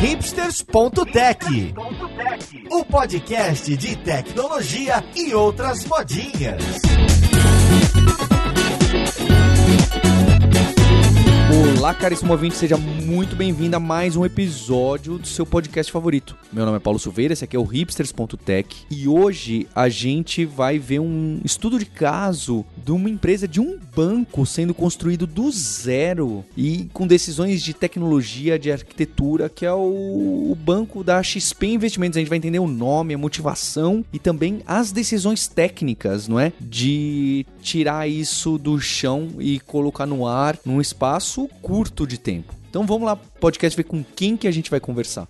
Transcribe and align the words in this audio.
hipsters.tech, 0.00 1.74
o 2.70 2.84
podcast 2.86 3.76
de 3.76 3.96
tecnologia 3.96 5.04
e 5.14 5.34
outras 5.34 5.84
modinhas. 5.84 6.62
Olá, 11.76 11.92
caríssimo 11.92 12.32
ouvinte, 12.32 12.56
seja 12.56 12.78
muito 12.78 12.99
bem-vindo 13.40 13.74
a 13.74 13.80
mais 13.80 14.14
um 14.14 14.24
episódio 14.24 15.18
do 15.18 15.26
seu 15.26 15.44
podcast 15.44 15.90
favorito. 15.90 16.36
Meu 16.52 16.64
nome 16.64 16.76
é 16.76 16.80
Paulo 16.80 16.98
Silveira, 16.98 17.32
esse 17.32 17.42
aqui 17.42 17.56
é 17.56 17.58
o 17.58 17.64
hipsters.tech 17.64 18.84
e 18.88 19.08
hoje 19.08 19.66
a 19.74 19.88
gente 19.88 20.44
vai 20.44 20.78
ver 20.78 21.00
um 21.00 21.40
estudo 21.44 21.78
de 21.78 21.86
caso 21.86 22.64
de 22.76 22.92
uma 22.92 23.10
empresa 23.10 23.48
de 23.48 23.60
um 23.60 23.78
banco 23.96 24.46
sendo 24.46 24.72
construído 24.72 25.26
do 25.26 25.50
zero 25.50 26.44
e 26.56 26.88
com 26.92 27.04
decisões 27.04 27.62
de 27.62 27.74
tecnologia, 27.74 28.58
de 28.58 28.70
arquitetura, 28.70 29.48
que 29.48 29.66
é 29.66 29.72
o 29.72 30.56
banco 30.60 31.02
da 31.02 31.20
XP 31.20 31.66
Investimentos. 31.66 32.16
A 32.16 32.20
gente 32.20 32.28
vai 32.28 32.38
entender 32.38 32.60
o 32.60 32.68
nome, 32.68 33.14
a 33.14 33.18
motivação 33.18 34.04
e 34.12 34.20
também 34.20 34.62
as 34.66 34.92
decisões 34.92 35.48
técnicas, 35.48 36.28
não 36.28 36.38
é? 36.38 36.52
De 36.60 37.44
tirar 37.60 38.08
isso 38.08 38.56
do 38.56 38.78
chão 38.78 39.30
e 39.40 39.58
colocar 39.58 40.06
no 40.06 40.28
ar 40.28 40.56
num 40.64 40.80
espaço 40.80 41.48
curto 41.60 42.06
de 42.06 42.16
tempo. 42.16 42.59
Então 42.70 42.86
vamos 42.86 43.04
lá, 43.04 43.16
podcast, 43.16 43.76
ver 43.76 43.82
com 43.82 44.04
quem 44.14 44.36
que 44.36 44.46
a 44.46 44.50
gente 44.52 44.70
vai 44.70 44.78
conversar. 44.78 45.26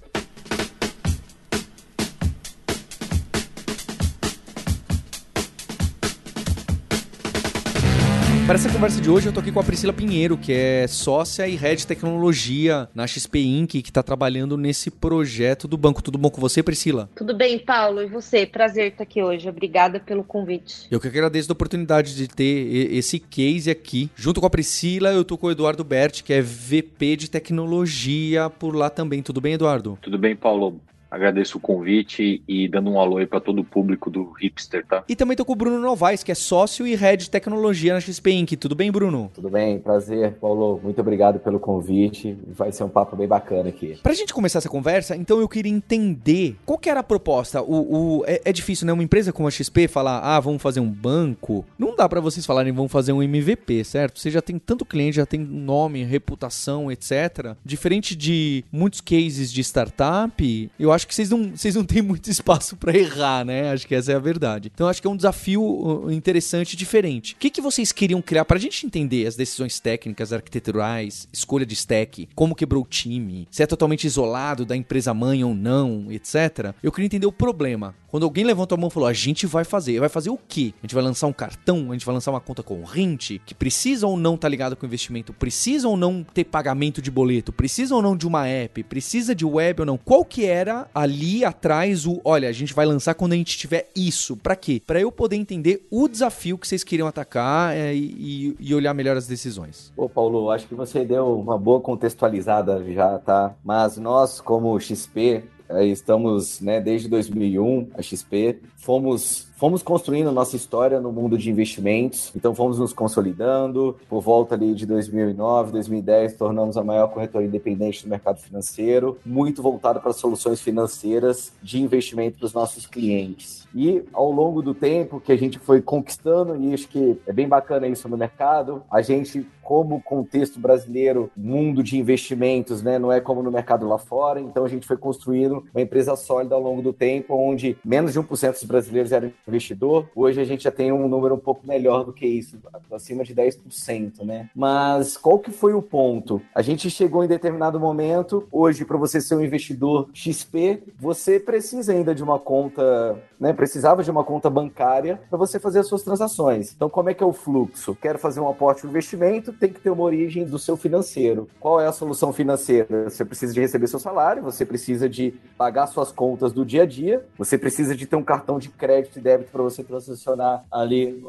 Para 8.50 8.58
essa 8.58 8.72
conversa 8.72 9.00
de 9.00 9.08
hoje, 9.08 9.28
eu 9.28 9.32
tô 9.32 9.38
aqui 9.38 9.52
com 9.52 9.60
a 9.60 9.62
Priscila 9.62 9.92
Pinheiro, 9.92 10.36
que 10.36 10.52
é 10.52 10.84
sócia 10.88 11.46
e 11.46 11.54
head 11.54 11.82
de 11.82 11.86
tecnologia 11.86 12.88
na 12.92 13.06
XP 13.06 13.38
Inc., 13.38 13.70
que 13.80 13.90
está 13.90 14.02
trabalhando 14.02 14.56
nesse 14.56 14.90
projeto 14.90 15.68
do 15.68 15.76
banco. 15.76 16.02
Tudo 16.02 16.18
bom 16.18 16.28
com 16.28 16.40
você, 16.40 16.60
Priscila? 16.60 17.08
Tudo 17.14 17.32
bem, 17.32 17.60
Paulo. 17.60 18.02
E 18.02 18.06
você? 18.06 18.44
Prazer 18.44 18.90
estar 18.90 19.04
aqui 19.04 19.22
hoje. 19.22 19.48
Obrigada 19.48 20.00
pelo 20.00 20.24
convite. 20.24 20.88
Eu 20.90 20.98
que 20.98 21.06
agradeço 21.06 21.48
a 21.48 21.52
oportunidade 21.52 22.16
de 22.16 22.26
ter 22.26 22.92
esse 22.92 23.20
case 23.20 23.70
aqui. 23.70 24.10
Junto 24.16 24.40
com 24.40 24.46
a 24.48 24.50
Priscila, 24.50 25.12
eu 25.12 25.24
tô 25.24 25.38
com 25.38 25.46
o 25.46 25.52
Eduardo 25.52 25.84
Berti, 25.84 26.24
que 26.24 26.32
é 26.32 26.42
VP 26.42 27.14
de 27.14 27.30
tecnologia 27.30 28.50
por 28.50 28.74
lá 28.74 28.90
também. 28.90 29.22
Tudo 29.22 29.40
bem, 29.40 29.52
Eduardo? 29.52 29.96
Tudo 30.02 30.18
bem, 30.18 30.34
Paulo. 30.34 30.80
Agradeço 31.10 31.58
o 31.58 31.60
convite 31.60 32.42
e 32.46 32.68
dando 32.68 32.90
um 32.90 33.00
alô 33.00 33.16
aí 33.16 33.26
para 33.26 33.40
todo 33.40 33.60
o 33.60 33.64
público 33.64 34.08
do 34.08 34.30
Hipster, 34.30 34.86
tá? 34.86 35.02
E 35.08 35.16
também 35.16 35.36
tô 35.36 35.44
com 35.44 35.52
o 35.52 35.56
Bruno 35.56 35.80
Novaes, 35.80 36.22
que 36.22 36.30
é 36.30 36.34
sócio 36.34 36.86
e 36.86 36.94
head 36.94 37.24
de 37.24 37.30
tecnologia 37.30 37.94
na 37.94 38.00
XP 38.00 38.30
Inc. 38.30 38.52
Tudo 38.56 38.74
bem, 38.74 38.92
Bruno? 38.92 39.30
Tudo 39.34 39.50
bem, 39.50 39.78
prazer, 39.78 40.34
Paulo. 40.34 40.80
Muito 40.82 41.00
obrigado 41.00 41.40
pelo 41.40 41.58
convite. 41.58 42.36
Vai 42.46 42.70
ser 42.70 42.84
um 42.84 42.88
papo 42.88 43.16
bem 43.16 43.26
bacana 43.26 43.70
aqui. 43.70 43.98
Pra 44.02 44.12
gente 44.12 44.32
começar 44.32 44.58
essa 44.58 44.68
conversa, 44.68 45.16
então 45.16 45.40
eu 45.40 45.48
queria 45.48 45.72
entender 45.72 46.56
qual 46.64 46.78
que 46.78 46.88
era 46.88 47.00
a 47.00 47.04
proposta. 47.04 47.60
O, 47.60 48.20
o 48.20 48.24
é, 48.26 48.40
é, 48.44 48.52
difícil, 48.52 48.86
né? 48.86 48.92
Uma 48.92 49.02
empresa 49.02 49.32
como 49.32 49.48
a 49.48 49.50
XP 49.50 49.88
falar, 49.88 50.20
ah, 50.20 50.38
vamos 50.38 50.62
fazer 50.62 50.80
um 50.80 50.90
banco. 50.90 51.64
Não 51.78 51.96
dá 51.96 52.08
para 52.08 52.20
vocês 52.20 52.46
falarem, 52.46 52.72
vamos 52.72 52.92
fazer 52.92 53.12
um 53.12 53.22
MVP, 53.22 53.82
certo? 53.84 54.20
Você 54.20 54.30
já 54.30 54.40
tem 54.40 54.58
tanto 54.58 54.84
cliente, 54.84 55.16
já 55.16 55.26
tem 55.26 55.40
nome, 55.40 56.04
reputação, 56.04 56.90
etc. 56.90 57.56
Diferente 57.64 58.14
de 58.14 58.64
muitos 58.70 59.00
cases 59.00 59.52
de 59.52 59.60
startup, 59.60 60.70
eu 60.78 60.92
acho 60.92 60.99
que 61.06 61.14
vocês 61.14 61.30
não, 61.30 61.50
vocês 61.56 61.74
não 61.74 61.84
têm 61.84 62.02
muito 62.02 62.28
espaço 62.30 62.76
para 62.76 62.96
errar, 62.96 63.44
né? 63.44 63.70
Acho 63.70 63.86
que 63.86 63.94
essa 63.94 64.12
é 64.12 64.14
a 64.14 64.18
verdade. 64.18 64.70
Então 64.74 64.88
acho 64.88 65.00
que 65.00 65.06
é 65.06 65.10
um 65.10 65.16
desafio 65.16 65.62
uh, 65.62 66.10
interessante 66.10 66.74
e 66.74 66.76
diferente. 66.76 67.34
O 67.34 67.36
que, 67.36 67.50
que 67.50 67.60
vocês 67.60 67.92
queriam 67.92 68.22
criar 68.22 68.44
para 68.44 68.56
a 68.56 68.60
gente 68.60 68.86
entender 68.86 69.26
as 69.26 69.36
decisões 69.36 69.80
técnicas, 69.80 70.32
arquiteturais, 70.32 71.28
escolha 71.32 71.66
de 71.66 71.74
stack, 71.74 72.28
como 72.34 72.54
quebrou 72.54 72.82
o 72.82 72.86
time, 72.86 73.46
se 73.50 73.62
é 73.62 73.66
totalmente 73.66 74.06
isolado 74.06 74.64
da 74.64 74.76
empresa 74.76 75.14
mãe 75.14 75.44
ou 75.44 75.54
não, 75.54 76.10
etc. 76.10 76.74
Eu 76.82 76.92
queria 76.92 77.06
entender 77.06 77.26
o 77.26 77.32
problema. 77.32 77.94
Quando 78.10 78.24
alguém 78.24 78.42
levantou 78.42 78.74
a 78.74 78.80
mão 78.80 78.88
e 78.88 78.92
falou, 78.92 79.08
a 79.08 79.12
gente 79.12 79.46
vai 79.46 79.62
fazer, 79.62 80.00
vai 80.00 80.08
fazer 80.08 80.30
o 80.30 80.36
quê? 80.36 80.74
A 80.82 80.86
gente 80.86 80.94
vai 80.94 81.04
lançar 81.04 81.28
um 81.28 81.32
cartão, 81.32 81.90
a 81.90 81.92
gente 81.92 82.04
vai 82.04 82.12
lançar 82.12 82.32
uma 82.32 82.40
conta 82.40 82.60
corrente 82.60 83.40
que 83.46 83.54
precisa 83.54 84.04
ou 84.04 84.16
não 84.16 84.34
estar 84.34 84.46
tá 84.46 84.48
ligado 84.48 84.74
com 84.74 84.84
investimento, 84.84 85.32
precisa 85.32 85.88
ou 85.88 85.96
não 85.96 86.24
ter 86.24 86.44
pagamento 86.44 87.00
de 87.00 87.08
boleto, 87.08 87.52
precisa 87.52 87.94
ou 87.94 88.02
não 88.02 88.16
de 88.16 88.26
uma 88.26 88.48
app, 88.48 88.82
precisa 88.82 89.32
de 89.32 89.44
web 89.44 89.82
ou 89.82 89.86
não. 89.86 89.96
Qual 89.96 90.24
que 90.24 90.44
era 90.44 90.88
ali 90.94 91.44
atrás 91.44 92.06
o, 92.06 92.20
olha, 92.24 92.48
a 92.48 92.52
gente 92.52 92.74
vai 92.74 92.86
lançar 92.86 93.14
quando 93.14 93.32
a 93.32 93.36
gente 93.36 93.56
tiver 93.56 93.88
isso. 93.94 94.36
Para 94.36 94.56
quê? 94.56 94.80
Para 94.84 95.00
eu 95.00 95.10
poder 95.10 95.36
entender 95.36 95.86
o 95.90 96.08
desafio 96.08 96.58
que 96.58 96.66
vocês 96.66 96.84
queriam 96.84 97.08
atacar 97.08 97.76
é, 97.76 97.94
e, 97.94 98.56
e, 98.58 98.74
olhar 98.74 98.94
melhor 98.94 99.16
as 99.16 99.26
decisões. 99.26 99.92
Ô, 99.96 100.08
Paulo, 100.08 100.50
acho 100.50 100.66
que 100.66 100.74
você 100.74 101.04
deu 101.04 101.38
uma 101.38 101.58
boa 101.58 101.80
contextualizada 101.80 102.82
já, 102.92 103.18
tá? 103.18 103.54
Mas 103.64 103.96
nós, 103.96 104.40
como 104.40 104.78
XP, 104.78 105.44
é, 105.68 105.84
estamos 105.86 106.60
né, 106.60 106.80
desde 106.80 107.08
2001, 107.08 107.90
a 107.94 108.02
XP, 108.02 108.60
fomos 108.76 109.49
fomos 109.60 109.82
construindo 109.82 110.32
nossa 110.32 110.56
história 110.56 110.98
no 111.02 111.12
mundo 111.12 111.36
de 111.36 111.50
investimentos, 111.50 112.32
então 112.34 112.54
fomos 112.54 112.78
nos 112.78 112.94
consolidando. 112.94 113.94
Por 114.08 114.22
volta 114.22 114.54
ali 114.54 114.74
de 114.74 114.86
2009, 114.86 115.72
2010, 115.72 116.32
tornamos 116.38 116.78
a 116.78 116.82
maior 116.82 117.08
corretora 117.08 117.44
independente 117.44 118.02
do 118.02 118.08
mercado 118.08 118.40
financeiro, 118.40 119.18
muito 119.24 119.60
voltada 119.60 120.00
para 120.00 120.14
soluções 120.14 120.62
financeiras 120.62 121.52
de 121.62 121.78
investimento 121.78 122.38
para 122.38 122.46
os 122.46 122.54
nossos 122.54 122.86
clientes. 122.86 123.59
E 123.74 124.02
ao 124.12 124.30
longo 124.30 124.62
do 124.62 124.74
tempo 124.74 125.20
que 125.20 125.32
a 125.32 125.36
gente 125.36 125.58
foi 125.58 125.80
conquistando, 125.80 126.56
e 126.56 126.74
acho 126.74 126.88
que 126.88 127.18
é 127.26 127.32
bem 127.32 127.48
bacana 127.48 127.86
isso 127.86 128.08
no 128.08 128.16
mercado, 128.16 128.82
a 128.90 129.00
gente, 129.00 129.46
como 129.62 130.02
contexto 130.02 130.58
brasileiro, 130.58 131.30
mundo 131.36 131.82
de 131.82 131.98
investimentos, 131.98 132.82
né, 132.82 132.98
não 132.98 133.12
é 133.12 133.20
como 133.20 133.42
no 133.42 133.50
mercado 133.50 133.86
lá 133.86 133.98
fora, 133.98 134.40
então 134.40 134.64
a 134.64 134.68
gente 134.68 134.86
foi 134.86 134.96
construindo 134.96 135.64
uma 135.72 135.80
empresa 135.80 136.16
sólida 136.16 136.54
ao 136.54 136.60
longo 136.60 136.82
do 136.82 136.92
tempo, 136.92 137.34
onde 137.34 137.76
menos 137.84 138.12
de 138.12 138.20
1% 138.20 138.52
dos 138.52 138.64
brasileiros 138.64 139.12
eram 139.12 139.32
investidor. 139.46 140.08
Hoje 140.14 140.40
a 140.40 140.44
gente 140.44 140.64
já 140.64 140.70
tem 140.70 140.92
um 140.92 141.08
número 141.08 141.34
um 141.34 141.38
pouco 141.38 141.66
melhor 141.66 142.04
do 142.04 142.12
que 142.12 142.26
isso, 142.26 142.58
acima 142.92 143.22
de 143.22 143.34
10%, 143.34 144.24
né? 144.24 144.50
Mas 144.54 145.16
qual 145.16 145.38
que 145.38 145.50
foi 145.50 145.72
o 145.72 145.82
ponto? 145.82 146.42
A 146.54 146.62
gente 146.62 146.90
chegou 146.90 147.24
em 147.24 147.28
determinado 147.28 147.78
momento, 147.78 148.46
hoje 148.50 148.84
para 148.84 148.96
você 148.96 149.20
ser 149.20 149.36
um 149.36 149.44
investidor 149.44 150.08
XP, 150.12 150.82
você 150.98 151.38
precisa 151.38 151.92
ainda 151.92 152.14
de 152.14 152.22
uma 152.22 152.38
conta, 152.38 153.16
né? 153.38 153.52
Precisava 153.60 154.02
de 154.02 154.10
uma 154.10 154.24
conta 154.24 154.48
bancária 154.48 155.20
para 155.28 155.38
você 155.38 155.60
fazer 155.60 155.80
as 155.80 155.86
suas 155.86 156.02
transações. 156.02 156.72
Então 156.74 156.88
como 156.88 157.10
é 157.10 157.14
que 157.14 157.22
é 157.22 157.26
o 157.26 157.32
fluxo? 157.34 157.94
Quero 157.94 158.18
fazer 158.18 158.40
um 158.40 158.48
aporte 158.48 158.84
no 158.84 158.90
investimento, 158.90 159.52
tem 159.52 159.70
que 159.70 159.82
ter 159.82 159.90
uma 159.90 160.02
origem 160.02 160.46
do 160.46 160.58
seu 160.58 160.78
financeiro. 160.78 161.46
Qual 161.60 161.78
é 161.78 161.86
a 161.86 161.92
solução 161.92 162.32
financeira? 162.32 163.10
Você 163.10 163.22
precisa 163.22 163.52
de 163.52 163.60
receber 163.60 163.86
seu 163.86 163.98
salário, 163.98 164.42
você 164.42 164.64
precisa 164.64 165.06
de 165.10 165.34
pagar 165.58 165.88
suas 165.88 166.10
contas 166.10 166.54
do 166.54 166.64
dia 166.64 166.84
a 166.84 166.86
dia, 166.86 167.22
você 167.36 167.58
precisa 167.58 167.94
de 167.94 168.06
ter 168.06 168.16
um 168.16 168.22
cartão 168.22 168.58
de 168.58 168.70
crédito 168.70 169.18
e 169.18 169.20
débito 169.20 169.50
para 169.52 169.62
você 169.62 169.84
transacionar 169.84 170.64
ali 170.72 171.22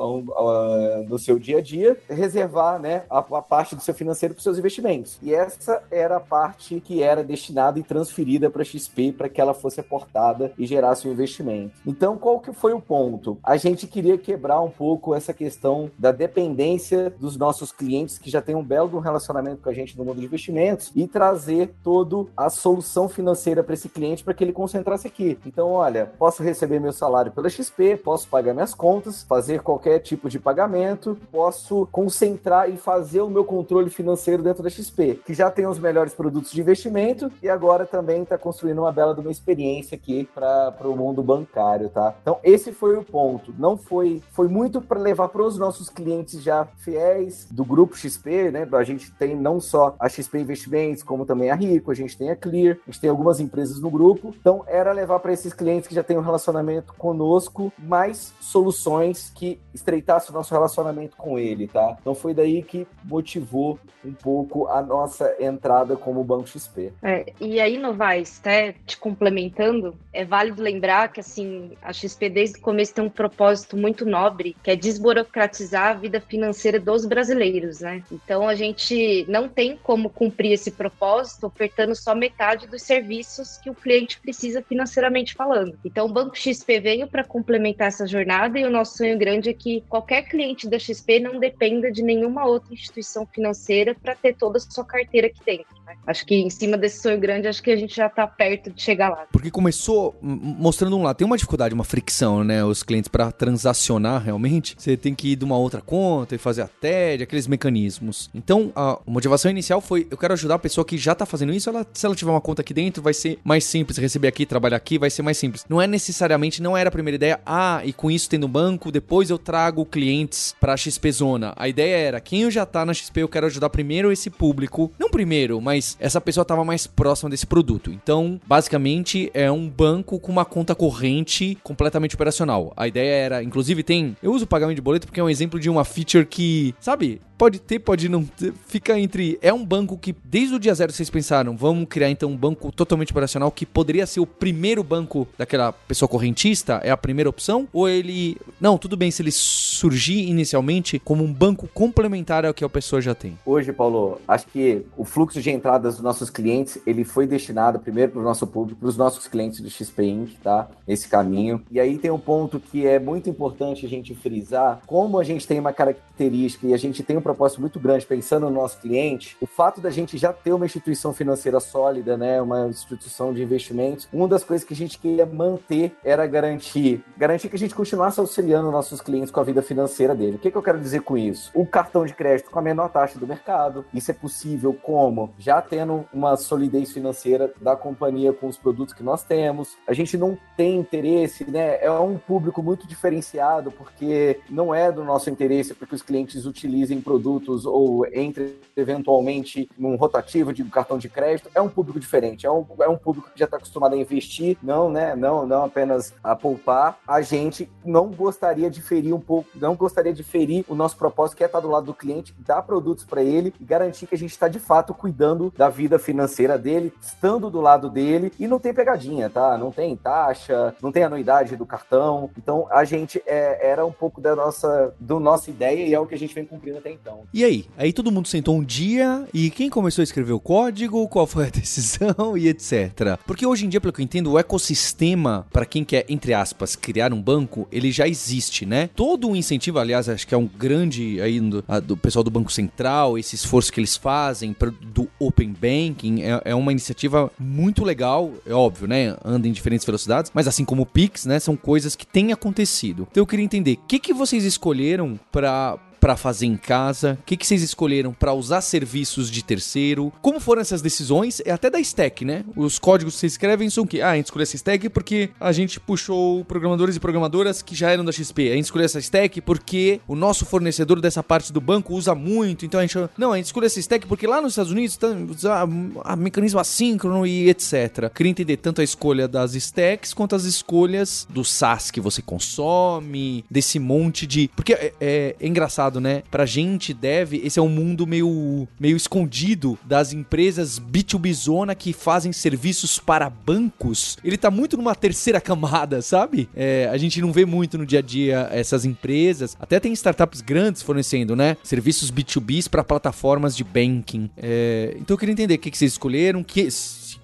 no 1.09 1.19
seu 1.19 1.37
dia 1.37 1.57
a 1.57 1.61
dia, 1.61 1.97
reservar 2.09 2.79
né, 2.79 3.03
a, 3.09 3.17
a 3.19 3.41
parte 3.41 3.75
do 3.75 3.81
seu 3.81 3.93
financeiro 3.93 4.33
para 4.33 4.39
os 4.39 4.43
seus 4.45 4.57
investimentos. 4.57 5.19
E 5.21 5.33
essa 5.33 5.83
era 5.91 6.15
a 6.15 6.21
parte 6.21 6.79
que 6.79 7.03
era 7.03 7.25
destinada 7.25 7.77
e 7.77 7.83
transferida 7.83 8.49
para 8.49 8.61
a 8.61 8.65
XP 8.65 9.11
para 9.11 9.27
que 9.27 9.41
ela 9.41 9.53
fosse 9.53 9.81
aportada 9.81 10.53
e 10.57 10.65
gerasse 10.65 11.09
um 11.09 11.11
investimento. 11.11 11.73
Então, 11.85 12.20
qual 12.21 12.39
que 12.39 12.53
foi 12.53 12.71
o 12.71 12.79
ponto? 12.79 13.39
A 13.43 13.57
gente 13.57 13.87
queria 13.87 14.17
quebrar 14.17 14.61
um 14.61 14.69
pouco 14.69 15.15
essa 15.15 15.33
questão 15.33 15.89
da 15.97 16.11
dependência 16.11 17.09
dos 17.09 17.35
nossos 17.35 17.71
clientes 17.71 18.19
que 18.19 18.29
já 18.29 18.41
têm 18.41 18.53
um 18.53 18.63
belo 18.63 18.99
relacionamento 18.99 19.63
com 19.63 19.69
a 19.69 19.73
gente 19.73 19.97
no 19.97 20.05
mundo 20.05 20.19
de 20.19 20.25
investimentos 20.25 20.91
e 20.95 21.07
trazer 21.07 21.73
toda 21.83 22.29
a 22.37 22.49
solução 22.49 23.09
financeira 23.09 23.63
para 23.63 23.73
esse 23.73 23.89
cliente 23.89 24.23
para 24.23 24.35
que 24.35 24.43
ele 24.43 24.53
concentrasse 24.53 25.07
aqui. 25.07 25.37
Então, 25.45 25.71
olha, 25.71 26.11
posso 26.19 26.43
receber 26.43 26.79
meu 26.79 26.93
salário 26.93 27.31
pela 27.31 27.49
XP, 27.49 27.97
posso 27.97 28.27
pagar 28.27 28.53
minhas 28.53 28.75
contas, 28.75 29.23
fazer 29.23 29.61
qualquer 29.61 29.99
tipo 29.99 30.29
de 30.29 30.37
pagamento, 30.37 31.17
posso 31.31 31.87
concentrar 31.91 32.69
e 32.69 32.77
fazer 32.77 33.21
o 33.21 33.29
meu 33.29 33.43
controle 33.43 33.89
financeiro 33.89 34.43
dentro 34.43 34.61
da 34.61 34.69
XP, 34.69 35.21
que 35.25 35.33
já 35.33 35.49
tem 35.49 35.65
os 35.65 35.79
melhores 35.79 36.13
produtos 36.13 36.51
de 36.51 36.61
investimento 36.61 37.31
e 37.41 37.49
agora 37.49 37.85
também 37.85 38.21
está 38.21 38.37
construindo 38.37 38.79
uma 38.79 38.91
bela 38.91 39.15
de 39.15 39.21
uma 39.21 39.31
experiência 39.31 39.95
aqui 39.95 40.29
para 40.35 40.75
o 40.83 40.95
mundo 40.95 41.23
bancário, 41.23 41.89
tá? 41.89 42.10
Então, 42.21 42.39
esse 42.43 42.71
foi 42.71 42.97
o 42.97 43.03
ponto. 43.03 43.53
Não 43.57 43.77
foi, 43.77 44.21
foi 44.31 44.47
muito 44.47 44.81
para 44.81 44.99
levar 44.99 45.29
para 45.29 45.43
os 45.43 45.57
nossos 45.57 45.89
clientes 45.89 46.41
já 46.41 46.65
fiéis 46.77 47.47
do 47.51 47.63
grupo 47.63 47.97
XP, 47.97 48.51
né? 48.51 48.67
A 48.71 48.83
gente 48.83 49.11
tem 49.11 49.35
não 49.35 49.59
só 49.59 49.95
a 49.99 50.07
XP 50.09 50.39
Investimentos, 50.39 51.03
como 51.03 51.25
também 51.25 51.51
a 51.51 51.55
Rico, 51.55 51.91
a 51.91 51.95
gente 51.95 52.17
tem 52.17 52.29
a 52.29 52.35
Clear, 52.35 52.77
a 52.87 52.91
gente 52.91 53.01
tem 53.01 53.09
algumas 53.09 53.39
empresas 53.39 53.79
no 53.79 53.89
grupo. 53.89 54.33
Então, 54.39 54.63
era 54.67 54.91
levar 54.91 55.19
para 55.19 55.33
esses 55.33 55.53
clientes 55.53 55.87
que 55.87 55.95
já 55.95 56.03
têm 56.03 56.17
um 56.17 56.21
relacionamento 56.21 56.93
conosco 56.93 57.71
mais 57.77 58.33
soluções 58.39 59.31
que 59.35 59.59
estreitassem 59.73 60.31
o 60.31 60.33
nosso 60.33 60.53
relacionamento 60.53 61.15
com 61.15 61.37
ele, 61.37 61.67
tá? 61.67 61.97
Então 61.99 62.13
foi 62.13 62.33
daí 62.33 62.63
que 62.63 62.87
motivou 63.03 63.79
um 64.03 64.13
pouco 64.13 64.67
a 64.67 64.81
nossa 64.81 65.35
entrada 65.39 65.95
como 65.95 66.23
Banco 66.23 66.47
XP. 66.47 66.93
É, 67.01 67.33
e 67.39 67.59
aí, 67.59 67.77
Novaes, 67.77 68.39
até 68.39 68.73
te 68.85 68.97
complementando, 68.97 69.95
é 70.11 70.25
válido 70.25 70.61
lembrar 70.61 71.11
que 71.11 71.19
assim 71.19 71.71
XP 72.07 72.29
desde 72.29 72.59
o 72.59 72.61
começo 72.61 72.93
tem 72.93 73.03
um 73.03 73.09
propósito 73.09 73.77
muito 73.77 74.05
nobre, 74.05 74.55
que 74.63 74.71
é 74.71 74.75
desburocratizar 74.75 75.87
a 75.87 75.93
vida 75.93 76.19
financeira 76.19 76.79
dos 76.79 77.05
brasileiros, 77.05 77.79
né? 77.79 78.03
Então 78.11 78.47
a 78.47 78.55
gente 78.55 79.25
não 79.27 79.47
tem 79.47 79.77
como 79.77 80.09
cumprir 80.09 80.53
esse 80.53 80.71
propósito 80.71 81.47
ofertando 81.47 81.95
só 81.95 82.15
metade 82.15 82.67
dos 82.67 82.81
serviços 82.81 83.57
que 83.57 83.69
o 83.69 83.75
cliente 83.75 84.19
precisa 84.19 84.61
financeiramente 84.61 85.33
falando. 85.33 85.77
Então 85.83 86.05
o 86.05 86.11
Banco 86.11 86.37
XP 86.37 86.79
veio 86.79 87.07
para 87.07 87.23
complementar 87.23 87.87
essa 87.87 88.07
jornada 88.07 88.59
e 88.59 88.65
o 88.65 88.69
nosso 88.69 88.97
sonho 88.97 89.17
grande 89.17 89.49
é 89.49 89.53
que 89.53 89.81
qualquer 89.89 90.23
cliente 90.23 90.67
da 90.67 90.79
XP 90.79 91.19
não 91.19 91.39
dependa 91.39 91.91
de 91.91 92.01
nenhuma 92.01 92.45
outra 92.45 92.73
instituição 92.73 93.25
financeira 93.25 93.95
para 93.95 94.15
ter 94.15 94.35
toda 94.35 94.57
a 94.57 94.61
sua 94.61 94.85
carteira 94.85 95.27
aqui 95.27 95.39
dentro. 95.45 95.75
Né? 95.85 95.95
Acho 96.05 96.25
que 96.25 96.35
em 96.35 96.49
cima 96.49 96.77
desse 96.77 97.01
sonho 97.01 97.19
grande, 97.19 97.47
acho 97.47 97.61
que 97.61 97.71
a 97.71 97.75
gente 97.75 97.95
já 97.95 98.07
está 98.07 98.25
perto 98.25 98.71
de 98.71 98.81
chegar 98.81 99.09
lá. 99.09 99.25
Porque 99.31 99.51
começou 99.51 100.15
mostrando 100.21 100.97
um 100.97 101.03
lado, 101.03 101.17
tem 101.17 101.25
uma 101.25 101.37
dificuldade, 101.37 101.73
uma 101.73 101.83
fricção, 101.91 102.41
né? 102.41 102.63
Os 102.63 102.83
clientes 102.83 103.09
para 103.09 103.33
transacionar 103.33 104.23
realmente, 104.23 104.75
você 104.77 104.95
tem 104.95 105.13
que 105.13 105.33
ir 105.33 105.35
de 105.35 105.43
uma 105.43 105.57
outra 105.57 105.81
conta 105.81 106.33
e 106.33 106.37
fazer 106.37 106.61
a 106.61 106.67
TED, 106.67 107.23
aqueles 107.23 107.47
mecanismos. 107.47 108.29
Então, 108.33 108.71
a 108.73 108.97
motivação 109.05 109.51
inicial 109.51 109.81
foi: 109.81 110.07
eu 110.09 110.17
quero 110.17 110.33
ajudar 110.33 110.55
a 110.55 110.59
pessoa 110.59 110.85
que 110.85 110.97
já 110.97 111.11
está 111.11 111.25
fazendo 111.25 111.51
isso, 111.51 111.69
ela, 111.69 111.85
se 111.91 112.05
ela 112.05 112.15
tiver 112.15 112.31
uma 112.31 112.39
conta 112.39 112.61
aqui 112.61 112.73
dentro, 112.73 113.03
vai 113.03 113.13
ser 113.13 113.39
mais 113.43 113.65
simples 113.65 113.97
receber 113.97 114.29
aqui, 114.29 114.45
trabalhar 114.45 114.77
aqui, 114.77 114.97
vai 114.97 115.09
ser 115.09 115.21
mais 115.21 115.37
simples. 115.37 115.65
Não 115.67 115.81
é 115.81 115.87
necessariamente, 115.87 116.61
não 116.61 116.77
era 116.77 116.87
a 116.87 116.91
primeira 116.91 117.15
ideia, 117.15 117.41
ah, 117.45 117.81
e 117.83 117.91
com 117.91 118.09
isso 118.09 118.29
tendo 118.29 118.47
banco, 118.47 118.89
depois 118.89 119.29
eu 119.29 119.37
trago 119.37 119.85
clientes 119.85 120.55
para 120.61 120.77
XP 120.77 121.11
Zona. 121.11 121.53
A 121.57 121.67
ideia 121.67 121.97
era, 121.97 122.21
quem 122.21 122.49
já 122.49 122.65
tá 122.65 122.85
na 122.85 122.93
XP, 122.93 123.21
eu 123.21 123.27
quero 123.27 123.47
ajudar 123.47 123.69
primeiro 123.69 124.13
esse 124.13 124.29
público, 124.29 124.93
não 124.97 125.09
primeiro, 125.09 125.59
mas 125.59 125.97
essa 125.99 126.21
pessoa 126.21 126.43
estava 126.43 126.63
mais 126.63 126.87
próxima 126.87 127.29
desse 127.29 127.45
produto. 127.45 127.91
Então, 127.91 128.39
basicamente, 128.47 129.29
é 129.33 129.51
um 129.51 129.67
banco 129.67 130.17
com 130.19 130.31
uma 130.31 130.45
conta 130.45 130.73
corrente 130.73 131.57
completamente 131.71 132.15
operacional. 132.15 132.73
A 132.75 132.87
ideia 132.87 133.13
era, 133.13 133.43
inclusive, 133.43 133.81
tem. 133.83 134.15
Eu 134.21 134.31
uso 134.33 134.45
o 134.45 134.47
pagamento 134.47 134.75
de 134.75 134.81
boleto 134.81 135.07
porque 135.07 135.19
é 135.19 135.23
um 135.23 135.29
exemplo 135.29 135.59
de 135.59 135.69
uma 135.69 135.83
feature 135.83 136.25
que, 136.25 136.75
sabe, 136.79 137.21
pode 137.41 137.57
ter, 137.57 137.79
pode 137.79 138.07
não 138.07 138.23
ter. 138.23 138.53
Fica 138.67 138.99
entre. 138.99 139.39
É 139.41 139.51
um 139.51 139.65
banco 139.65 139.97
que, 139.97 140.15
desde 140.23 140.53
o 140.53 140.59
dia 140.59 140.75
zero, 140.75 140.93
vocês 140.93 141.09
pensaram, 141.09 141.57
vamos 141.57 141.87
criar 141.89 142.11
então 142.11 142.29
um 142.29 142.37
banco 142.37 142.71
totalmente 142.71 143.09
operacional 143.09 143.51
que 143.51 143.65
poderia 143.65 144.05
ser 144.05 144.19
o 144.19 144.27
primeiro 144.27 144.83
banco 144.83 145.27
daquela 145.35 145.71
pessoa 145.71 146.07
correntista? 146.07 146.79
É 146.83 146.91
a 146.91 146.97
primeira 146.97 147.27
opção? 147.27 147.67
Ou 147.73 147.89
ele. 147.89 148.37
Não, 148.59 148.77
tudo 148.77 148.95
bem 148.95 149.09
se 149.09 149.23
ele 149.23 149.31
surgir 149.31 150.29
inicialmente 150.29 150.99
como 150.99 151.23
um 151.23 151.33
banco 151.33 151.67
complementar 151.73 152.45
ao 152.45 152.53
que 152.53 152.63
a 152.63 152.69
pessoa 152.69 153.01
já 153.01 153.15
tem? 153.15 153.35
Hoje, 153.43 153.73
Paulo, 153.73 154.21
acho 154.27 154.45
que 154.45 154.85
o 154.95 155.03
fluxo 155.03 155.41
de 155.41 155.49
entradas 155.49 155.95
dos 155.95 156.03
nossos 156.03 156.29
clientes 156.29 156.77
ele 156.85 157.03
foi 157.03 157.25
destinado 157.25 157.79
primeiro 157.79 158.11
para 158.11 158.21
o 158.21 158.23
nosso 158.23 158.45
público, 158.45 158.81
para 158.81 158.89
os 158.89 158.97
nossos 158.97 159.27
clientes 159.27 159.61
do 159.61 159.69
XP 159.69 160.03
Inc., 160.03 160.33
tá? 160.43 160.69
Esse 160.87 161.07
caminho. 161.07 161.63
E 161.71 161.79
aí 161.79 161.97
tem 161.97 162.11
um 162.11 162.19
ponto 162.19 162.59
que 162.59 162.85
é 162.85 162.99
muito 162.99 163.27
importante 163.31 163.83
a 163.83 163.89
gente 163.89 164.13
frisar, 164.13 164.81
como 164.85 165.17
a 165.17 165.23
gente 165.23 165.47
tem 165.47 165.59
uma 165.59 165.73
característica 165.73 166.67
e 166.67 166.73
a 166.75 166.77
gente 166.77 167.01
tem 167.01 167.17
um 167.17 167.21
propósito 167.31 167.61
muito 167.61 167.79
grande 167.79 168.05
pensando 168.05 168.49
no 168.49 168.55
nosso 168.55 168.79
cliente, 168.79 169.37
o 169.39 169.47
fato 169.47 169.79
da 169.81 169.89
gente 169.89 170.17
já 170.17 170.33
ter 170.33 170.53
uma 170.53 170.65
instituição 170.65 171.13
financeira 171.13 171.59
sólida, 171.59 172.17
né, 172.17 172.41
uma 172.41 172.67
instituição 172.67 173.33
de 173.33 173.41
investimentos, 173.41 174.07
uma 174.11 174.27
das 174.27 174.43
coisas 174.43 174.65
que 174.67 174.73
a 174.73 174.77
gente 174.77 174.99
queria 174.99 175.25
manter 175.25 175.95
era 176.03 176.25
garantir, 176.27 177.03
garantir 177.17 177.49
que 177.49 177.55
a 177.55 177.59
gente 177.59 177.75
continuasse 177.75 178.19
auxiliando 178.19 178.71
nossos 178.71 179.01
clientes 179.01 179.31
com 179.31 179.39
a 179.39 179.43
vida 179.43 179.61
financeira 179.61 180.13
dele. 180.13 180.35
O 180.35 180.39
que, 180.39 180.51
que 180.51 180.57
eu 180.57 180.61
quero 180.61 180.79
dizer 180.79 181.01
com 181.01 181.17
isso? 181.17 181.51
O 181.53 181.65
cartão 181.65 182.05
de 182.05 182.13
crédito 182.13 182.49
com 182.49 182.59
a 182.59 182.61
menor 182.61 182.89
taxa 182.89 183.17
do 183.17 183.27
mercado. 183.27 183.85
Isso 183.93 184.11
é 184.11 184.13
possível 184.13 184.73
como? 184.73 185.33
Já 185.37 185.61
tendo 185.61 186.05
uma 186.13 186.35
solidez 186.35 186.91
financeira 186.91 187.51
da 187.61 187.75
companhia 187.75 188.33
com 188.33 188.47
os 188.47 188.57
produtos 188.57 188.93
que 188.93 189.03
nós 189.03 189.23
temos. 189.23 189.77
A 189.87 189.93
gente 189.93 190.17
não 190.17 190.37
tem 190.57 190.77
interesse, 190.77 191.49
né? 191.49 191.77
É 191.81 191.91
um 191.91 192.17
público 192.17 192.61
muito 192.61 192.87
diferenciado 192.87 193.71
porque 193.71 194.39
não 194.49 194.73
é 194.73 194.91
do 194.91 195.03
nosso 195.03 195.29
interesse 195.29 195.73
para 195.73 195.87
que 195.87 195.95
os 195.95 196.01
clientes 196.01 196.45
utilizem 196.45 196.99
produtos 196.99 197.20
produtos 197.21 197.65
ou 197.65 198.05
entre 198.07 198.59
eventualmente 198.75 199.69
num 199.77 199.95
rotativo 199.95 200.51
de 200.51 200.63
cartão 200.65 200.97
de 200.97 201.07
crédito, 201.07 201.49
é 201.53 201.61
um 201.61 201.69
público 201.69 201.99
diferente, 201.99 202.45
é 202.45 202.51
um, 202.51 202.65
é 202.79 202.89
um 202.89 202.97
público 202.97 203.29
que 203.31 203.39
já 203.39 203.45
está 203.45 203.57
acostumado 203.57 203.93
a 203.93 203.97
investir, 203.97 204.57
não, 204.63 204.89
né, 204.89 205.15
não, 205.15 205.45
não 205.45 205.65
apenas 205.65 206.13
a 206.23 206.35
poupar. 206.35 206.97
A 207.07 207.21
gente 207.21 207.69
não 207.85 208.09
gostaria 208.09 208.69
de 208.69 208.81
ferir 208.81 209.13
um 209.13 209.19
pouco, 209.19 209.49
não 209.55 209.75
gostaria 209.75 210.13
de 210.13 210.23
ferir 210.23 210.65
o 210.67 210.73
nosso 210.73 210.97
propósito, 210.97 211.37
que 211.37 211.43
é 211.43 211.45
estar 211.45 211.59
do 211.59 211.69
lado 211.69 211.85
do 211.85 211.93
cliente, 211.93 212.33
dar 212.39 212.61
produtos 212.63 213.05
para 213.05 213.23
ele 213.23 213.53
e 213.59 213.63
garantir 213.63 214.07
que 214.07 214.15
a 214.15 214.17
gente 214.17 214.31
está 214.31 214.47
de 214.47 214.59
fato 214.59 214.93
cuidando 214.93 215.53
da 215.55 215.69
vida 215.69 215.99
financeira 215.99 216.57
dele, 216.57 216.93
estando 216.99 217.49
do 217.49 217.61
lado 217.61 217.89
dele 217.89 218.31
e 218.39 218.47
não 218.47 218.59
tem 218.59 218.73
pegadinha, 218.73 219.29
tá? 219.29 219.57
Não 219.57 219.71
tem 219.71 219.95
taxa, 219.95 220.73
não 220.81 220.91
tem 220.91 221.03
anuidade 221.03 221.55
do 221.55 221.65
cartão. 221.65 222.29
Então 222.37 222.67
a 222.71 222.83
gente 222.83 223.21
é, 223.25 223.69
era 223.69 223.85
um 223.85 223.91
pouco 223.91 224.19
da 224.19 224.35
nossa, 224.35 224.93
do 224.99 225.19
nossa 225.19 225.49
ideia 225.49 225.85
e 225.85 225.93
é 225.93 225.99
o 225.99 226.07
que 226.07 226.15
a 226.15 226.17
gente 226.17 226.33
vem 226.33 226.45
cumprindo 226.45 226.77
até 226.77 226.89
então 226.89 227.00
então. 227.01 227.23
E 227.33 227.43
aí? 227.43 227.65
Aí 227.77 227.91
todo 227.91 228.11
mundo 228.11 228.27
sentou 228.27 228.55
um 228.55 228.63
dia 228.63 229.27
e 229.33 229.49
quem 229.49 229.69
começou 229.69 230.01
a 230.01 230.03
escrever 230.03 230.33
o 230.33 230.39
código, 230.39 231.07
qual 231.07 231.25
foi 231.25 231.47
a 231.47 231.49
decisão 231.51 232.37
e 232.37 232.47
etc. 232.47 233.17
Porque 233.25 233.45
hoje 233.45 233.65
em 233.65 233.69
dia, 233.69 233.81
pelo 233.81 233.91
que 233.91 234.01
eu 234.01 234.03
entendo, 234.03 234.31
o 234.31 234.39
ecossistema 234.39 235.45
para 235.51 235.65
quem 235.65 235.83
quer, 235.83 236.05
entre 236.07 236.33
aspas, 236.33 236.75
criar 236.75 237.11
um 237.11 237.21
banco, 237.21 237.67
ele 237.71 237.91
já 237.91 238.07
existe, 238.07 238.65
né? 238.65 238.89
Todo 238.95 239.29
o 239.29 239.35
incentivo, 239.35 239.79
aliás, 239.79 240.07
acho 240.07 240.27
que 240.27 240.35
é 240.35 240.37
um 240.37 240.47
grande 240.47 241.19
aí 241.21 241.39
do, 241.39 241.63
do 241.83 241.97
pessoal 241.97 242.23
do 242.23 242.31
Banco 242.31 242.51
Central, 242.51 243.17
esse 243.17 243.35
esforço 243.35 243.73
que 243.73 243.79
eles 243.79 243.97
fazem 243.97 244.55
do 244.93 245.09
Open 245.19 245.53
Banking, 245.53 246.21
é, 246.21 246.41
é 246.45 246.55
uma 246.55 246.71
iniciativa 246.71 247.31
muito 247.39 247.83
legal, 247.83 248.31
é 248.45 248.53
óbvio, 248.53 248.87
né? 248.87 249.17
Anda 249.25 249.47
em 249.47 249.51
diferentes 249.51 249.85
velocidades, 249.85 250.31
mas 250.33 250.47
assim 250.47 250.63
como 250.63 250.83
o 250.83 250.85
Pix, 250.85 251.25
né? 251.25 251.39
São 251.39 251.55
coisas 251.55 251.95
que 251.95 252.05
têm 252.05 252.31
acontecido. 252.31 253.07
Então 253.09 253.21
eu 253.21 253.27
queria 253.27 253.45
entender, 253.45 253.79
o 253.81 253.87
que, 253.87 253.99
que 253.99 254.13
vocês 254.13 254.43
escolheram 254.43 255.19
para 255.31 255.79
para 256.01 256.17
fazer 256.17 256.47
em 256.47 256.57
casa? 256.57 257.19
O 257.21 257.23
que, 257.23 257.37
que 257.37 257.45
vocês 257.45 257.61
escolheram 257.61 258.11
para 258.11 258.33
usar 258.33 258.59
serviços 258.61 259.29
de 259.29 259.43
terceiro? 259.43 260.11
Como 260.19 260.39
foram 260.39 260.61
essas 260.61 260.81
decisões? 260.81 261.41
É 261.45 261.51
até 261.51 261.69
da 261.69 261.79
stack, 261.79 262.25
né? 262.25 262.43
Os 262.55 262.79
códigos 262.79 263.13
que 263.13 263.19
vocês 263.19 263.33
escrevem 263.33 263.69
são 263.69 263.83
o 263.83 263.87
quê? 263.87 264.01
Ah, 264.01 264.09
a 264.09 264.15
gente 264.15 264.25
escolheu 264.25 264.43
essa 264.43 264.55
stack 264.55 264.89
porque 264.89 265.29
a 265.39 265.51
gente 265.51 265.79
puxou 265.79 266.43
programadores 266.45 266.95
e 266.95 266.99
programadoras 266.99 267.61
que 267.61 267.75
já 267.75 267.91
eram 267.91 268.03
da 268.03 268.11
XP. 268.11 268.49
A 268.49 268.55
gente 268.55 268.65
escolheu 268.65 268.85
essa 268.85 268.97
stack 268.97 269.39
porque 269.41 270.01
o 270.07 270.15
nosso 270.15 270.43
fornecedor 270.43 270.99
dessa 270.99 271.21
parte 271.21 271.53
do 271.53 271.61
banco 271.61 271.93
usa 271.93 272.15
muito. 272.15 272.65
Então 272.65 272.79
a 272.79 272.83
gente. 272.83 272.97
Não, 273.15 273.31
a 273.31 273.37
gente 273.37 273.45
escolheu 273.45 273.67
essa 273.67 273.79
stack 273.79 274.07
porque 274.07 274.25
lá 274.25 274.41
nos 274.41 274.53
Estados 274.53 274.71
Unidos 274.71 274.97
tá, 274.97 275.07
usa 275.07 275.67
a 276.03 276.15
mecanismo 276.15 276.59
assíncrono 276.59 277.27
e 277.27 277.47
etc. 277.47 278.09
Queria 278.11 278.31
entender 278.31 278.57
tanto 278.57 278.81
a 278.81 278.83
escolha 278.83 279.27
das 279.27 279.53
stacks 279.53 280.15
quanto 280.15 280.35
as 280.35 280.45
escolhas 280.45 281.27
do 281.29 281.45
SaaS 281.45 281.91
que 281.91 282.01
você 282.01 282.23
consome, 282.23 283.45
desse 283.51 283.77
monte 283.77 284.25
de. 284.25 284.49
Porque 284.55 284.73
é, 284.73 284.93
é, 284.99 285.35
é 285.39 285.47
engraçado 285.47 285.90
engraçado, 285.91 285.99
né? 285.99 286.23
Pra 286.31 286.45
gente 286.45 286.93
deve, 286.93 287.41
esse 287.43 287.59
é 287.59 287.61
um 287.61 287.69
mundo 287.69 288.07
meio, 288.07 288.67
meio 288.79 288.95
escondido 288.95 289.77
das 289.83 290.13
empresas 290.13 290.79
B2B 290.79 291.33
zona 291.33 291.75
que 291.75 291.91
fazem 291.91 292.31
serviços 292.31 292.97
para 292.97 293.29
bancos. 293.29 294.17
Ele 294.23 294.37
tá 294.37 294.49
muito 294.49 294.77
numa 294.77 294.95
terceira 294.95 295.41
camada, 295.41 296.01
sabe? 296.01 296.47
É, 296.55 296.87
a 296.91 296.97
gente 296.97 297.19
não 297.21 297.31
vê 297.31 297.45
muito 297.45 297.77
no 297.77 297.85
dia 297.85 297.99
a 297.99 298.01
dia 298.01 298.47
essas 298.51 298.85
empresas. 298.85 299.57
Até 299.59 299.79
tem 299.79 299.91
startups 299.93 300.41
grandes 300.41 300.81
fornecendo, 300.81 301.35
né? 301.35 301.57
Serviços 301.63 302.11
B2Bs 302.11 302.69
para 302.69 302.83
plataformas 302.83 303.55
de 303.55 303.63
banking. 303.63 304.29
É, 304.37 304.95
então 304.99 305.15
eu 305.15 305.17
queria 305.17 305.33
entender 305.33 305.55
o 305.55 305.59
que, 305.59 305.69
que 305.69 305.77
vocês 305.77 305.91
escolheram, 305.91 306.43
que 306.43 306.61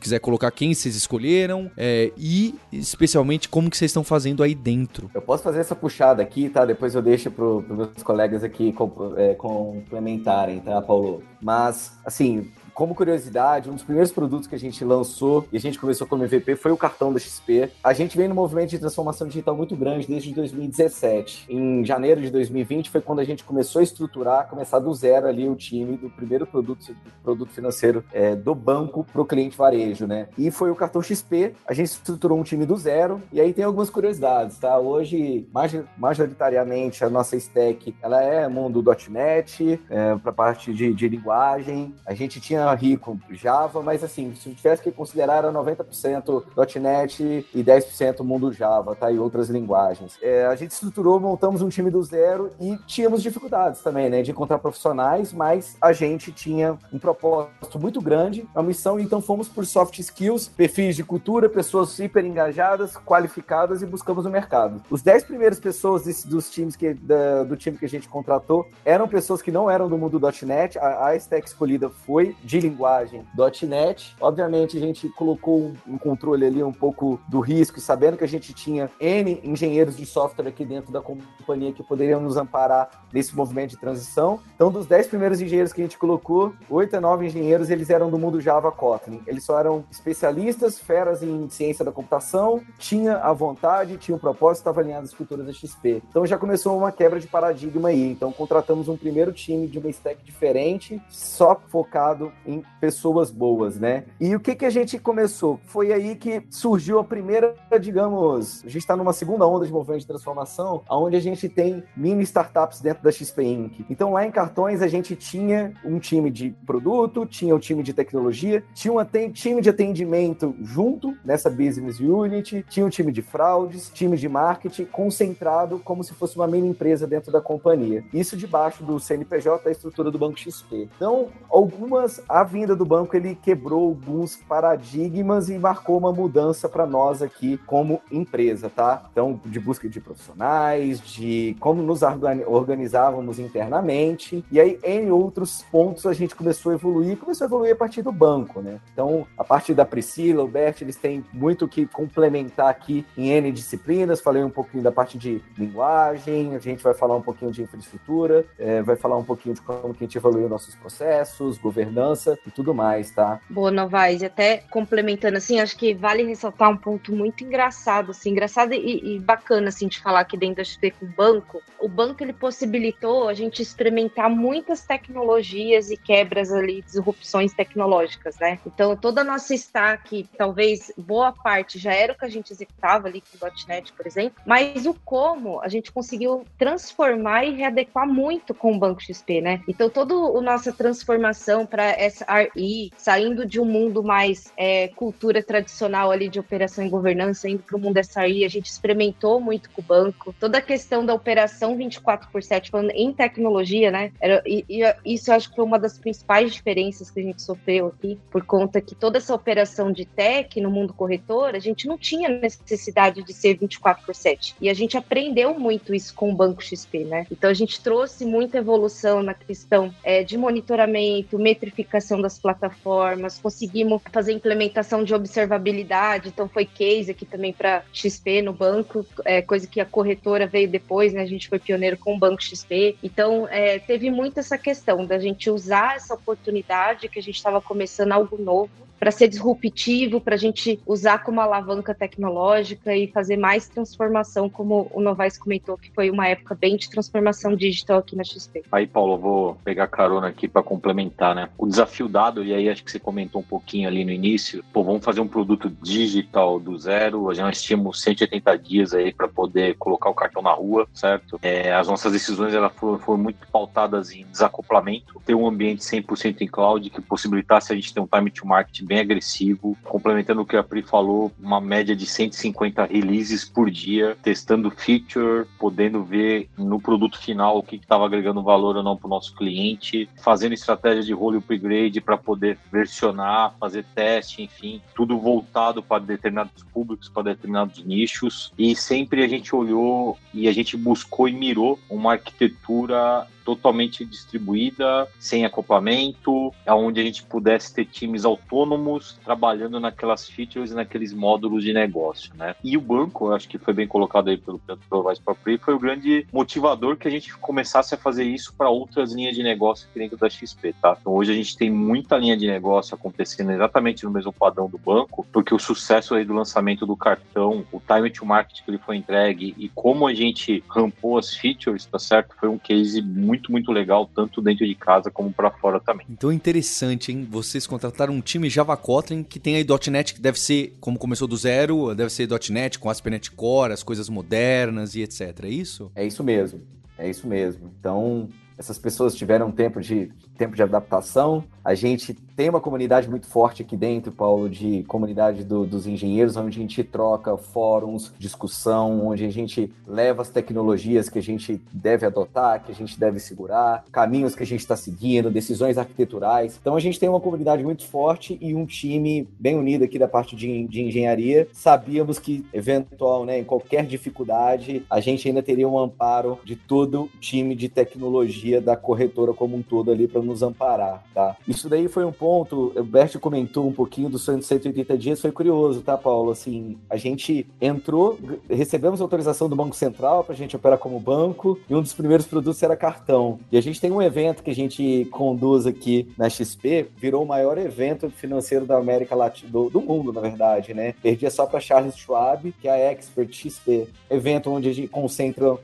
quiser 0.08 0.20
colocar 0.20 0.50
quem 0.52 0.74
vocês 0.74 0.96
escolheram 0.96 1.70
é, 1.76 2.12
e 2.18 2.56
especialmente 2.72 3.50
como 3.50 3.70
que 3.70 3.78
vocês 3.78 3.90
estão 3.90 4.04
fazendo 4.04 4.42
aí 4.42 4.56
dentro. 4.56 5.12
Eu 5.14 5.22
posso 5.22 5.44
fazer 5.44 5.60
essa 5.60 5.76
puxada 5.76 6.24
aqui, 6.24 6.50
tá? 6.50 6.66
Depois 6.66 6.96
eu 6.96 7.02
deixo 7.02 7.30
para 7.30 7.44
os 7.44 7.68
meus 7.68 8.04
colegas 8.04 8.44
aqui 8.44 8.74
é, 9.18 9.34
complementarem, 9.36 10.62
tá, 10.62 10.82
Paulo? 10.82 11.22
Mas, 11.42 11.92
assim, 12.06 12.50
como 12.78 12.94
curiosidade, 12.94 13.72
um 13.72 13.74
dos 13.74 13.82
primeiros 13.82 14.12
produtos 14.12 14.46
que 14.46 14.54
a 14.54 14.60
gente 14.60 14.86
lançou 14.86 15.48
e 15.52 15.58
a 15.58 15.60
gente 15.60 15.80
começou 15.80 16.06
como 16.06 16.24
MVP 16.24 16.56
foi 16.58 16.72
o 16.72 16.78
cartão 16.78 17.12
da 17.12 17.18
XP. 17.18 17.72
A 17.84 17.92
gente 17.92 18.16
vem 18.16 18.28
no 18.28 18.36
movimento 18.36 18.70
de 18.70 18.78
transformação 18.78 19.28
digital 19.28 19.56
muito 19.56 19.76
grande 19.76 20.06
desde 20.06 20.32
2017. 20.32 21.48
Em 21.50 21.84
janeiro 21.84 22.22
de 22.22 22.30
2020 22.30 22.92
foi 22.92 23.02
quando 23.02 23.18
a 23.18 23.24
gente 23.24 23.44
começou 23.44 23.80
a 23.80 23.84
estruturar, 23.84 24.48
começar 24.48 24.78
do 24.78 24.94
zero 24.94 25.26
ali 25.26 25.50
o 25.50 25.56
time 25.56 25.98
do 25.98 26.08
primeiro 26.12 26.46
produto, 26.46 26.96
produto 27.24 27.52
financeiro 27.52 28.06
é, 28.14 28.36
do 28.36 28.54
banco 28.54 29.04
para 29.12 29.24
o 29.24 29.26
cliente 29.26 29.58
varejo, 29.58 30.06
né? 30.06 30.28
E 30.38 30.52
foi 30.52 30.70
o 30.70 30.76
cartão 30.76 31.02
XP. 31.02 31.56
A 31.66 31.74
gente 31.74 31.88
estruturou 31.88 32.38
um 32.38 32.44
time 32.44 32.64
do 32.64 32.78
zero 32.78 33.24
e 33.34 33.42
aí 33.42 33.54
tem 33.54 33.66
algumas 33.66 33.90
curiosidades, 33.90 34.60
tá? 34.60 34.78
Hoje, 34.78 35.50
majoritariamente, 35.98 37.04
a 37.04 37.10
nossa 37.10 37.36
stack 37.38 37.96
ela 38.04 38.22
é 38.22 38.48
mundo 38.48 38.86
.NET, 39.10 39.82
é, 39.90 40.16
para 40.18 40.32
parte 40.32 40.72
de, 40.72 40.94
de 40.94 41.10
linguagem. 41.10 41.96
A 42.06 42.14
gente 42.14 42.40
tinha 42.40 42.67
rico 42.74 43.20
Java, 43.30 43.82
mas 43.82 44.04
assim, 44.04 44.34
se 44.36 44.54
tivesse 44.54 44.82
que 44.82 44.92
considerar 44.92 45.38
era 45.38 45.52
90% 45.52 46.44
.NET 46.80 47.46
e 47.54 47.64
10% 47.64 48.24
mundo 48.24 48.52
Java, 48.52 48.96
tá? 48.96 49.12
E 49.12 49.20
outras 49.20 49.50
linguagens. 49.50 50.18
É, 50.22 50.46
a 50.46 50.56
gente 50.56 50.72
estruturou, 50.72 51.20
montamos 51.20 51.62
um 51.62 51.70
time 51.70 51.90
do 51.90 52.02
zero 52.04 52.52
e 52.60 52.78
tínhamos 52.86 53.22
dificuldades 53.22 53.82
também, 53.82 54.10
né? 54.10 54.22
De 54.22 54.32
encontrar 54.32 54.60
profissionais, 54.60 55.34
mas 55.34 55.78
a 55.82 55.92
gente 55.94 56.32
tinha 56.32 56.78
um 56.92 57.00
propósito 57.00 57.80
muito 57.80 58.02
grande, 58.02 58.48
uma 58.54 58.64
missão, 58.64 59.00
então 59.00 59.22
fomos 59.22 59.48
por 59.48 59.66
soft 59.66 60.00
skills, 60.00 60.48
perfis 60.48 60.96
de 60.96 61.04
cultura, 61.04 61.50
pessoas 61.50 61.98
hiper 62.00 62.26
engajadas, 62.26 62.98
qualificadas 62.98 63.82
e 63.82 63.86
buscamos 63.86 64.26
o 64.26 64.30
mercado. 64.30 64.82
Os 64.90 65.02
10 65.02 65.24
primeiras 65.26 65.60
pessoas 65.60 66.04
desse, 66.04 66.28
dos 66.28 66.50
times 66.50 66.76
que, 66.76 66.94
da, 66.94 67.44
do 67.44 67.56
time 67.56 67.78
que 67.78 67.86
a 67.86 67.90
gente 67.90 68.08
contratou 68.08 68.68
eram 68.84 69.08
pessoas 69.08 69.42
que 69.42 69.52
não 69.52 69.70
eram 69.70 69.88
do 69.88 69.98
mundo 69.98 70.20
.NET, 70.44 70.78
a, 70.80 71.08
a 71.08 71.16
stack 71.16 71.48
escolhida 71.48 71.90
foi 71.90 72.36
de 72.44 72.57
linguagem 72.60 73.26
.NET. 73.68 74.16
Obviamente 74.20 74.78
a 74.78 74.80
gente 74.80 75.10
colocou 75.10 75.60
um, 75.60 75.74
um 75.88 75.98
controle 75.98 76.46
ali 76.46 76.64
um 76.64 76.72
pouco 76.72 77.20
do 77.28 77.40
risco, 77.40 77.80
sabendo 77.80 78.18
que 78.18 78.24
a 78.24 78.28
gente 78.28 78.54
tinha 78.54 78.90
N 79.00 79.40
engenheiros 79.44 79.98
de 79.98 80.06
software 80.06 80.48
aqui 80.48 80.66
dentro 80.66 80.92
da 80.92 81.02
companhia 81.02 81.72
que 81.72 81.84
poderiam 81.84 82.20
nos 82.20 82.38
amparar 82.38 82.90
nesse 83.14 83.36
movimento 83.36 83.72
de 83.72 83.78
transição. 83.78 84.40
Então, 84.56 84.72
dos 84.72 84.86
10 84.86 85.08
primeiros 85.08 85.42
engenheiros 85.42 85.74
que 85.74 85.82
a 85.82 85.84
gente 85.84 85.98
colocou, 85.98 86.54
8 86.70 86.98
a 86.98 87.02
9 87.02 87.26
engenheiros 87.28 87.70
eles 87.70 87.90
eram 87.90 88.10
do 88.10 88.18
mundo 88.18 88.42
Java 88.42 88.72
Kotlin. 88.72 89.22
Eles 89.26 89.44
só 89.44 89.60
eram 89.60 89.86
especialistas, 89.92 90.80
feras 90.80 91.24
em 91.24 91.50
ciência 91.50 91.84
da 91.84 91.92
computação, 91.92 92.62
tinha 92.78 93.18
a 93.18 93.34
vontade, 93.34 93.98
tinha 93.98 94.16
o 94.16 94.20
propósito, 94.20 94.62
estava 94.62 94.82
alinhado 94.82 95.06
às 95.06 95.14
culturas 95.14 95.46
da 95.46 95.54
XP. 95.54 96.02
Então 96.10 96.26
já 96.26 96.38
começou 96.38 96.78
uma 96.78 96.92
quebra 96.92 97.20
de 97.20 97.28
paradigma 97.28 97.90
aí. 97.90 98.12
Então 98.12 98.32
contratamos 98.32 98.88
um 98.88 98.98
primeiro 98.98 99.32
time 99.32 99.68
de 99.68 99.80
uma 99.80 99.90
stack 99.90 100.24
diferente, 100.24 101.02
só 101.10 101.60
focado 101.68 102.32
em 102.48 102.64
pessoas 102.80 103.30
boas, 103.30 103.80
né? 103.80 104.06
E 104.20 104.36
o 104.36 104.40
que 104.40 104.56
que 104.56 104.66
a 104.66 104.70
gente 104.70 104.98
começou? 104.98 105.60
Foi 105.66 105.92
aí 105.92 106.16
que 106.16 106.44
surgiu 106.50 107.00
a 107.00 107.04
primeira, 107.04 107.54
digamos, 107.80 108.64
a 108.64 108.68
gente 108.68 108.78
está 108.78 108.96
numa 108.96 109.14
segunda 109.14 109.46
onda 109.46 109.66
de 109.66 109.72
movimento 109.72 110.02
de 110.02 110.08
transformação, 110.08 110.84
onde 110.90 111.16
a 111.16 111.20
gente 111.20 111.50
tem 111.50 111.84
mini 111.96 112.24
startups 112.24 112.82
dentro 112.82 113.04
da 113.04 113.12
XP 113.12 113.44
Inc. 113.44 113.86
Então 113.90 114.14
lá 114.14 114.26
em 114.26 114.32
Cartões 114.32 114.82
a 114.82 114.88
gente 114.88 115.16
tinha 115.16 115.74
um 115.84 116.00
time 116.00 116.32
de 116.32 116.52
produto, 116.66 117.26
tinha 117.26 117.54
o 117.54 117.58
um 117.58 117.60
time 117.60 117.84
de 117.84 117.94
tecnologia, 117.94 118.64
tinha 118.74 118.94
um 118.94 119.32
time 119.32 119.62
de 119.62 119.70
atendimento 119.70 120.56
junto 120.62 121.16
nessa 121.24 121.50
business 121.50 122.00
unit, 122.00 122.66
tinha 122.70 122.86
um 122.86 122.90
time 122.90 123.12
de 123.12 123.22
fraudes, 123.22 123.90
time 123.90 124.16
de 124.16 124.30
marketing 124.30 124.86
concentrado 124.86 125.80
como 125.80 126.04
se 126.04 126.14
fosse 126.14 126.36
uma 126.36 126.48
mini 126.48 126.70
empresa 126.70 127.06
dentro 127.06 127.32
da 127.32 127.42
companhia. 127.42 128.04
Isso 128.14 128.38
debaixo 128.38 128.84
do 128.84 129.00
CNPJ, 129.00 129.64
da 129.64 129.72
estrutura 129.72 130.12
do 130.12 130.18
Banco 130.18 130.40
XP. 130.40 130.90
Então, 130.96 131.30
algumas 131.50 132.22
a 132.38 132.44
vinda 132.44 132.76
do 132.76 132.86
banco 132.86 133.18
ele 133.18 133.34
quebrou 133.34 133.88
alguns 133.88 134.36
paradigmas 134.36 135.50
e 135.50 135.58
marcou 135.58 135.98
uma 135.98 136.14
mudança 136.14 136.70
para 136.70 136.86
nós 136.86 137.24
aqui 137.24 137.58
como 137.66 138.00
empresa, 138.12 138.70
tá? 138.70 139.10
Então, 139.12 139.42
de 139.44 139.60
busca 139.60 139.90
de 139.90 140.00
profissionais, 140.00 141.02
de 141.02 141.58
como 141.60 141.82
nos 141.82 142.02
organizávamos 142.46 143.40
internamente, 143.40 144.46
e 144.52 144.60
aí 144.60 144.80
em 144.84 145.10
outros 145.10 145.66
pontos 145.72 146.06
a 146.06 146.14
gente 146.14 146.36
começou 146.36 146.72
a 146.72 146.76
evoluir, 146.76 147.18
começou 147.18 147.46
a 147.46 147.48
evoluir 147.48 147.74
a 147.74 147.76
partir 147.76 148.04
do 148.04 148.12
banco, 148.12 148.62
né? 148.62 148.80
Então, 148.94 149.26
a 149.36 149.44
partir 149.44 149.74
da 149.74 149.84
Priscila, 149.84 150.44
o 150.44 150.48
Bert, 150.48 150.80
eles 150.84 150.96
têm 150.96 151.26
muito 151.34 151.68
que 151.68 151.88
complementar 151.88 152.70
aqui 152.70 153.04
em 153.18 153.30
N 153.30 153.52
disciplinas, 153.52 154.22
falei 154.22 154.44
um 154.44 154.50
pouquinho 154.52 154.84
da 154.84 154.92
parte 154.92 155.18
de 155.18 155.42
linguagem, 155.58 156.56
a 156.56 156.60
gente 156.60 156.84
vai 156.84 156.94
falar 156.94 157.16
um 157.16 157.22
pouquinho 157.22 157.52
de 157.52 157.64
infraestrutura, 157.64 158.46
é, 158.60 158.84
vai 158.84 158.96
falar 158.96 159.18
um 159.18 159.24
pouquinho 159.24 159.56
de 159.56 159.62
como 159.62 159.92
que 159.96 160.04
a 160.04 160.08
gente 160.08 160.20
evoluiu 160.20 160.48
nossos 160.48 160.76
processos, 160.76 161.58
governança 161.58 162.17
e 162.26 162.52
tudo 162.52 162.74
mais, 162.74 163.12
tá? 163.12 163.40
Boa, 163.50 163.72
Novaes, 163.72 164.24
até 164.24 164.58
complementando 164.70 165.38
assim, 165.38 165.60
acho 165.60 165.78
que 165.78 165.94
vale 165.94 166.24
ressaltar 166.24 166.70
um 166.70 166.78
ponto 166.78 167.14
muito 167.14 167.44
engraçado, 167.44 168.12
assim, 168.12 168.32
engraçado 168.32 168.74
e, 168.74 169.16
e 169.16 169.20
bacana, 169.20 169.70
assim, 169.70 169.88
de 169.88 170.00
falar 170.00 170.22
aqui 170.22 170.38
dentro 170.38 170.58
da 170.58 170.64
XP 170.64 170.92
com 170.92 171.06
o 171.06 171.10
banco. 171.10 171.62
O 171.80 171.88
banco, 171.88 172.24
ele 172.24 172.34
possibilitou 172.34 173.28
a 173.28 173.34
gente 173.34 173.62
experimentar 173.62 174.30
muitas 174.30 174.82
tecnologias 174.82 175.92
e 175.92 175.98
quebras 175.98 176.52
ali, 176.52 176.82
disrupções 176.82 177.54
tecnológicas, 177.54 178.38
né? 178.40 178.60
Então, 178.66 178.96
toda 178.96 179.22
a 179.22 179.24
nossa 179.24 179.54
stack, 179.54 180.28
talvez 180.38 180.92
boa 180.98 181.32
parte 181.32 181.78
já 181.78 181.94
era 181.94 182.14
o 182.14 182.18
que 182.18 182.26
a 182.26 182.30
gente 182.30 182.52
executava 182.52 183.08
ali 183.08 183.22
com 183.22 183.48
.NET, 183.68 183.94
por 183.94 184.08
exemplo, 184.08 184.42
mas 184.46 184.86
o 184.86 184.94
como 184.94 185.62
a 185.62 185.68
gente 185.68 185.92
conseguiu 185.92 186.46
transformar 186.58 187.44
e 187.46 187.56
readequar 187.56 188.08
muito 188.08 188.54
com 188.54 188.74
o 188.74 188.80
Banco 188.80 189.02
XP, 189.02 189.42
né? 189.42 189.62
Então, 189.68 189.90
toda 189.90 190.14
a 190.14 190.42
nossa 190.42 190.72
transformação 190.72 191.66
para 191.66 191.92
SRI, 192.08 192.92
saindo 192.98 193.46
de 193.46 193.60
um 193.60 193.66
mundo 193.66 194.04
mais 194.04 194.52
é, 194.58 194.88
cultura 194.90 195.42
tradicional 195.44 196.12
ali 196.12 196.30
de 196.30 196.40
operação 196.40 196.86
e 196.86 196.90
governança, 196.90 197.50
indo 197.50 197.64
para 197.64 197.78
o 197.78 197.80
mundo 197.80 198.00
SRI, 198.00 198.46
a 198.46 198.50
gente 198.50 198.68
experimentou 198.68 199.40
muito 199.40 199.70
com 199.70 199.82
o 199.82 199.84
banco. 199.84 200.36
Toda 200.40 200.58
a 200.58 200.62
questão 200.62 201.06
da 201.06 201.14
operação 201.14 201.76
24 201.78 202.30
por 202.32 202.44
7, 202.44 202.72
falando 202.72 202.92
em 202.92 203.14
tecnologia, 203.14 203.92
né? 203.92 204.12
Era, 204.20 204.42
e, 204.46 204.66
e, 204.70 205.14
isso 205.14 205.32
eu 205.32 205.36
acho 205.36 205.50
que 205.50 205.56
foi 205.56 205.66
uma 205.66 205.80
das 205.80 205.98
principais 205.98 206.54
diferenças 206.54 207.12
que 207.12 207.20
a 207.20 207.24
gente 207.24 207.42
sofreu 207.42 207.88
aqui, 207.88 208.20
por 208.32 208.44
conta 208.46 208.82
que 208.82 208.96
toda 208.96 209.18
essa 209.18 209.34
operação 209.34 209.92
de 209.92 210.06
tech 210.06 210.60
no 210.62 210.72
mundo 210.72 210.94
corretor, 210.94 211.56
a 211.56 211.60
gente 211.60 211.88
não 211.88 211.98
tinha 211.98 212.30
necessidade 212.30 213.24
de 213.24 213.34
ser 213.34 213.58
24 213.58 214.06
por 214.06 214.16
7. 214.16 214.56
E 214.62 214.70
a 214.70 214.74
gente 214.74 214.98
aprendeu 214.98 215.58
muito 215.60 215.94
isso 215.94 216.14
com 216.14 216.32
o 216.32 216.36
Banco 216.36 216.64
XP, 216.64 217.06
né? 217.06 217.26
Então 217.32 217.50
a 217.50 217.54
gente 217.54 217.82
trouxe 217.82 218.26
muita 218.26 218.58
evolução 218.58 219.22
na 219.22 219.34
questão 219.34 219.94
é, 220.04 220.24
de 220.24 220.38
monitoramento, 220.38 221.38
metrificação 221.38 221.97
das 222.22 222.38
plataformas, 222.38 223.40
conseguimos 223.40 224.02
fazer 224.12 224.34
implementação 224.34 225.04
de 225.04 225.14
observabilidade, 225.14 226.30
então 226.30 226.48
foi 226.48 226.66
case 226.66 227.12
aqui 227.12 227.26
também 227.26 227.54
para 227.54 227.84
XP 227.92 228.42
no 228.42 228.54
banco, 228.54 229.06
é, 229.26 229.42
coisa 229.42 229.68
que 229.68 229.80
a 229.80 229.86
corretora 229.86 230.48
veio 230.48 230.70
depois, 230.70 231.14
né? 231.14 231.22
A 231.22 231.28
gente 231.28 231.48
foi 231.48 231.60
pioneiro 231.60 231.98
com 231.98 232.16
o 232.16 232.20
Banco 232.20 232.42
XP. 232.42 232.98
Então 233.02 233.48
é, 233.50 233.80
teve 233.80 234.10
muito 234.10 234.40
essa 234.40 234.58
questão 234.58 235.06
da 235.06 235.20
gente 235.20 235.50
usar 235.50 235.96
essa 235.96 236.14
oportunidade 236.14 237.10
que 237.10 237.20
a 237.20 237.24
gente 237.24 237.36
estava 237.36 237.62
começando 237.62 238.12
algo 238.12 238.38
novo 238.38 238.70
para 239.00 239.12
ser 239.12 239.28
disruptivo, 239.28 240.20
para 240.20 240.36
a 240.36 240.38
gente 240.38 240.80
usar 240.86 241.20
como 241.20 241.40
alavanca 241.40 241.94
tecnológica 241.94 242.96
e 242.96 243.08
fazer 243.08 243.38
mais 243.38 243.68
transformação, 243.68 244.50
como 244.50 244.90
o 244.94 245.02
Novaes 245.02 245.38
comentou, 245.38 245.78
que 245.78 245.92
foi 245.92 246.10
uma 246.10 246.28
época 246.28 246.56
bem 246.56 246.78
de 246.78 246.90
transformação 246.90 247.56
digital 247.56 248.00
aqui 248.00 248.16
na 248.16 248.24
XP. 248.24 248.64
Aí, 248.72 248.88
Paulo, 248.88 249.14
eu 249.14 249.18
vou 249.18 249.56
pegar 249.64 249.88
carona 249.88 250.28
aqui 250.28 250.48
para 250.48 250.64
complementar, 250.64 251.36
né? 251.36 251.50
O 251.58 251.68
desafio 251.68 252.08
dado, 252.08 252.44
e 252.44 252.54
aí 252.54 252.70
acho 252.70 252.84
que 252.84 252.92
você 252.92 253.00
comentou 253.00 253.42
um 253.42 253.44
pouquinho 253.44 253.88
ali 253.88 254.04
no 254.04 254.12
início, 254.12 254.64
pô, 254.74 254.84
vamos 254.84 255.04
fazer 255.04 255.22
um 255.22 255.28
produto 255.28 255.70
digital 255.82 256.60
do 256.60 256.78
zero, 256.78 257.32
nós 257.38 257.62
tínhamos 257.62 258.02
180 258.02 258.58
dias 258.58 258.94
aí 258.94 259.14
para 259.14 259.28
poder 259.28 259.76
colocar 259.78 260.10
o 260.10 260.14
cartão 260.14 260.42
na 260.42 260.52
rua, 260.52 260.88
certo? 260.94 261.40
É, 261.42 261.74
as 261.74 261.88
nossas 261.88 262.12
decisões 262.12 262.54
elas 262.54 262.74
foram, 262.74 263.00
foram 263.00 263.22
muito 263.22 263.48
pautadas 263.48 264.12
em 264.12 264.26
desacoplamento, 264.26 265.22
ter 265.26 265.36
um 265.36 265.48
ambiente 265.48 265.84
100% 265.84 266.42
em 266.42 266.48
cloud 266.48 266.90
que 266.90 267.02
possibilitasse 267.02 267.72
a 267.72 267.76
gente 267.76 267.94
ter 267.94 268.00
um 268.00 268.08
time 268.08 268.32
to 268.32 268.46
market 268.46 268.82
bem 268.88 269.00
agressivo, 269.00 269.78
complementando 269.84 270.42
o 270.42 270.46
que 270.46 270.56
a 270.56 270.64
Pri 270.64 270.82
falou, 270.82 271.32
uma 271.38 271.60
média 271.60 271.96
de 271.96 272.06
150 272.06 272.86
releases 272.86 273.44
por 273.44 273.70
dia, 273.70 274.18
testando 274.24 274.72
feature, 274.72 275.46
podendo 275.60 276.04
ver 276.04 276.50
no 276.58 276.80
produto 276.80 277.20
final 277.20 277.58
o 277.58 277.64
que 277.64 277.76
estava 277.76 278.06
agregando 278.06 278.42
valor 278.42 278.78
ou 278.78 278.84
não 278.84 278.96
para 278.96 279.08
o 279.08 279.10
nosso 279.10 279.36
cliente, 279.36 280.10
fazendo 280.24 280.54
estratégia 280.54 281.04
de 281.04 281.14
role 281.14 281.38
upgrade 281.38 282.00
para 282.00 282.18
poder 282.18 282.58
versionar, 282.72 283.54
fazer 283.60 283.86
teste, 283.94 284.42
enfim, 284.42 284.82
tudo 284.96 285.20
voltado 285.20 285.84
para 285.84 286.04
determinados 286.04 286.64
públicos, 286.74 287.10
para 287.10 287.24
determinados 287.24 287.84
nichos. 287.84 288.54
E 288.58 288.76
sempre 288.76 289.24
a 289.24 289.28
gente 289.28 289.54
olhou 289.54 290.18
e 290.34 290.48
a 290.48 290.52
gente 290.54 290.78
buscou 290.78 291.28
e 291.28 291.34
mirou 291.34 291.78
uma 291.90 292.14
arquitetura 292.14 293.28
totalmente 293.48 294.04
distribuída, 294.04 295.08
sem 295.18 295.46
acoplamento, 295.46 296.54
onde 296.68 297.00
a 297.00 297.04
gente 297.04 297.24
pudesse 297.24 297.74
ter 297.74 297.86
times 297.86 298.26
autônomos 298.26 299.18
trabalhando 299.24 299.80
naquelas 299.80 300.28
features 300.28 300.72
naqueles 300.72 301.14
módulos 301.14 301.64
de 301.64 301.72
negócio, 301.72 302.34
né? 302.36 302.58
E 302.62 302.76
o 302.76 302.82
banco, 302.82 303.32
acho 303.32 303.48
que 303.48 303.58
foi 303.58 303.74
bem 303.74 303.88
colocado 303.88 304.30
aí 304.30 304.38
pelo 304.38 304.60
Pedro 304.60 304.84
Provais 304.90 305.18
Papri, 305.18 305.58
foi 305.58 305.74
o 305.74 305.80
grande 305.80 306.28
motivador 306.34 306.98
que 306.98 307.08
a 307.08 307.12
gente 307.12 307.34
começasse 307.38 307.96
a 307.96 307.98
fazer 307.98 308.26
isso 308.26 308.54
para 308.54 308.70
outras 308.70 309.14
linhas 309.14 309.34
de 309.34 309.42
negócio 309.42 309.88
aqui 309.90 310.00
dentro 310.00 310.18
da 310.18 310.30
XP, 310.30 310.74
tá? 310.82 310.98
Então 311.00 311.14
hoje 311.14 311.32
a 311.32 311.36
gente 311.36 311.56
tem 311.56 311.72
muita 311.72 312.18
linha 312.18 312.36
de 312.36 312.48
negócio 312.48 312.96
acontecendo 312.96 313.54
exatamente 313.54 314.04
no 314.04 314.12
mesmo 314.12 314.34
padrão 314.34 314.68
do 314.68 314.78
banco, 314.78 315.26
porque 315.32 315.56
o 315.56 315.60
sucesso 315.60 316.16
aí 316.16 316.26
do 316.26 316.34
lançamento 316.34 316.86
do 316.86 316.98
cartão, 316.98 317.66
o 317.72 317.80
time 317.80 318.10
to 318.10 318.26
market 318.26 318.62
que 318.62 318.70
ele 318.70 318.78
foi 318.78 318.98
entregue 318.98 319.56
e 319.58 319.70
como 319.70 320.06
a 320.06 320.14
gente 320.14 320.62
rampou 320.68 321.18
as 321.18 321.34
features, 321.34 321.86
tá 321.86 321.98
certo? 321.98 322.36
Foi 322.38 322.50
um 322.50 322.58
case 322.58 323.02
muito 323.02 323.37
muito, 323.38 323.52
muito 323.52 323.72
legal, 323.72 324.10
tanto 324.14 324.42
dentro 324.42 324.66
de 324.66 324.76
casa 324.76 325.12
como 325.12 325.32
para 325.32 325.52
fora 325.52 325.80
também. 325.80 326.06
Então 326.10 326.32
interessante, 326.32 327.12
hein? 327.12 327.28
Vocês 327.30 327.68
contrataram 327.68 328.14
um 328.14 328.22
time 328.22 328.50
Java 328.50 328.76
Kotlin 328.76 329.24
que 329.24 329.40
tem 329.40 329.56
aí 329.56 329.66
.NET 329.90 330.16
que 330.16 330.22
deve 330.22 330.40
ser, 330.40 330.76
como 330.80 330.98
começou 330.98 331.28
do 331.28 331.38
zero, 331.38 331.94
deve 331.94 332.10
ser 332.10 332.28
.NET 332.50 332.80
com 332.80 332.90
ASP.NET 332.90 333.32
Core, 333.32 333.74
as 333.74 333.84
coisas 333.84 334.10
modernas 334.10 334.96
e 334.96 335.02
etc. 335.02 335.44
É 335.44 335.50
isso? 335.50 335.92
É 335.96 336.06
isso 336.06 336.24
mesmo. 336.24 336.62
É 336.98 337.08
isso 337.10 337.28
mesmo. 337.28 337.72
Então, 337.80 338.28
essas 338.58 338.80
pessoas 338.80 339.14
tiveram 339.14 339.52
tempo 339.52 339.80
de 339.80 340.12
tempo 340.38 340.56
de 340.56 340.64
adaptação. 340.64 341.44
A 341.64 341.76
gente 341.76 342.14
tem 342.14 342.50
uma 342.50 342.62
comunidade 342.62 343.10
muito 343.10 343.28
forte 343.28 343.62
aqui 343.62 343.76
dentro, 343.76 344.12
Paulo, 344.12 344.48
de 344.48 344.84
comunidade 344.84 345.44
do, 345.44 345.66
dos 345.66 345.88
engenheiros, 345.88 346.38
onde 346.38 346.58
a 346.58 346.62
gente 346.62 346.84
troca 346.84 347.36
fóruns, 347.36 348.14
discussão, 348.18 349.08
onde 349.08 349.26
a 349.26 349.30
gente 349.30 349.74
leva 349.86 350.22
as 350.22 350.30
tecnologias 350.30 351.10
que 351.10 351.20
a 351.20 351.22
gente 351.22 351.60
deve 351.74 352.06
adotar, 352.06 352.64
que 352.64 352.72
a 352.72 352.76
gente 352.76 352.98
deve 352.98 353.20
segurar, 353.20 353.84
caminhos 353.92 354.36
que 354.36 354.44
a 354.44 354.46
gente 354.46 354.60
está 354.60 354.78
seguindo, 354.78 355.32
decisões 355.32 355.78
arquiteturais. 355.78 356.58
Então 356.62 356.76
a 356.76 356.80
gente 356.80 357.00
tem 357.00 357.10
uma 357.10 357.20
comunidade 357.20 357.64
muito 357.64 357.86
forte 357.86 358.38
e 358.40 358.54
um 358.54 358.66
time 358.66 359.28
bem 359.40 359.58
unido 359.58 359.84
aqui 359.84 359.98
da 359.98 360.08
parte 360.08 360.36
de, 360.36 360.68
de 360.68 360.84
engenharia. 360.84 361.48
Sabíamos 361.52 362.20
que, 362.20 362.46
eventual, 362.54 363.26
né, 363.26 363.40
em 363.40 363.44
qualquer 363.44 363.86
dificuldade, 363.86 364.86
a 364.90 365.00
gente 365.00 365.28
ainda 365.28 365.42
teria 365.42 365.68
um 365.68 365.78
amparo 365.78 366.40
de 366.46 366.56
todo 366.56 367.04
o 367.04 367.10
time 367.20 367.56
de 367.56 367.68
tecnologia 367.68 368.62
da 368.62 368.78
corretora 368.78 369.34
como 369.34 369.58
um 369.58 369.62
todo 369.62 369.92
ali 369.92 370.08
para 370.08 370.22
nos 370.28 370.44
amparar, 370.44 371.04
tá? 371.14 371.36
Isso 371.48 371.68
daí 371.70 371.88
foi 371.88 372.06
um 372.06 372.12
ponto, 372.12 372.74
o 372.76 372.84
Bert 372.84 373.18
comentou 373.20 373.68
um 373.68 373.74
pouquinho 373.74 374.10
do 374.10 374.20
sonho 374.20 374.40
de 374.40 374.46
180 374.46 374.98
dias, 374.98 375.22
foi 375.22 375.32
curioso, 375.32 375.82
tá, 375.82 375.98
Paulo? 375.98 376.32
Assim, 376.32 376.78
a 376.90 376.98
gente 376.98 377.48
entrou, 377.60 378.18
recebemos 378.50 379.02
autorização 379.02 379.50
do 379.50 379.56
Banco 379.56 379.76
Central 379.76 380.24
para 380.24 380.34
a 380.34 380.38
gente 380.38 380.56
operar 380.56 380.78
como 380.78 381.00
banco, 381.00 381.60
e 381.70 381.76
um 381.76 381.82
dos 381.82 381.94
primeiros 381.94 382.28
produtos 382.28 382.62
era 382.62 382.76
cartão. 382.76 383.40
E 383.52 383.58
a 383.58 383.62
gente 383.62 383.82
tem 383.82 383.92
um 383.92 384.02
evento 384.02 384.44
que 384.44 384.52
a 384.52 384.56
gente 384.56 385.06
conduz 385.12 385.66
aqui 385.66 386.12
na 386.18 386.30
XP, 386.30 386.88
virou 386.98 387.24
o 387.24 387.28
maior 387.28 387.58
evento 387.58 388.10
financeiro 388.10 388.66
da 388.66 388.78
América 388.78 389.16
Latina, 389.16 389.52
do, 389.52 389.70
do 389.70 389.82
mundo, 389.82 390.12
na 390.12 390.22
verdade, 390.22 390.74
né? 390.74 390.94
Perdia 391.02 391.32
só 391.32 391.46
para 391.46 391.60
Charles 391.60 391.96
Schwab, 391.96 392.54
que 392.62 392.68
é 392.68 392.72
a 392.72 392.92
Expert 392.92 393.34
XP. 393.34 393.88
Evento 394.10 394.52
onde 394.52 394.70
a 394.70 394.74
gente 394.74 394.88
concentra, 394.90 395.58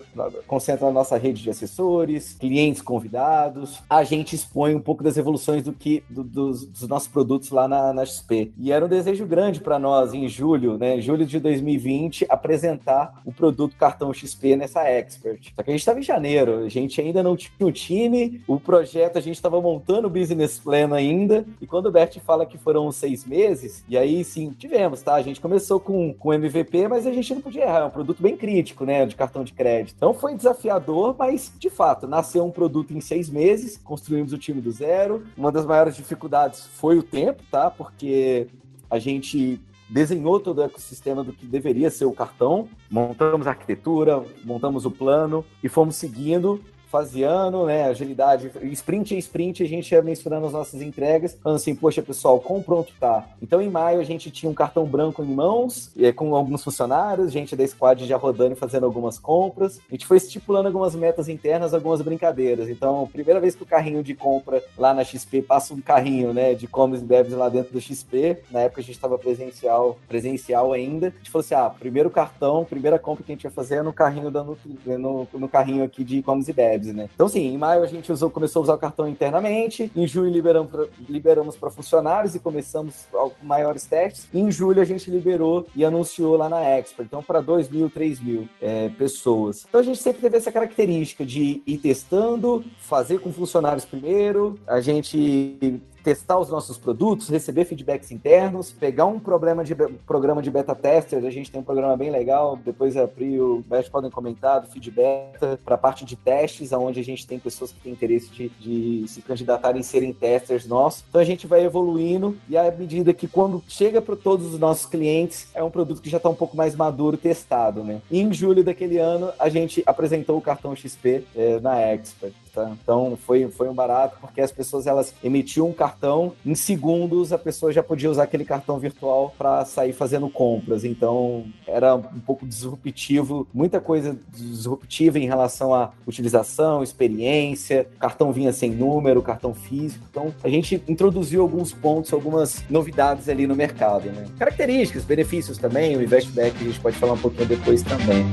concentra 0.47 0.87
a 0.87 0.91
nossa 0.91 1.17
rede 1.17 1.41
de 1.41 1.49
assessores, 1.49 2.33
clientes 2.39 2.81
convidados, 2.81 3.81
a 3.89 4.03
gente 4.03 4.35
expõe 4.53 4.75
um 4.75 4.79
pouco 4.79 5.03
das 5.03 5.17
evoluções 5.17 5.63
do 5.63 5.73
que 5.73 6.03
do, 6.07 6.23
dos, 6.23 6.65
dos, 6.65 6.87
nossos 6.87 7.07
produtos 7.07 7.49
lá 7.49 7.67
na, 7.67 7.91
na 7.91 8.05
XP. 8.05 8.51
E 8.57 8.71
era 8.71 8.85
um 8.85 8.87
desejo 8.87 9.25
grande 9.25 9.59
para 9.59 9.79
nós 9.79 10.13
em 10.13 10.27
julho, 10.27 10.77
né, 10.77 11.01
julho 11.01 11.25
de 11.25 11.39
2020, 11.39 12.27
apresentar 12.29 13.21
o 13.25 13.33
produto 13.33 13.75
cartão 13.75 14.13
XP 14.13 14.55
nessa 14.55 14.83
Expert. 14.83 15.51
Só 15.55 15.63
que 15.63 15.71
a 15.71 15.73
gente 15.73 15.79
estava 15.79 15.99
em 15.99 16.03
janeiro, 16.03 16.59
a 16.59 16.69
gente 16.69 17.01
ainda 17.01 17.23
não 17.23 17.35
tinha 17.35 17.67
o 17.67 17.71
time, 17.71 18.43
o 18.47 18.59
projeto 18.59 19.17
a 19.17 19.21
gente 19.21 19.35
estava 19.35 19.59
montando 19.59 20.07
o 20.07 20.09
business 20.09 20.59
plan 20.59 20.93
ainda. 20.93 21.45
E 21.59 21.65
quando 21.65 21.87
o 21.87 21.91
Bert 21.91 22.19
fala 22.19 22.45
que 22.45 22.57
foram 22.57 22.91
seis 22.91 23.25
meses, 23.25 23.83
e 23.89 23.97
aí 23.97 24.23
sim 24.23 24.51
tivemos, 24.51 25.01
tá? 25.01 25.15
A 25.15 25.21
gente 25.23 25.41
começou 25.41 25.79
com, 25.79 26.13
com 26.13 26.33
MVP, 26.33 26.87
mas 26.87 27.07
a 27.07 27.11
gente 27.11 27.33
não 27.33 27.41
podia 27.41 27.63
errar, 27.63 27.79
é 27.79 27.85
um 27.85 27.89
produto 27.89 28.21
bem 28.21 28.37
crítico, 28.37 28.85
né, 28.85 29.05
de 29.05 29.15
cartão 29.15 29.43
de 29.43 29.53
crédito. 29.53 29.95
Então 29.97 30.13
foi 30.13 30.35
desafiador, 30.35 31.15
mas 31.17 31.51
de 31.57 31.69
fato 31.69 32.07
nasceu 32.07 32.45
um 32.45 32.51
produto 32.51 32.93
em 32.93 33.01
seis 33.01 33.29
meses, 33.29 33.77
construímos 33.77 34.31
o 34.31 34.42
time 34.43 34.61
do 34.61 34.71
zero. 34.71 35.23
Uma 35.37 35.51
das 35.51 35.65
maiores 35.65 35.95
dificuldades 35.95 36.67
foi 36.75 36.97
o 36.97 37.03
tempo, 37.03 37.41
tá? 37.49 37.71
Porque 37.71 38.47
a 38.89 38.99
gente 38.99 39.59
desenhou 39.89 40.39
todo 40.39 40.59
o 40.59 40.63
ecossistema 40.63 41.23
do 41.23 41.33
que 41.33 41.45
deveria 41.45 41.89
ser 41.89 42.05
o 42.05 42.13
cartão, 42.13 42.67
montamos 42.89 43.45
a 43.45 43.51
arquitetura, 43.51 44.23
montamos 44.43 44.85
o 44.85 44.91
plano 44.91 45.45
e 45.63 45.69
fomos 45.69 45.95
seguindo 45.95 46.63
fase 46.93 47.23
ano, 47.23 47.65
né? 47.65 47.85
Agilidade, 47.85 48.51
sprint 48.65 49.15
em 49.15 49.17
sprint, 49.17 49.63
a 49.63 49.67
gente 49.67 49.91
ia 49.91 50.01
mensurando 50.03 50.45
as 50.45 50.53
nossas 50.53 50.79
entregas, 50.79 51.35
falando 51.41 51.55
assim, 51.55 51.73
poxa, 51.73 52.03
pessoal, 52.03 52.39
como 52.39 52.63
pronto 52.63 52.93
tá? 52.99 53.27
Então, 53.41 53.59
em 53.59 53.67
maio, 53.67 53.99
a 53.99 54.03
gente 54.03 54.29
tinha 54.29 54.47
um 54.47 54.53
cartão 54.53 54.85
branco 54.85 55.23
em 55.23 55.33
mãos, 55.33 55.91
com 56.15 56.35
alguns 56.35 56.63
funcionários, 56.63 57.31
gente 57.31 57.55
da 57.55 57.65
squad 57.65 58.05
já 58.05 58.15
rodando 58.15 58.53
e 58.53 58.55
fazendo 58.55 58.85
algumas 58.85 59.17
compras. 59.17 59.81
A 59.89 59.93
gente 59.93 60.05
foi 60.05 60.17
estipulando 60.17 60.67
algumas 60.67 60.93
metas 60.93 61.27
internas, 61.27 61.73
algumas 61.73 61.99
brincadeiras. 62.01 62.69
Então, 62.69 63.09
primeira 63.11 63.39
vez 63.39 63.55
que 63.55 63.63
o 63.63 63.65
carrinho 63.65 64.03
de 64.03 64.13
compra 64.13 64.63
lá 64.77 64.93
na 64.93 65.03
XP 65.03 65.41
passa 65.41 65.73
um 65.73 65.81
carrinho, 65.81 66.31
né, 66.31 66.53
de 66.53 66.67
comes 66.67 67.01
e 67.01 67.05
bebes 67.05 67.33
lá 67.33 67.49
dentro 67.49 67.73
do 67.73 67.81
XP. 67.81 68.37
Na 68.51 68.61
época 68.61 68.81
a 68.81 68.83
gente 68.83 68.95
estava 68.95 69.17
presencial, 69.17 69.97
presencial 70.07 70.71
ainda. 70.71 71.07
A 71.07 71.17
gente 71.17 71.31
falou 71.31 71.43
assim: 71.43 71.55
ah, 71.55 71.69
primeiro 71.69 72.11
cartão, 72.11 72.63
primeira 72.63 72.99
compra 72.99 73.23
que 73.23 73.31
a 73.31 73.35
gente 73.35 73.43
vai 73.43 73.51
fazer 73.51 73.75
é 73.75 73.81
no 73.81 73.93
carrinho 73.93 74.29
da 74.29 74.43
no, 74.43 75.27
no 75.33 75.49
carrinho 75.49 75.83
aqui 75.83 76.03
de 76.03 76.21
comes 76.21 76.47
e 76.47 76.53
bebes 76.53 76.82
né? 76.91 77.09
Então, 77.13 77.27
sim, 77.27 77.53
em 77.53 77.57
maio 77.57 77.83
a 77.83 77.87
gente 77.87 78.11
usou, 78.11 78.29
começou 78.29 78.61
a 78.61 78.63
usar 78.63 78.73
o 78.73 78.77
cartão 78.77 79.07
internamente, 79.07 79.91
em 79.95 80.07
junho 80.07 80.31
liberamos 80.31 80.71
para 80.71 80.87
liberamos 81.07 81.55
funcionários 81.55 82.35
e 82.35 82.39
começamos 82.39 83.07
maiores 83.41 83.85
testes. 83.85 84.27
Em 84.33 84.51
julho 84.51 84.81
a 84.81 84.85
gente 84.85 85.09
liberou 85.09 85.67
e 85.75 85.85
anunciou 85.85 86.35
lá 86.35 86.49
na 86.49 86.61
Expert, 86.61 87.07
então 87.07 87.23
para 87.23 87.41
2 87.41 87.69
mil, 87.69 87.89
3 87.89 88.19
mil 88.19 88.49
é, 88.61 88.89
pessoas. 88.89 89.65
Então 89.67 89.81
a 89.81 89.83
gente 89.83 89.99
sempre 89.99 90.21
teve 90.21 90.37
essa 90.37 90.51
característica 90.51 91.25
de 91.25 91.61
ir 91.65 91.77
testando, 91.77 92.63
fazer 92.79 93.19
com 93.19 93.31
funcionários 93.31 93.85
primeiro, 93.85 94.59
a 94.67 94.81
gente 94.81 95.81
testar 96.03 96.37
os 96.39 96.49
nossos 96.49 96.77
produtos, 96.77 97.29
receber 97.29 97.65
feedbacks 97.65 98.11
internos, 98.11 98.71
pegar 98.71 99.05
um 99.05 99.19
problema 99.19 99.63
de 99.63 99.75
programa 100.05 100.41
de 100.41 100.51
beta 100.51 100.75
tester, 100.75 101.23
a 101.23 101.29
gente 101.29 101.51
tem 101.51 101.61
um 101.61 101.63
programa 101.63 101.95
bem 101.95 102.11
legal, 102.11 102.57
depois 102.57 102.97
a 102.97 103.07
Pri 103.07 103.33
e 103.33 103.41
o 103.41 103.63
Beth 103.67 103.89
podem 103.89 104.11
comentar 104.11 104.61
do 104.61 104.67
feedback 104.67 105.39
para 105.63 105.75
a 105.75 105.77
parte 105.77 106.05
de 106.05 106.15
testes, 106.15 106.71
onde 106.71 106.99
a 106.99 107.03
gente 107.03 107.25
tem 107.25 107.39
pessoas 107.39 107.71
que 107.71 107.79
têm 107.79 107.93
interesse 107.93 108.29
de, 108.29 108.49
de 108.49 109.07
se 109.07 109.21
candidatarem 109.21 109.81
e 109.81 109.83
serem 109.83 110.13
testers 110.13 110.67
nossos. 110.67 111.03
Então 111.07 111.19
a 111.19 111.23
gente 111.23 111.47
vai 111.47 111.63
evoluindo 111.63 112.37
e 112.47 112.57
à 112.57 112.69
medida 112.71 113.13
que 113.13 113.27
quando 113.27 113.63
chega 113.67 114.01
para 114.01 114.15
todos 114.15 114.53
os 114.53 114.59
nossos 114.59 114.85
clientes, 114.85 115.47
é 115.53 115.63
um 115.63 115.71
produto 115.71 116.01
que 116.01 116.09
já 116.09 116.17
está 116.17 116.29
um 116.29 116.35
pouco 116.35 116.55
mais 116.55 116.75
maduro, 116.75 117.17
testado, 117.17 117.83
né? 117.83 118.01
E 118.11 118.21
em 118.21 118.31
julho 118.33 118.63
daquele 118.63 118.97
ano, 118.97 119.31
a 119.39 119.49
gente 119.49 119.81
apresentou 119.85 120.37
o 120.37 120.41
cartão 120.41 120.75
XP 120.75 121.23
é, 121.35 121.59
na 121.59 121.79
Expert. 121.79 122.33
Tá? 122.53 122.71
Então 122.83 123.17
foi, 123.25 123.49
foi 123.49 123.67
um 123.67 123.73
barato 123.73 124.17
porque 124.21 124.39
as 124.39 124.51
pessoas 124.51 124.85
elas 124.85 125.11
emitiam 125.23 125.69
um 125.69 125.73
cartão, 125.73 126.33
em 126.45 126.53
segundos 126.53 127.33
a 127.33 127.37
pessoa 127.37 127.73
já 127.73 127.81
podia 127.81 128.11
usar 128.11 128.23
aquele 128.23 128.45
cartão 128.45 128.77
virtual 128.77 129.33
para 129.35 129.65
sair 129.65 129.91
fazendo 129.91 130.29
compras. 130.29 130.83
Então 130.83 131.45
era 131.65 131.95
um 131.95 132.19
pouco 132.19 132.45
disruptivo, 132.45 133.47
muita 133.51 133.81
coisa 133.81 134.15
disruptiva 134.31 135.17
em 135.17 135.25
relação 135.25 135.73
à 135.73 135.93
utilização, 136.05 136.83
experiência. 136.83 137.87
O 137.95 137.99
cartão 137.99 138.31
vinha 138.31 138.53
sem 138.53 138.69
número, 138.69 139.23
cartão 139.23 139.55
físico. 139.55 140.05
Então 140.11 140.31
a 140.43 140.49
gente 140.49 140.83
introduziu 140.87 141.41
alguns 141.41 141.73
pontos, 141.73 142.13
algumas 142.13 142.63
novidades 142.69 143.29
ali 143.29 143.47
no 143.47 143.55
mercado. 143.55 144.11
Né? 144.11 144.27
Características, 144.37 145.03
benefícios 145.05 145.57
também, 145.57 145.97
o 145.97 146.03
investback 146.03 146.55
a 146.61 146.63
gente 146.63 146.79
pode 146.79 146.97
falar 146.97 147.13
um 147.13 147.17
pouquinho 147.17 147.47
depois 147.47 147.81
também. 147.81 148.23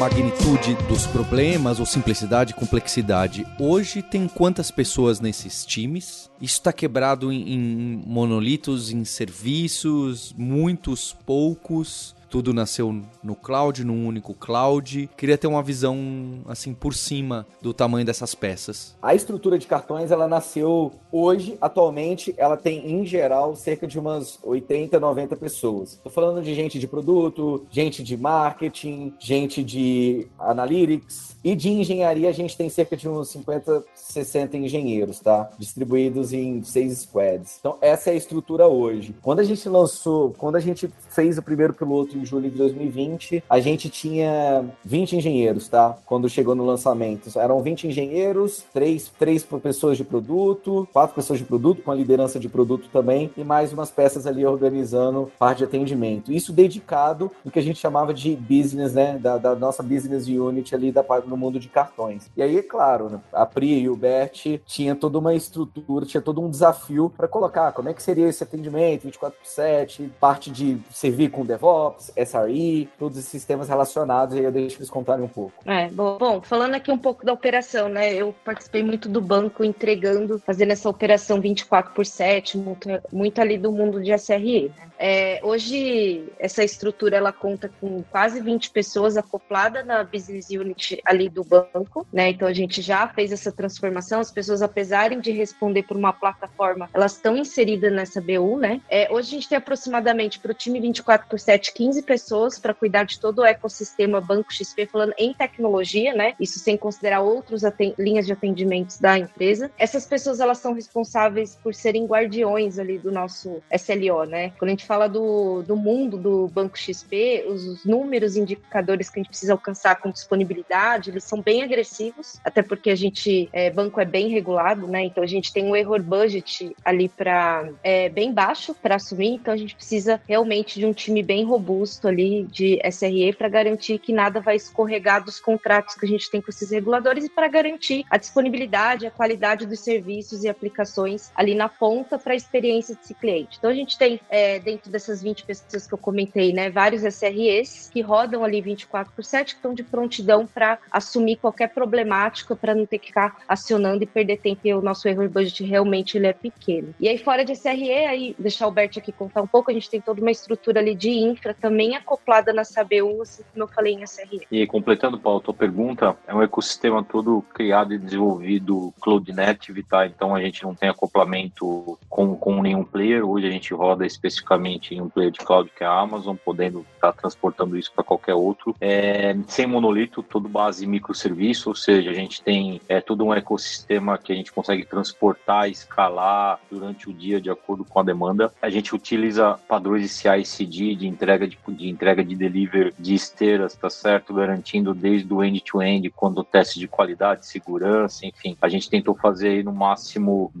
Magnitude 0.00 0.74
dos 0.88 1.06
problemas, 1.06 1.78
ou 1.78 1.84
simplicidade 1.84 2.54
complexidade. 2.54 3.46
Hoje 3.58 4.00
tem 4.00 4.26
quantas 4.26 4.70
pessoas 4.70 5.20
nesses 5.20 5.62
times? 5.66 6.30
Isso 6.40 6.54
está 6.54 6.72
quebrado 6.72 7.30
em, 7.30 7.52
em 7.52 8.02
monolitos, 8.06 8.90
em 8.90 9.04
serviços, 9.04 10.34
muitos, 10.38 11.14
poucos 11.26 12.14
tudo 12.30 12.54
nasceu 12.54 13.02
no 13.22 13.34
cloud, 13.34 13.84
num 13.84 14.06
único 14.06 14.32
cloud. 14.32 15.10
Queria 15.16 15.36
ter 15.36 15.48
uma 15.48 15.62
visão 15.62 15.98
assim 16.46 16.72
por 16.72 16.94
cima 16.94 17.46
do 17.60 17.74
tamanho 17.74 18.06
dessas 18.06 18.34
peças. 18.34 18.96
A 19.02 19.14
estrutura 19.14 19.58
de 19.58 19.66
cartões 19.66 20.12
ela 20.12 20.28
nasceu 20.28 20.92
hoje, 21.10 21.58
atualmente, 21.60 22.32
ela 22.38 22.56
tem 22.56 22.88
em 22.90 23.04
geral 23.04 23.56
cerca 23.56 23.86
de 23.86 23.98
umas 23.98 24.38
80, 24.42 25.00
90 25.00 25.36
pessoas. 25.36 25.94
Estou 25.94 26.12
falando 26.12 26.42
de 26.42 26.54
gente 26.54 26.78
de 26.78 26.86
produto, 26.86 27.66
gente 27.70 28.02
de 28.02 28.16
marketing, 28.16 29.12
gente 29.18 29.64
de 29.64 30.28
analytics 30.38 31.36
e 31.42 31.54
de 31.54 31.70
engenharia 31.70 32.28
a 32.28 32.32
gente 32.32 32.56
tem 32.56 32.68
cerca 32.68 32.96
de 32.96 33.08
uns 33.08 33.30
50, 33.30 33.84
60 33.94 34.56
engenheiros, 34.56 35.20
tá? 35.20 35.50
Distribuídos 35.58 36.32
em 36.32 36.62
seis 36.62 36.98
squads. 36.98 37.56
Então 37.58 37.76
essa 37.80 38.10
é 38.10 38.12
a 38.12 38.16
estrutura 38.16 38.66
hoje. 38.66 39.14
Quando 39.22 39.40
a 39.40 39.44
gente 39.44 39.68
lançou, 39.68 40.34
quando 40.36 40.56
a 40.56 40.60
gente 40.60 40.88
fez 41.08 41.38
o 41.38 41.42
primeiro 41.42 41.72
piloto 41.72 42.16
em 42.16 42.24
julho 42.24 42.50
de 42.50 42.56
2020, 42.56 43.44
a 43.48 43.60
gente 43.60 43.88
tinha 43.88 44.64
20 44.84 45.16
engenheiros, 45.16 45.68
tá? 45.68 45.96
Quando 46.06 46.28
chegou 46.28 46.54
no 46.54 46.64
lançamento. 46.64 47.38
Eram 47.38 47.62
20 47.62 47.88
engenheiros, 47.88 48.64
três, 48.72 49.10
três 49.18 49.46
pessoas 49.62 49.96
de 49.96 50.04
produto, 50.04 50.88
quatro 50.92 51.14
pessoas 51.14 51.38
de 51.38 51.44
produto, 51.44 51.82
com 51.82 51.90
a 51.90 51.94
liderança 51.94 52.38
de 52.38 52.48
produto 52.48 52.88
também, 52.92 53.30
e 53.36 53.44
mais 53.44 53.72
umas 53.72 53.90
peças 53.90 54.26
ali 54.26 54.44
organizando 54.44 55.30
parte 55.38 55.58
de 55.58 55.64
atendimento. 55.64 56.32
Isso 56.32 56.52
dedicado 56.52 57.30
no 57.44 57.50
que 57.50 57.58
a 57.58 57.62
gente 57.62 57.78
chamava 57.78 58.12
de 58.14 58.36
business, 58.36 58.94
né? 58.94 59.18
Da, 59.18 59.38
da 59.38 59.54
nossa 59.54 59.82
business 59.82 60.26
unit 60.26 60.74
ali 60.74 60.92
da, 60.92 61.02
no 61.30 61.36
mundo 61.36 61.58
de 61.58 61.68
cartões. 61.68 62.30
E 62.36 62.42
aí, 62.42 62.62
claro, 62.62 63.22
a 63.32 63.46
Pri 63.46 63.80
e 63.80 63.88
o 63.88 63.96
Bert 63.96 64.60
tinha 64.66 64.94
toda 64.94 65.18
uma 65.18 65.34
estrutura, 65.34 66.04
tinha 66.04 66.20
todo 66.20 66.40
um 66.40 66.50
desafio 66.50 67.12
para 67.16 67.28
colocar 67.28 67.72
como 67.72 67.88
é 67.88 67.94
que 67.94 68.02
seria 68.02 68.28
esse 68.28 68.42
atendimento 68.42 69.04
24 69.04 69.38
por 69.38 69.46
7, 69.46 70.10
parte 70.20 70.50
de 70.50 70.78
servir 70.90 71.30
com 71.30 71.44
DevOps, 71.44 72.12
SRE, 72.16 72.88
todos 72.98 73.18
os 73.18 73.24
sistemas 73.24 73.68
relacionados, 73.68 74.36
e 74.36 74.40
eu 74.40 74.52
deixo 74.52 74.78
eles 74.78 74.90
contarem 74.90 75.24
um 75.24 75.28
pouco. 75.28 75.54
É, 75.64 75.88
bom, 75.88 76.18
bom, 76.18 76.40
falando 76.42 76.74
aqui 76.74 76.90
um 76.90 76.98
pouco 76.98 77.24
da 77.24 77.32
operação, 77.32 77.88
né? 77.88 78.12
Eu 78.14 78.34
participei 78.44 78.82
muito 78.82 79.08
do 79.08 79.20
banco 79.20 79.64
entregando, 79.64 80.38
fazendo 80.38 80.72
essa 80.72 80.88
operação 80.88 81.40
24 81.40 81.92
por 81.92 82.04
7, 82.04 82.58
muito, 82.58 82.88
muito 83.12 83.40
ali 83.40 83.56
do 83.56 83.72
mundo 83.72 84.02
de 84.02 84.12
SRE. 84.12 84.72
Né? 84.76 84.90
É, 84.98 85.40
hoje, 85.42 86.24
essa 86.38 86.62
estrutura 86.62 87.16
ela 87.16 87.32
conta 87.32 87.70
com 87.80 88.02
quase 88.10 88.40
20 88.40 88.70
pessoas 88.70 89.16
acopladas 89.16 89.84
na 89.86 90.04
business 90.04 90.50
unit 90.50 91.00
ali 91.04 91.19
do 91.28 91.44
banco, 91.44 92.06
né? 92.12 92.30
Então 92.30 92.46
a 92.46 92.52
gente 92.52 92.80
já 92.82 93.08
fez 93.08 93.32
essa 93.32 93.52
transformação. 93.52 94.20
As 94.20 94.30
pessoas, 94.30 94.62
apesar 94.62 95.10
de 95.10 95.30
responder 95.30 95.82
por 95.82 95.96
uma 95.96 96.12
plataforma, 96.12 96.88
elas 96.92 97.12
estão 97.12 97.36
inseridas 97.36 97.92
nessa 97.92 98.20
BU, 98.20 98.58
né? 98.58 98.80
É, 98.88 99.08
hoje 99.10 99.28
a 99.28 99.30
gente 99.32 99.48
tem 99.48 99.58
aproximadamente 99.58 100.38
para 100.38 100.52
o 100.52 100.54
time 100.54 100.80
24 100.80 101.28
por 101.28 101.38
7, 101.38 101.72
15 101.72 102.02
pessoas 102.02 102.58
para 102.58 102.74
cuidar 102.74 103.04
de 103.04 103.18
todo 103.18 103.40
o 103.40 103.44
ecossistema 103.44 104.20
Banco 104.20 104.52
XP, 104.52 104.86
falando 104.86 105.14
em 105.18 105.34
tecnologia, 105.34 106.14
né? 106.14 106.34
Isso 106.38 106.58
sem 106.58 106.76
considerar 106.76 107.20
outras 107.20 107.62
linhas 107.98 108.26
de 108.26 108.32
atendimentos 108.32 108.98
da 108.98 109.18
empresa. 109.18 109.70
Essas 109.78 110.06
pessoas 110.06 110.40
elas 110.40 110.58
são 110.58 110.72
responsáveis 110.72 111.56
por 111.62 111.74
serem 111.74 112.06
guardiões 112.06 112.78
ali 112.78 112.98
do 112.98 113.10
nosso 113.10 113.62
SLO, 113.72 114.24
né? 114.24 114.52
Quando 114.58 114.68
a 114.68 114.72
gente 114.72 114.86
fala 114.86 115.08
do, 115.08 115.62
do 115.62 115.76
mundo 115.76 116.16
do 116.16 116.48
Banco 116.48 116.78
XP, 116.78 117.46
os, 117.48 117.66
os 117.66 117.84
números, 117.84 118.36
indicadores 118.36 119.08
que 119.08 119.18
a 119.18 119.22
gente 119.22 119.30
precisa 119.30 119.52
alcançar 119.52 119.96
com 119.96 120.10
disponibilidade, 120.10 121.09
eles 121.10 121.24
são 121.24 121.40
bem 121.40 121.62
agressivos, 121.62 122.40
até 122.44 122.62
porque 122.62 122.90
a 122.90 122.94
gente, 122.94 123.48
é, 123.52 123.70
banco 123.70 124.00
é 124.00 124.04
bem 124.04 124.28
regulado, 124.28 124.86
né? 124.86 125.04
Então 125.04 125.22
a 125.22 125.26
gente 125.26 125.52
tem 125.52 125.64
um 125.64 125.76
error 125.76 126.02
budget 126.02 126.74
ali 126.84 127.08
para 127.08 127.68
é, 127.82 128.08
bem 128.08 128.32
baixo 128.32 128.74
para 128.74 128.96
assumir, 128.96 129.34
então 129.34 129.52
a 129.52 129.56
gente 129.56 129.74
precisa 129.74 130.20
realmente 130.26 130.78
de 130.78 130.86
um 130.86 130.92
time 130.92 131.22
bem 131.22 131.44
robusto 131.44 132.08
ali 132.08 132.44
de 132.44 132.80
SRE 132.90 133.32
para 133.32 133.48
garantir 133.48 133.98
que 133.98 134.12
nada 134.12 134.40
vai 134.40 134.56
escorregar 134.56 135.24
dos 135.24 135.40
contratos 135.40 135.94
que 135.94 136.06
a 136.06 136.08
gente 136.08 136.30
tem 136.30 136.40
com 136.40 136.50
esses 136.50 136.70
reguladores 136.70 137.24
e 137.24 137.28
para 137.28 137.48
garantir 137.48 138.04
a 138.10 138.16
disponibilidade, 138.16 139.06
a 139.06 139.10
qualidade 139.10 139.66
dos 139.66 139.80
serviços 139.80 140.44
e 140.44 140.48
aplicações 140.48 141.30
ali 141.34 141.54
na 141.54 141.68
ponta 141.68 142.18
para 142.18 142.32
a 142.32 142.36
experiência 142.36 142.94
desse 142.94 143.14
cliente. 143.14 143.56
Então 143.58 143.70
a 143.70 143.74
gente 143.74 143.98
tem 143.98 144.20
é, 144.28 144.58
dentro 144.58 144.90
dessas 144.90 145.22
20 145.22 145.44
pessoas 145.44 145.86
que 145.86 145.94
eu 145.94 145.98
comentei, 145.98 146.52
né, 146.52 146.70
vários 146.70 147.02
SREs 147.02 147.90
que 147.92 148.00
rodam 148.00 148.44
ali 148.44 148.60
24 148.60 149.12
por 149.12 149.24
7, 149.24 149.54
que 149.54 149.58
estão 149.58 149.74
de 149.74 149.82
prontidão 149.82 150.46
para 150.46 150.78
assumir 151.00 151.36
qualquer 151.36 151.68
problemática, 151.68 152.54
para 152.54 152.74
não 152.74 152.86
ter 152.86 152.98
que 152.98 153.08
ficar 153.08 153.38
acionando 153.48 154.02
e 154.02 154.06
perder 154.06 154.38
tempo, 154.38 154.60
e 154.64 154.74
o 154.74 154.80
nosso 154.80 155.08
erro 155.08 155.28
budget 155.28 155.64
realmente 155.64 156.16
ele 156.16 156.26
é 156.26 156.32
pequeno. 156.32 156.94
E 157.00 157.08
aí, 157.08 157.18
fora 157.18 157.44
de 157.44 157.52
SRE, 157.52 157.90
aí, 157.90 158.34
deixar 158.38 158.66
o 158.66 158.70
Bert 158.70 158.96
aqui 158.96 159.12
contar 159.12 159.42
um 159.42 159.46
pouco, 159.46 159.70
a 159.70 159.74
gente 159.74 159.90
tem 159.90 160.00
toda 160.00 160.20
uma 160.20 160.30
estrutura 160.30 160.80
ali 160.80 160.94
de 160.94 161.10
infra 161.10 161.54
também 161.54 161.96
acoplada 161.96 162.52
na 162.52 162.64
SABU, 162.64 163.22
assim 163.22 163.42
como 163.52 163.64
eu 163.64 163.68
falei 163.68 163.94
em 163.94 164.02
SRE. 164.04 164.46
E 164.50 164.66
completando, 164.66 165.18
Paulo, 165.18 165.40
tua 165.40 165.54
pergunta, 165.54 166.16
é 166.26 166.34
um 166.34 166.42
ecossistema 166.42 167.02
todo 167.02 167.42
criado 167.54 167.94
e 167.94 167.98
desenvolvido 167.98 168.92
Cloud 169.00 169.32
Native, 169.32 169.82
tá? 169.82 170.06
Então 170.06 170.34
a 170.34 170.40
gente 170.40 170.62
não 170.62 170.74
tem 170.74 170.88
acoplamento 170.88 171.98
com, 172.08 172.34
com 172.36 172.62
nenhum 172.62 172.84
player, 172.84 173.24
hoje 173.24 173.46
a 173.46 173.50
gente 173.50 173.72
roda 173.74 174.06
especificamente 174.06 174.94
em 174.94 175.00
um 175.00 175.08
player 175.08 175.30
de 175.30 175.40
cloud 175.40 175.70
que 175.74 175.82
é 175.82 175.86
a 175.86 175.98
Amazon, 175.98 176.36
podendo 176.36 176.80
estar 176.94 177.12
tá 177.12 177.20
transportando 177.20 177.76
isso 177.76 177.92
para 177.92 178.04
qualquer 178.04 178.34
outro. 178.34 178.74
É, 178.80 179.36
sem 179.46 179.66
monolito, 179.66 180.22
todo 180.22 180.48
base 180.48 180.86
microserviço, 180.90 181.68
ou 181.68 181.74
seja, 181.74 182.10
a 182.10 182.14
gente 182.14 182.42
tem 182.42 182.80
é, 182.88 183.00
todo 183.00 183.24
um 183.24 183.32
ecossistema 183.32 184.18
que 184.18 184.32
a 184.32 184.36
gente 184.36 184.52
consegue 184.52 184.84
transportar, 184.84 185.68
escalar 185.68 186.60
durante 186.70 187.08
o 187.08 187.12
dia 187.12 187.40
de 187.40 187.50
acordo 187.50 187.84
com 187.84 188.00
a 188.00 188.02
demanda. 188.02 188.52
A 188.60 188.68
gente 188.68 188.94
utiliza 188.94 189.58
padrões 189.68 190.02
de 190.02 190.08
CI/CD 190.08 190.94
de 190.96 191.06
entrega 191.06 191.46
de, 191.46 191.58
de 191.68 191.88
entrega 191.88 192.24
de 192.24 192.34
delivery 192.34 192.92
de 192.98 193.14
esteiras, 193.14 193.74
tá 193.74 193.88
certo, 193.88 194.34
garantindo 194.34 194.94
desde 194.94 195.32
o 195.32 195.42
end-to-end, 195.42 196.08
-end, 196.08 196.12
quando 196.14 196.38
o 196.38 196.44
teste 196.44 196.78
de 196.78 196.88
qualidade, 196.88 197.46
segurança, 197.46 198.26
enfim, 198.26 198.56
a 198.60 198.68
gente 198.68 198.90
tentou 198.90 199.14
fazer 199.14 199.64
no 199.64 199.72
máximo 199.72 200.52